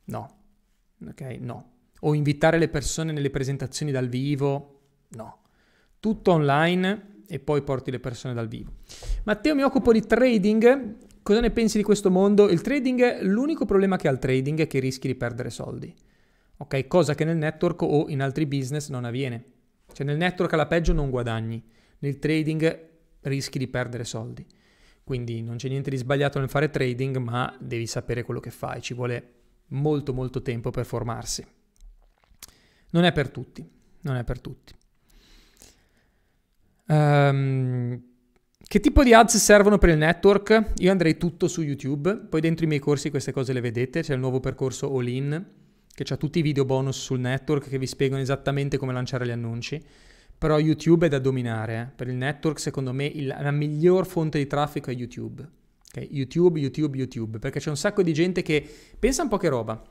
No, 0.05 0.39
Ok, 1.07 1.21
no. 1.41 1.73
O 2.01 2.15
invitare 2.15 2.59
le 2.59 2.69
persone 2.69 3.13
nelle 3.13 3.31
presentazioni 3.31 3.93
dal 3.93 4.09
vivo, 4.09 4.81
no. 5.11 5.39
Tutto 6.01 6.33
online 6.33 7.23
e 7.27 7.39
poi 7.41 7.63
porti 7.63 7.91
le 7.91 8.01
persone 8.01 8.35
dal 8.35 8.49
vivo. 8.49 8.73
Matteo, 9.25 9.55
mi 9.55 9.63
occupo 9.63 9.93
di 9.93 10.01
trading. 10.01 10.97
Cosa 11.23 11.41
ne 11.41 11.51
pensi 11.51 11.77
di 11.77 11.85
questo 11.85 12.11
mondo? 12.11 12.49
Il 12.49 12.63
trading, 12.63 13.23
l'unico 13.23 13.65
problema 13.65 13.97
che 13.97 14.09
ha 14.09 14.11
il 14.11 14.19
trading 14.19 14.61
è 14.61 14.67
che 14.67 14.79
rischi 14.79 15.09
di 15.09 15.15
perdere 15.15 15.51
soldi. 15.51 15.93
Ok, 16.61 16.87
cosa 16.89 17.15
che 17.15 17.25
nel 17.25 17.37
network 17.37 17.83
o 17.83 18.09
in 18.09 18.21
altri 18.21 18.47
business 18.47 18.89
non 18.89 19.05
avviene. 19.05 19.45
Cioè 19.93 20.05
nel 20.05 20.17
network 20.17 20.53
alla 20.53 20.67
peggio 20.67 20.93
non 20.93 21.11
guadagni. 21.11 21.63
Nel 22.01 22.19
trading 22.19 22.89
rischi 23.23 23.59
di 23.59 23.69
perdere 23.69 24.05
soldi. 24.05 24.45
Quindi 25.05 25.41
non 25.41 25.57
c'è 25.57 25.69
niente 25.69 25.91
di 25.91 25.97
sbagliato 25.97 26.39
nel 26.39 26.51
fare 26.51 26.69
trading, 26.69 27.17
ma 27.17 27.57
devi 27.61 27.87
sapere 27.87 28.25
quello 28.25 28.41
che 28.41 28.51
fai, 28.51 28.83
ci 28.83 28.93
vuole 28.93 29.33
molto 29.69 30.13
molto 30.13 30.43
tempo 30.43 30.71
per 30.71 30.85
formarsi. 30.85 31.47
Non 32.91 33.05
è 33.05 33.13
per 33.13 33.31
tutti, 33.31 33.67
non 34.03 34.17
è 34.17 34.25
per 34.25 34.41
tutti. 34.41 34.75
Um, 36.89 38.03
che 38.59 38.81
tipo 38.81 39.03
di 39.03 39.15
ads 39.15 39.37
servono 39.37 39.79
per 39.79 39.91
il 39.91 39.99
network? 39.99 40.73
Io 40.77 40.91
andrei 40.91 41.17
tutto 41.17 41.49
su 41.49 41.63
YouTube, 41.63 42.17
poi 42.17 42.41
dentro 42.41 42.65
i 42.65 42.69
miei 42.69 42.81
corsi 42.81 43.11
queste 43.11 43.33
cose 43.33 43.53
le 43.53 43.61
vedete, 43.61 44.03
c'è 44.03 44.13
il 44.13 44.21
nuovo 44.21 44.41
percorso 44.41 44.95
All 44.95 45.07
In 45.07 45.47
che 46.05 46.13
ha 46.13 46.17
tutti 46.17 46.39
i 46.39 46.43
video 46.43 46.65
bonus 46.65 47.01
sul 47.01 47.19
network 47.19 47.69
che 47.69 47.79
vi 47.79 47.87
spiegano 47.87 48.21
esattamente 48.21 48.77
come 48.77 48.93
lanciare 48.93 49.27
gli 49.27 49.31
annunci. 49.31 49.83
Però 50.37 50.59
YouTube 50.59 51.07
è 51.07 51.09
da 51.09 51.19
dominare. 51.19 51.81
Eh. 51.81 51.95
Per 51.95 52.09
il 52.09 52.15
network, 52.15 52.61
secondo 52.61 52.93
me, 52.93 53.07
il, 53.07 53.27
la 53.27 53.51
miglior 53.51 54.07
fonte 54.07 54.39
di 54.39 54.47
traffico 54.47 54.91
è 54.91 54.95
YouTube. 54.95 55.47
Okay? 55.89 56.09
YouTube, 56.13 56.61
YouTube, 56.61 56.97
YouTube. 56.97 57.39
Perché 57.39 57.59
c'è 57.59 57.71
un 57.71 57.77
sacco 57.77 58.03
di 58.03 58.13
gente 58.13 58.43
che 58.43 58.65
pensa 58.99 59.23
un 59.23 59.29
po' 59.29 59.39
che 59.39 59.49
roba. 59.49 59.83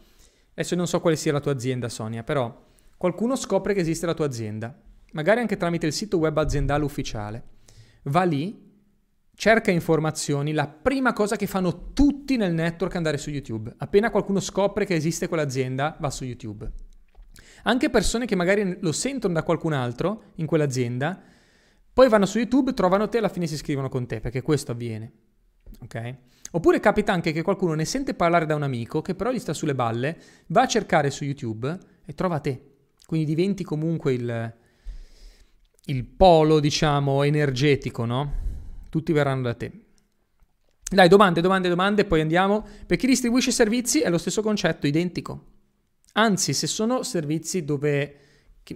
Adesso 0.52 0.76
non 0.76 0.88
so 0.88 1.02
quale 1.02 1.18
sia 1.18 1.34
la 1.34 1.42
tua 1.42 1.52
azienda, 1.52 1.90
Sonia, 1.90 2.24
però 2.24 2.66
qualcuno 2.96 3.36
scopre 3.36 3.74
che 3.74 3.82
esiste 3.82 4.06
la 4.06 4.14
tua 4.14 4.26
azienda. 4.26 4.76
Magari 5.12 5.42
anche 5.42 5.58
tramite 5.58 5.86
il 5.86 5.94
sito 5.94 6.18
web 6.18 6.38
aziendale 6.38 6.84
ufficiale. 6.84 7.44
Va 8.04 8.24
lì, 8.24 8.67
cerca 9.38 9.70
informazioni, 9.70 10.52
la 10.52 10.68
prima 10.68 11.14
cosa 11.14 11.36
che 11.36 11.46
fanno 11.46 11.94
tutti 11.94 12.38
nel 12.38 12.56
network 12.56 12.94
è 12.94 12.98
andare 12.98 13.20
su 13.20 13.30
YouTube. 13.30 13.72
Appena 13.78 14.10
qualcuno 14.10 14.40
scopre 14.40 14.84
che 14.84 14.96
esiste 14.96 15.28
quell'azienda, 15.28 15.96
va 16.00 16.10
su 16.10 16.26
YouTube. 16.26 16.68
Anche 17.64 17.92
persone 17.92 18.26
che 18.26 18.36
magari 18.36 18.78
lo 18.82 18.92
sentono 18.92 19.36
da 19.36 19.44
qualcun 19.44 19.74
altro 19.74 20.32
in 20.36 20.48
quell'azienda, 20.48 21.22
poi 21.94 22.10
vanno 22.10 22.26
su 22.26 22.40
YouTube, 22.40 22.74
trovano 22.74 23.10
te 23.10 23.18
e 23.18 23.20
alla 23.20 23.30
fine 23.30 23.46
si 23.46 23.54
iscrivono 23.54 23.90
con 23.90 24.08
te, 24.08 24.20
perché 24.22 24.42
questo 24.42 24.72
avviene. 24.72 25.12
Ok? 25.84 26.16
Oppure 26.52 26.80
capita 26.80 27.14
anche 27.14 27.32
che 27.32 27.44
qualcuno 27.44 27.76
ne 27.76 27.86
sente 27.86 28.16
parlare 28.16 28.48
da 28.48 28.56
un 28.56 28.64
amico 28.64 29.04
che 29.04 29.14
però 29.14 29.32
gli 29.32 29.40
sta 29.40 29.54
sulle 29.54 29.76
balle, 29.76 30.18
va 30.48 30.64
a 30.64 30.68
cercare 30.68 31.12
su 31.12 31.26
YouTube 31.26 31.78
e 32.04 32.14
trova 32.16 32.40
te. 32.40 32.60
Quindi 33.06 33.28
diventi 33.28 33.64
comunque 33.64 34.14
il, 34.14 34.56
il 35.86 36.06
polo, 36.06 36.60
diciamo, 36.60 37.22
energetico, 37.22 38.06
no? 38.06 38.46
Tutti 38.98 39.14
verranno 39.14 39.44
da 39.44 39.54
te. 39.54 39.72
Dai, 40.90 41.08
domande, 41.08 41.40
domande, 41.40 41.70
domande, 41.70 42.04
poi 42.04 42.20
andiamo. 42.20 42.66
Per 42.88 42.98
chi 42.98 43.06
distribuisce 43.06 43.52
servizi 43.52 44.02
è 44.02 44.10
lo 44.10 44.18
stesso 44.18 44.42
concetto, 44.42 44.88
identico. 44.88 45.44
Anzi, 46.14 46.52
se 46.52 46.66
sono 46.66 47.04
servizi 47.04 47.64
dove 47.64 48.16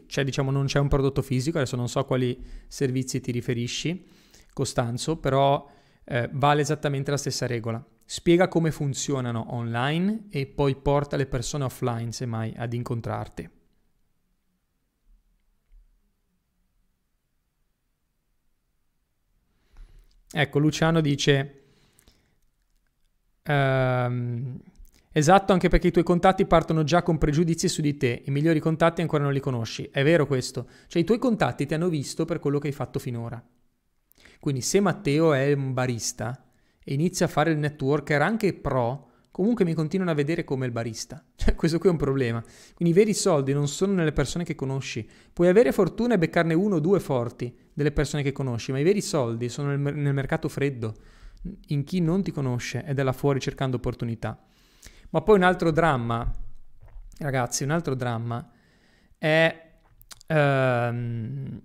cioè, 0.05 0.23
diciamo, 0.23 0.51
non 0.51 0.67
c'è 0.67 0.77
un 0.77 0.89
prodotto 0.89 1.23
fisico, 1.23 1.57
adesso 1.57 1.75
non 1.75 1.89
so 1.89 1.97
a 1.97 2.05
quali 2.05 2.39
servizi 2.67 3.19
ti 3.19 3.31
riferisci, 3.31 4.05
Costanzo, 4.53 5.17
però 5.17 5.67
eh, 6.03 6.29
vale 6.33 6.61
esattamente 6.61 7.09
la 7.09 7.17
stessa 7.17 7.47
regola. 7.47 7.83
Spiega 8.05 8.47
come 8.47 8.69
funzionano 8.69 9.55
online 9.55 10.27
e 10.29 10.45
poi 10.45 10.75
porta 10.75 11.17
le 11.17 11.25
persone 11.25 11.63
offline, 11.63 12.11
semmai, 12.11 12.53
ad 12.55 12.73
incontrarti. 12.73 13.49
Ecco, 20.31 20.59
Luciano 20.59 21.01
dice... 21.01 21.55
Um, 23.47 24.59
Esatto, 25.13 25.51
anche 25.51 25.67
perché 25.67 25.87
i 25.87 25.91
tuoi 25.91 26.05
contatti 26.05 26.45
partono 26.45 26.83
già 26.83 27.03
con 27.03 27.17
pregiudizi 27.17 27.67
su 27.67 27.81
di 27.81 27.97
te, 27.97 28.23
i 28.25 28.31
migliori 28.31 28.61
contatti 28.61 29.01
ancora 29.01 29.23
non 29.23 29.33
li 29.33 29.41
conosci. 29.41 29.89
È 29.91 30.03
vero 30.03 30.25
questo. 30.25 30.69
Cioè 30.87 31.01
i 31.01 31.05
tuoi 31.05 31.19
contatti 31.19 31.65
ti 31.65 31.73
hanno 31.73 31.89
visto 31.89 32.23
per 32.23 32.39
quello 32.39 32.59
che 32.59 32.67
hai 32.67 32.73
fatto 32.73 32.97
finora. 32.97 33.43
Quindi 34.39 34.61
se 34.61 34.79
Matteo 34.79 35.33
è 35.33 35.51
un 35.51 35.73
barista 35.73 36.45
e 36.81 36.93
inizia 36.93 37.25
a 37.25 37.29
fare 37.29 37.51
il 37.51 37.57
networker 37.57 38.21
anche 38.21 38.53
pro, 38.53 39.10
comunque 39.31 39.65
mi 39.65 39.73
continuano 39.73 40.11
a 40.11 40.15
vedere 40.15 40.43
come 40.43 40.65
il 40.65 40.71
barista. 40.71 41.23
Cioè 41.35 41.55
questo 41.55 41.79
qui 41.79 41.89
è 41.89 41.91
un 41.91 41.97
problema. 41.97 42.43
Quindi 42.75 42.93
i 42.93 42.97
veri 42.97 43.13
soldi 43.13 43.53
non 43.53 43.67
sono 43.67 43.93
nelle 43.93 44.11
persone 44.11 44.43
che 44.43 44.55
conosci. 44.55 45.07
Puoi 45.33 45.47
avere 45.47 45.71
fortuna 45.71 46.13
e 46.13 46.17
beccarne 46.17 46.53
uno 46.53 46.75
o 46.75 46.79
due 46.79 46.99
forti 46.99 47.55
delle 47.73 47.91
persone 47.91 48.21
che 48.21 48.31
conosci, 48.31 48.71
ma 48.71 48.79
i 48.79 48.83
veri 48.83 49.01
soldi 49.01 49.49
sono 49.49 49.75
nel, 49.75 49.95
nel 49.95 50.13
mercato 50.13 50.47
freddo, 50.49 50.93
in 51.67 51.83
chi 51.83 51.99
non 52.01 52.21
ti 52.21 52.31
conosce 52.31 52.83
ed 52.85 52.99
è 52.99 53.03
là 53.03 53.13
fuori 53.13 53.39
cercando 53.39 53.77
opportunità. 53.77 54.39
Ma 55.09 55.21
poi 55.21 55.37
un 55.37 55.43
altro 55.43 55.71
dramma, 55.71 56.29
ragazzi, 57.17 57.63
un 57.63 57.71
altro 57.71 57.95
dramma 57.95 58.49
è... 59.17 59.69
Um, 60.27 61.61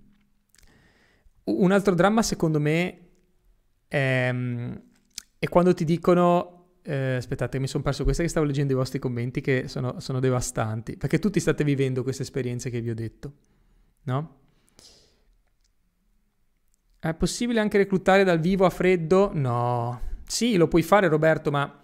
un 1.47 1.71
altro 1.71 1.95
dramma 1.95 2.21
secondo 2.23 2.59
me 2.59 2.99
è, 3.87 4.33
è 5.39 5.47
quando 5.47 5.73
ti 5.73 5.85
dicono... 5.85 6.56
Eh, 6.89 7.15
aspettate, 7.15 7.59
mi 7.59 7.67
sono 7.67 7.83
perso 7.83 8.05
questa 8.05 8.23
che 8.23 8.29
stavo 8.29 8.45
leggendo 8.45 8.71
i 8.71 8.75
vostri 8.77 8.97
commenti 8.97 9.41
che 9.41 9.67
sono, 9.67 9.99
sono 9.99 10.21
devastanti, 10.21 10.95
perché 10.95 11.19
tutti 11.19 11.37
state 11.41 11.65
vivendo 11.65 12.01
queste 12.01 12.23
esperienze 12.23 12.69
che 12.69 12.79
vi 12.79 12.89
ho 12.89 12.95
detto, 12.95 13.33
no? 14.03 14.39
È 16.97 17.13
possibile 17.13 17.59
anche 17.59 17.77
reclutare 17.77 18.23
dal 18.23 18.39
vivo 18.39 18.65
a 18.65 18.69
freddo? 18.69 19.31
No. 19.33 19.99
Sì, 20.25 20.55
lo 20.55 20.69
puoi 20.69 20.81
fare 20.81 21.09
Roberto, 21.09 21.51
ma 21.51 21.77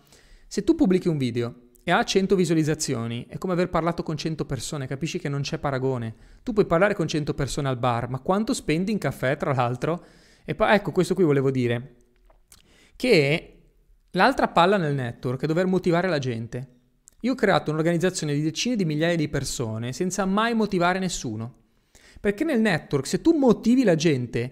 se 0.47 0.63
tu 0.63 0.73
pubblichi 0.73 1.09
un 1.09 1.17
video 1.17 1.71
e 1.83 1.91
ha 1.91 2.01
100 2.01 2.33
visualizzazioni, 2.37 3.25
è 3.27 3.37
come 3.37 3.51
aver 3.51 3.67
parlato 3.67 4.03
con 4.03 4.15
100 4.15 4.45
persone, 4.45 4.87
capisci 4.87 5.19
che 5.19 5.27
non 5.27 5.41
c'è 5.41 5.57
paragone. 5.57 6.15
Tu 6.43 6.53
puoi 6.53 6.65
parlare 6.65 6.95
con 6.95 7.09
100 7.09 7.33
persone 7.33 7.67
al 7.67 7.77
bar, 7.77 8.07
ma 8.07 8.19
quanto 8.19 8.53
spendi 8.53 8.93
in 8.93 8.99
caffè, 8.99 9.35
tra 9.35 9.53
l'altro? 9.53 10.05
E 10.45 10.55
poi, 10.55 10.73
ecco, 10.73 10.93
questo 10.93 11.13
qui 11.13 11.25
volevo 11.25 11.51
dire. 11.51 11.95
Che 12.95 13.62
l'altra 14.13 14.47
palla 14.47 14.77
nel 14.77 14.95
network 14.95 15.43
è 15.43 15.47
dover 15.47 15.65
motivare 15.65 16.07
la 16.07 16.19
gente. 16.19 16.67
Io 17.21 17.33
ho 17.33 17.35
creato 17.35 17.71
un'organizzazione 17.71 18.33
di 18.33 18.41
decine 18.41 18.75
di 18.75 18.85
migliaia 18.85 19.15
di 19.15 19.29
persone 19.29 19.93
senza 19.93 20.25
mai 20.25 20.53
motivare 20.53 20.99
nessuno. 20.99 21.61
Perché 22.19 22.43
nel 22.43 22.59
network, 22.59 23.05
se 23.07 23.21
tu 23.21 23.37
motivi 23.37 23.83
la 23.83 23.95
gente, 23.95 24.51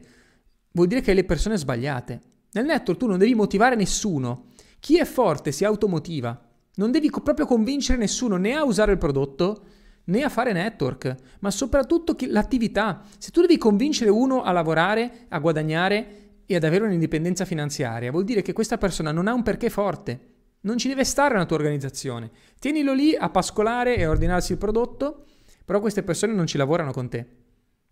vuol 0.71 0.88
dire 0.88 1.02
che 1.02 1.10
hai 1.10 1.15
le 1.15 1.26
persone 1.26 1.58
sbagliate. 1.58 2.21
Nel 2.54 2.65
network 2.65 3.00
tu 3.00 3.08
non 3.08 3.17
devi 3.17 3.34
motivare 3.36 3.76
nessuno, 3.76 4.47
chi 4.80 4.97
è 4.97 5.06
forte 5.06 5.52
si 5.52 5.63
automotiva. 5.65 6.39
Non 6.76 6.91
devi 6.91 7.10
co- 7.10 7.21
proprio 7.21 7.45
convincere 7.45 7.97
nessuno 7.97 8.38
né 8.38 8.56
a 8.56 8.63
usare 8.63 8.93
il 8.93 8.97
prodotto 8.97 9.65
né 10.06 10.24
a 10.24 10.30
fare 10.30 10.54
network, 10.54 11.15
ma 11.39 11.52
soprattutto 11.52 12.15
l'attività. 12.28 13.04
Se 13.17 13.32
tu 13.32 13.41
devi 13.41 13.58
convincere 13.58 14.10
uno 14.10 14.41
a 14.43 14.52
lavorare, 14.52 15.26
a 15.30 15.39
guadagnare 15.39 16.31
e 16.52 16.56
ad 16.56 16.64
avere 16.64 16.86
un'indipendenza 16.86 17.46
finanziaria, 17.46 18.12
vuol 18.12 18.24
dire 18.24 18.42
che 18.42 18.54
questa 18.54 18.78
persona 18.78 19.12
non 19.12 19.28
ha 19.28 19.34
un 19.34 19.44
perché 19.44 19.70
forte. 19.70 20.30
Non 20.62 20.78
ci 20.78 20.88
deve 20.88 21.04
stare 21.04 21.34
nella 21.34 21.46
tua 21.46 21.58
organizzazione. 21.58 22.30
Tienilo 22.60 22.94
lì 22.94 23.16
a 23.16 23.30
pascolare 23.30 23.98
e 23.98 24.04
a 24.04 24.10
ordinarsi 24.10 24.52
il 24.52 24.58
prodotto, 24.58 25.26
però 25.66 25.80
queste 25.80 26.04
persone 26.04 26.34
non 26.34 26.46
ci 26.46 26.58
lavorano 26.58 26.92
con 26.92 27.10
te. 27.10 27.26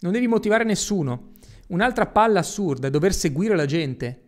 Non 0.02 0.12
devi 0.12 0.28
motivare 0.28 0.64
nessuno. 0.64 1.34
Un'altra 1.70 2.06
palla 2.06 2.40
assurda 2.40 2.88
è 2.88 2.92
dover 2.92 3.14
seguire 3.14 3.56
la 3.56 3.66
gente, 3.66 4.22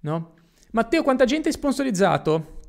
no? 0.00 0.34
Matteo, 0.72 1.02
quanta 1.02 1.24
gente 1.24 1.48
hai 1.48 1.54
sponsorizzato? 1.54 2.60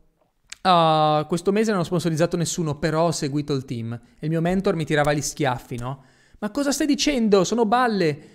Uh, 0.62 1.26
questo 1.28 1.52
mese 1.52 1.72
non 1.72 1.82
ho 1.82 1.84
sponsorizzato 1.84 2.38
nessuno, 2.38 2.78
però 2.78 3.08
ho 3.08 3.12
seguito 3.12 3.54
il 3.54 3.65
team. 3.65 4.00
il 4.20 4.30
mio 4.30 4.41
mentor 4.41 4.76
mi 4.76 4.86
tirava 4.86 5.13
gli 5.13 5.22
schiaffi, 5.22 5.78
no? 5.78 6.04
Ma 6.39 6.50
cosa 6.52 6.72
stai 6.72 6.88
dicendo? 6.88 7.44
Sono 7.44 7.65
balle. 7.65 8.34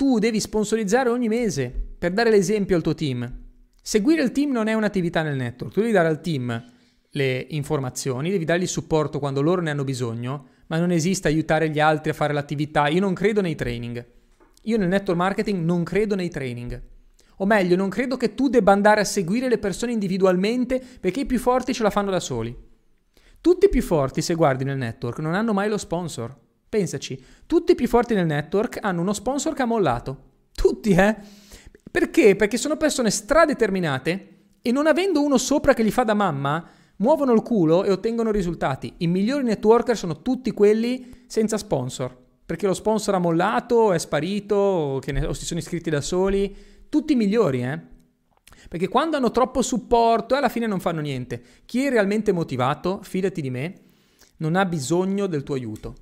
Tu 0.00 0.18
devi 0.18 0.40
sponsorizzare 0.40 1.10
ogni 1.10 1.28
mese 1.28 1.70
per 1.98 2.12
dare 2.12 2.30
l'esempio 2.30 2.74
al 2.74 2.80
tuo 2.80 2.94
team. 2.94 3.30
Seguire 3.82 4.22
il 4.22 4.32
team 4.32 4.50
non 4.50 4.66
è 4.66 4.72
un'attività 4.72 5.20
nel 5.20 5.36
network. 5.36 5.74
Tu 5.74 5.80
devi 5.80 5.92
dare 5.92 6.08
al 6.08 6.22
team 6.22 6.72
le 7.10 7.46
informazioni, 7.50 8.30
devi 8.30 8.46
dargli 8.46 8.66
supporto 8.66 9.18
quando 9.18 9.42
loro 9.42 9.60
ne 9.60 9.68
hanno 9.68 9.84
bisogno, 9.84 10.46
ma 10.68 10.78
non 10.78 10.90
esiste 10.90 11.28
aiutare 11.28 11.68
gli 11.68 11.80
altri 11.80 12.08
a 12.08 12.14
fare 12.14 12.32
l'attività. 12.32 12.88
Io 12.88 13.00
non 13.00 13.12
credo 13.12 13.42
nei 13.42 13.54
training. 13.54 14.06
Io 14.62 14.78
nel 14.78 14.88
network 14.88 15.18
marketing 15.18 15.62
non 15.62 15.84
credo 15.84 16.14
nei 16.14 16.30
training. 16.30 16.82
O 17.36 17.44
meglio, 17.44 17.76
non 17.76 17.90
credo 17.90 18.16
che 18.16 18.34
tu 18.34 18.48
debba 18.48 18.72
andare 18.72 19.02
a 19.02 19.04
seguire 19.04 19.50
le 19.50 19.58
persone 19.58 19.92
individualmente 19.92 20.82
perché 20.98 21.20
i 21.20 21.26
più 21.26 21.38
forti 21.38 21.74
ce 21.74 21.82
la 21.82 21.90
fanno 21.90 22.10
da 22.10 22.20
soli. 22.20 22.56
Tutti 23.38 23.66
i 23.66 23.68
più 23.68 23.82
forti, 23.82 24.22
se 24.22 24.34
guardi 24.34 24.64
nel 24.64 24.78
network, 24.78 25.18
non 25.18 25.34
hanno 25.34 25.52
mai 25.52 25.68
lo 25.68 25.76
sponsor. 25.76 26.34
Pensaci, 26.70 27.20
tutti 27.46 27.72
i 27.72 27.74
più 27.74 27.88
forti 27.88 28.14
nel 28.14 28.26
network 28.26 28.78
hanno 28.80 29.00
uno 29.00 29.12
sponsor 29.12 29.54
che 29.54 29.62
ha 29.62 29.66
mollato. 29.66 30.28
Tutti, 30.54 30.90
eh? 30.92 31.16
Perché? 31.90 32.36
Perché 32.36 32.56
sono 32.56 32.76
persone 32.76 33.10
stradeterminate 33.10 34.28
e 34.62 34.70
non 34.70 34.86
avendo 34.86 35.20
uno 35.20 35.36
sopra 35.36 35.74
che 35.74 35.82
li 35.82 35.90
fa 35.90 36.04
da 36.04 36.14
mamma, 36.14 36.64
muovono 36.98 37.32
il 37.32 37.42
culo 37.42 37.82
e 37.82 37.90
ottengono 37.90 38.30
risultati. 38.30 38.94
I 38.98 39.08
migliori 39.08 39.42
networker 39.42 39.96
sono 39.96 40.22
tutti 40.22 40.52
quelli 40.52 41.24
senza 41.26 41.58
sponsor. 41.58 42.16
Perché 42.46 42.68
lo 42.68 42.74
sponsor 42.74 43.14
ha 43.14 43.18
mollato, 43.18 43.92
è 43.92 43.98
sparito, 43.98 44.54
o, 44.54 45.00
ne, 45.06 45.26
o 45.26 45.32
si 45.32 45.44
sono 45.44 45.58
iscritti 45.58 45.90
da 45.90 46.00
soli 46.00 46.56
tutti 46.88 47.16
migliori, 47.16 47.64
eh? 47.64 47.80
Perché 48.68 48.86
quando 48.86 49.16
hanno 49.16 49.32
troppo 49.32 49.60
supporto, 49.60 50.36
alla 50.36 50.48
fine 50.48 50.68
non 50.68 50.78
fanno 50.78 51.00
niente. 51.00 51.42
Chi 51.64 51.84
è 51.84 51.90
realmente 51.90 52.30
motivato, 52.30 53.00
fidati 53.02 53.40
di 53.40 53.50
me, 53.50 53.80
non 54.36 54.54
ha 54.54 54.64
bisogno 54.66 55.26
del 55.26 55.42
tuo 55.42 55.56
aiuto. 55.56 55.94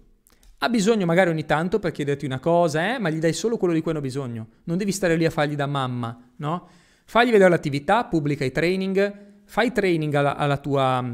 Ha 0.61 0.69
bisogno 0.69 1.07
magari 1.07 1.31
ogni 1.31 1.47
tanto 1.47 1.79
per 1.79 1.93
chiederti 1.93 2.25
una 2.25 2.41
cosa, 2.41 2.95
eh? 2.95 2.99
ma 2.99 3.11
gli 3.11 3.19
dai 3.19 3.33
solo 3.33 3.57
quello 3.57 3.75
di 3.75 3.81
cui 3.81 3.93
hanno 3.93 4.01
bisogno. 4.01 4.49
Non 4.65 4.77
devi 4.77 4.91
stare 4.91 5.15
lì 5.15 5.25
a 5.25 5.31
fargli 5.31 5.55
da 5.55 5.67
mamma, 5.67 6.31
no? 6.37 6.69
Fagli 7.05 7.31
vedere 7.31 7.49
l'attività, 7.49 8.05
pubblica 8.07 8.45
i 8.45 8.51
training, 8.51 9.27
fai 9.45 9.71
training 9.73 10.13
alla, 10.15 10.37
alla 10.37 10.57
tua, 10.57 11.05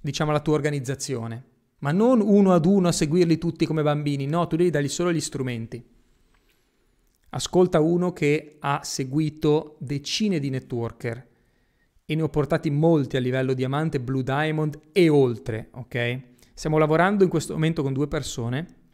diciamo, 0.00 0.30
alla 0.30 0.40
tua 0.40 0.54
organizzazione. 0.54 1.44
Ma 1.80 1.92
non 1.92 2.22
uno 2.22 2.54
ad 2.54 2.64
uno 2.64 2.88
a 2.88 2.92
seguirli 2.92 3.36
tutti 3.36 3.66
come 3.66 3.82
bambini, 3.82 4.26
no, 4.26 4.46
tu 4.46 4.56
devi 4.56 4.70
dargli 4.70 4.88
solo 4.88 5.12
gli 5.12 5.20
strumenti. 5.20 5.84
Ascolta 7.28 7.80
uno 7.80 8.14
che 8.14 8.56
ha 8.60 8.80
seguito 8.82 9.76
decine 9.78 10.38
di 10.38 10.48
networker 10.48 11.26
e 12.06 12.14
ne 12.14 12.22
ho 12.22 12.28
portati 12.30 12.70
molti 12.70 13.18
a 13.18 13.20
livello 13.20 13.52
diamante, 13.52 14.00
blue 14.00 14.22
diamond 14.22 14.80
e 14.90 15.10
oltre, 15.10 15.68
ok? 15.72 16.20
Stiamo 16.54 16.78
lavorando 16.78 17.24
in 17.24 17.28
questo 17.28 17.52
momento 17.52 17.82
con 17.82 17.92
due 17.92 18.08
persone, 18.08 18.84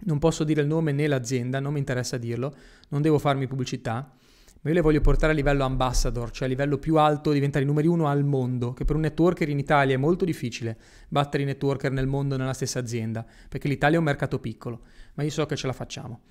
non 0.00 0.18
posso 0.18 0.44
dire 0.44 0.60
il 0.60 0.66
nome 0.66 0.92
né 0.92 1.06
l'azienda, 1.06 1.60
non 1.60 1.72
mi 1.72 1.78
interessa 1.78 2.18
dirlo, 2.18 2.54
non 2.88 3.02
devo 3.02 3.18
farmi 3.18 3.46
pubblicità, 3.46 4.12
ma 4.60 4.70
io 4.70 4.74
le 4.74 4.82
voglio 4.82 5.00
portare 5.00 5.32
a 5.32 5.34
livello 5.34 5.64
ambassador, 5.64 6.30
cioè 6.30 6.46
a 6.46 6.50
livello 6.50 6.78
più 6.78 6.96
alto, 6.96 7.32
diventare 7.32 7.64
i 7.64 7.66
numeri 7.66 7.86
uno 7.86 8.08
al 8.08 8.24
mondo, 8.24 8.72
che 8.72 8.84
per 8.84 8.96
un 8.96 9.02
networker 9.02 9.48
in 9.48 9.58
Italia 9.58 9.94
è 9.94 9.98
molto 9.98 10.24
difficile 10.24 10.78
battere 11.08 11.44
i 11.44 11.46
networker 11.46 11.92
nel 11.92 12.06
mondo 12.06 12.36
nella 12.36 12.52
stessa 12.52 12.78
azienda, 12.78 13.24
perché 13.48 13.68
l'Italia 13.68 13.96
è 13.96 13.98
un 13.98 14.04
mercato 14.04 14.40
piccolo, 14.40 14.82
ma 15.14 15.22
io 15.22 15.30
so 15.30 15.46
che 15.46 15.56
ce 15.56 15.66
la 15.66 15.72
facciamo. 15.72 16.22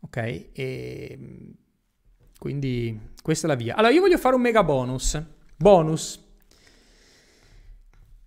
Ok? 0.00 0.16
E 0.52 1.18
quindi 2.38 2.98
questa 3.22 3.46
è 3.46 3.50
la 3.50 3.56
via. 3.56 3.74
Allora 3.74 3.92
io 3.92 4.00
voglio 4.00 4.18
fare 4.18 4.34
un 4.34 4.40
mega 4.40 4.62
bonus. 4.62 5.20
Bonus. 5.56 6.26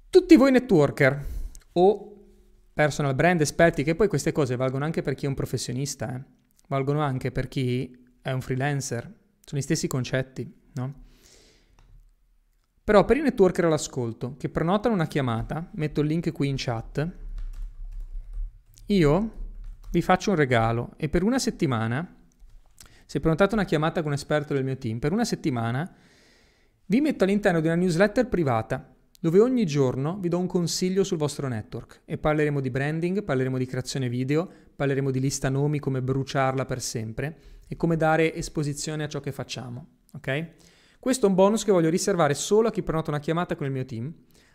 Tutti 0.09 0.35
voi 0.35 0.51
networker 0.51 1.25
o 1.73 2.10
personal 2.73 3.15
brand 3.15 3.41
esperti, 3.41 3.83
che 3.83 3.95
poi 3.95 4.07
queste 4.07 4.31
cose 4.31 4.55
valgono 4.55 4.85
anche 4.85 5.01
per 5.01 5.15
chi 5.15 5.25
è 5.25 5.27
un 5.27 5.33
professionista, 5.33 6.15
eh? 6.15 6.23
valgono 6.67 7.01
anche 7.01 7.31
per 7.31 7.47
chi 7.47 8.05
è 8.21 8.31
un 8.31 8.41
freelancer, 8.41 9.03
sono 9.43 9.59
gli 9.59 9.63
stessi 9.63 9.87
concetti, 9.87 10.51
no? 10.73 11.09
Però 12.83 13.05
per 13.05 13.17
i 13.17 13.21
networker 13.21 13.65
all'ascolto 13.65 14.35
che 14.37 14.49
prenotano 14.49 14.93
una 14.93 15.07
chiamata, 15.07 15.69
metto 15.73 16.01
il 16.01 16.07
link 16.07 16.31
qui 16.31 16.47
in 16.47 16.55
chat, 16.57 17.09
io 18.87 19.31
vi 19.91 20.01
faccio 20.01 20.31
un 20.31 20.35
regalo 20.35 20.93
e 20.97 21.07
per 21.09 21.23
una 21.23 21.39
settimana, 21.39 22.15
se 23.05 23.19
prenotate 23.19 23.53
una 23.53 23.65
chiamata 23.65 24.01
con 24.01 24.11
un 24.11 24.17
esperto 24.17 24.53
del 24.53 24.63
mio 24.63 24.77
team, 24.77 24.99
per 24.99 25.11
una 25.11 25.25
settimana 25.25 25.93
vi 26.85 27.01
metto 27.01 27.23
all'interno 27.23 27.61
di 27.61 27.67
una 27.67 27.75
newsletter 27.75 28.27
privata 28.27 28.90
dove 29.21 29.39
ogni 29.39 29.65
giorno 29.65 30.17
vi 30.19 30.29
do 30.29 30.39
un 30.39 30.47
consiglio 30.47 31.03
sul 31.03 31.19
vostro 31.19 31.47
network 31.47 32.01
e 32.05 32.17
parleremo 32.17 32.59
di 32.59 32.71
branding, 32.71 33.23
parleremo 33.23 33.57
di 33.57 33.67
creazione 33.67 34.09
video, 34.09 34.49
parleremo 34.75 35.11
di 35.11 35.19
lista 35.19 35.47
nomi, 35.47 35.79
come 35.79 36.01
bruciarla 36.01 36.65
per 36.65 36.81
sempre 36.81 37.37
e 37.67 37.75
come 37.77 37.97
dare 37.97 38.33
esposizione 38.33 39.03
a 39.03 39.07
ciò 39.07 39.19
che 39.19 39.31
facciamo, 39.31 39.87
ok? 40.13 40.47
Questo 40.99 41.27
è 41.27 41.29
un 41.29 41.35
bonus 41.35 41.63
che 41.63 41.71
voglio 41.71 41.89
riservare 41.89 42.33
solo 42.33 42.67
a 42.67 42.71
chi 42.71 42.81
prenota 42.81 43.11
una 43.11 43.19
chiamata 43.19 43.55
con 43.55 43.67
il 43.67 43.71
mio 43.71 43.85
team. 43.85 44.11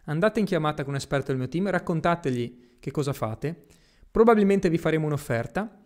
Andate 0.07 0.41
in 0.41 0.47
chiamata 0.47 0.83
con 0.83 0.93
un 0.95 0.99
esperto 0.99 1.29
del 1.29 1.39
mio 1.39 1.49
team, 1.49 1.71
raccontategli 1.71 2.77
che 2.81 2.91
cosa 2.91 3.12
fate 3.12 3.67
Probabilmente 4.17 4.71
vi 4.71 4.79
faremo 4.79 5.05
un'offerta 5.05 5.79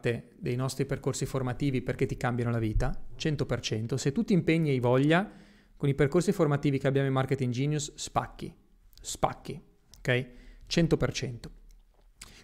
dei 0.00 0.56
nostri 0.56 0.84
percorsi 0.84 1.26
formativi 1.26 1.80
perché 1.80 2.06
ti 2.06 2.16
cambiano 2.16 2.50
la 2.50 2.58
vita, 2.58 2.92
100%. 3.16 3.94
Se 3.94 4.10
tu 4.10 4.24
ti 4.24 4.32
impegni 4.32 4.70
e 4.70 4.72
hai 4.72 4.80
voglia, 4.80 5.30
con 5.78 5.88
i 5.88 5.94
percorsi 5.94 6.32
formativi 6.32 6.78
che 6.78 6.88
abbiamo 6.88 7.06
in 7.06 7.12
Marketing 7.12 7.52
Genius, 7.52 7.92
spacchi, 7.94 8.52
spacchi, 9.00 9.62
ok? 9.98 10.26
100%. 10.68 11.36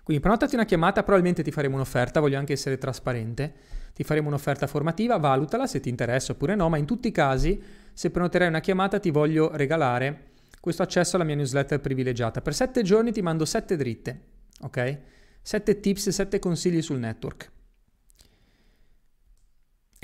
Quindi 0.05 0.23
prenotati 0.23 0.55
una 0.55 0.65
chiamata, 0.65 1.03
probabilmente 1.03 1.43
ti 1.43 1.51
faremo 1.51 1.75
un'offerta, 1.75 2.21
voglio 2.21 2.39
anche 2.39 2.53
essere 2.53 2.79
trasparente, 2.79 3.55
ti 3.93 4.05
faremo 4.05 4.29
un'offerta 4.29 4.67
formativa, 4.67 5.17
valutala 5.17 5.67
se 5.67 5.81
ti 5.81 5.89
interessa 5.89 6.33
oppure 6.33 6.55
no, 6.55 6.69
ma 6.69 6.77
in 6.77 6.87
tutti 6.87 7.09
i 7.09 7.13
casi, 7.13 7.61
se 7.93 8.11
prenoterai 8.11 8.49
una 8.49 8.61
chiamata 8.61 9.01
ti 9.01 9.11
voglio 9.11 9.51
regalare 9.55 10.33
questo 10.61 10.83
accesso 10.83 11.17
alla 11.17 11.25
mia 11.25 11.35
newsletter 11.35 11.81
privilegiata. 11.81 12.41
Per 12.41 12.55
sette 12.55 12.83
giorni 12.83 13.13
ti 13.13 13.21
mando 13.21 13.45
sette 13.45 13.77
dritte, 13.77 14.21
ok? 14.61 14.99
7 15.43 15.81
tips 15.81 16.07
e 16.07 16.13
7 16.13 16.39
consigli 16.39 16.81
sul 16.81 16.99
network. 16.99 17.51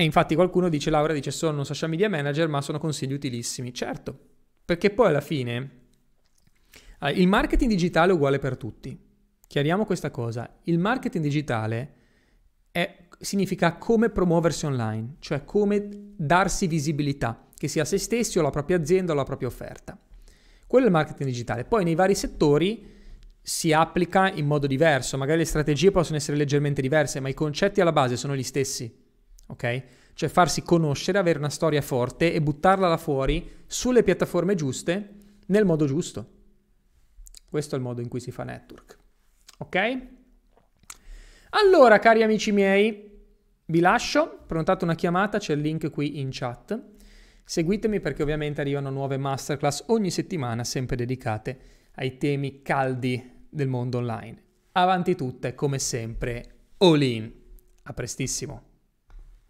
E 0.00 0.04
infatti 0.04 0.34
qualcuno 0.34 0.70
dice, 0.70 0.88
Laura 0.88 1.12
dice, 1.12 1.30
sono 1.30 1.62
social 1.62 1.90
media 1.90 2.08
manager, 2.08 2.48
ma 2.48 2.62
sono 2.62 2.78
consigli 2.78 3.12
utilissimi. 3.12 3.74
Certo, 3.74 4.18
perché 4.64 4.88
poi 4.88 5.08
alla 5.08 5.20
fine 5.20 5.70
il 7.12 7.28
marketing 7.28 7.70
digitale 7.70 8.12
è 8.12 8.14
uguale 8.14 8.38
per 8.38 8.56
tutti. 8.56 8.98
Chiariamo 9.46 9.84
questa 9.84 10.10
cosa. 10.10 10.56
Il 10.62 10.78
marketing 10.78 11.22
digitale 11.22 11.94
è, 12.70 13.08
significa 13.18 13.76
come 13.76 14.08
promuoversi 14.08 14.64
online, 14.64 15.16
cioè 15.18 15.44
come 15.44 15.86
darsi 16.16 16.66
visibilità, 16.66 17.48
che 17.54 17.68
sia 17.68 17.82
a 17.82 17.84
se 17.84 17.98
stessi 17.98 18.38
o 18.38 18.40
alla 18.40 18.48
propria 18.48 18.78
azienda 18.78 19.12
o 19.12 19.14
alla 19.16 19.24
propria 19.24 19.48
offerta. 19.48 19.98
Quello 20.66 20.86
è 20.86 20.88
il 20.88 20.94
marketing 20.94 21.28
digitale. 21.28 21.64
Poi 21.64 21.84
nei 21.84 21.94
vari 21.94 22.14
settori 22.14 22.86
si 23.42 23.74
applica 23.74 24.32
in 24.32 24.46
modo 24.46 24.66
diverso, 24.66 25.18
magari 25.18 25.40
le 25.40 25.44
strategie 25.44 25.90
possono 25.90 26.16
essere 26.16 26.38
leggermente 26.38 26.80
diverse, 26.80 27.20
ma 27.20 27.28
i 27.28 27.34
concetti 27.34 27.82
alla 27.82 27.92
base 27.92 28.16
sono 28.16 28.34
gli 28.34 28.42
stessi, 28.42 28.99
ok? 29.50 29.82
Cioè 30.14 30.28
farsi 30.28 30.62
conoscere, 30.62 31.18
avere 31.18 31.38
una 31.38 31.50
storia 31.50 31.82
forte 31.82 32.32
e 32.32 32.40
buttarla 32.40 32.88
là 32.88 32.96
fuori 32.96 33.48
sulle 33.66 34.02
piattaforme 34.02 34.54
giuste 34.54 35.14
nel 35.46 35.64
modo 35.64 35.86
giusto. 35.86 36.38
Questo 37.48 37.74
è 37.74 37.78
il 37.78 37.84
modo 37.84 38.00
in 38.00 38.08
cui 38.08 38.20
si 38.20 38.30
fa 38.30 38.44
network, 38.44 38.98
ok? 39.58 39.98
Allora, 41.50 41.98
cari 41.98 42.22
amici 42.22 42.52
miei, 42.52 43.10
vi 43.66 43.80
lascio, 43.80 44.42
prenotate 44.46 44.84
una 44.84 44.94
chiamata, 44.94 45.38
c'è 45.38 45.54
il 45.54 45.60
link 45.60 45.90
qui 45.90 46.20
in 46.20 46.28
chat. 46.30 46.80
Seguitemi 47.42 47.98
perché 47.98 48.22
ovviamente 48.22 48.60
arrivano 48.60 48.90
nuove 48.90 49.16
masterclass 49.16 49.84
ogni 49.86 50.10
settimana, 50.10 50.62
sempre 50.62 50.94
dedicate 50.94 51.58
ai 51.96 52.18
temi 52.18 52.62
caldi 52.62 53.46
del 53.48 53.66
mondo 53.66 53.98
online. 53.98 54.42
Avanti 54.72 55.16
tutte, 55.16 55.56
come 55.56 55.80
sempre, 55.80 56.68
all 56.78 57.02
in. 57.02 57.32
A 57.82 57.92
prestissimo. 57.92 58.69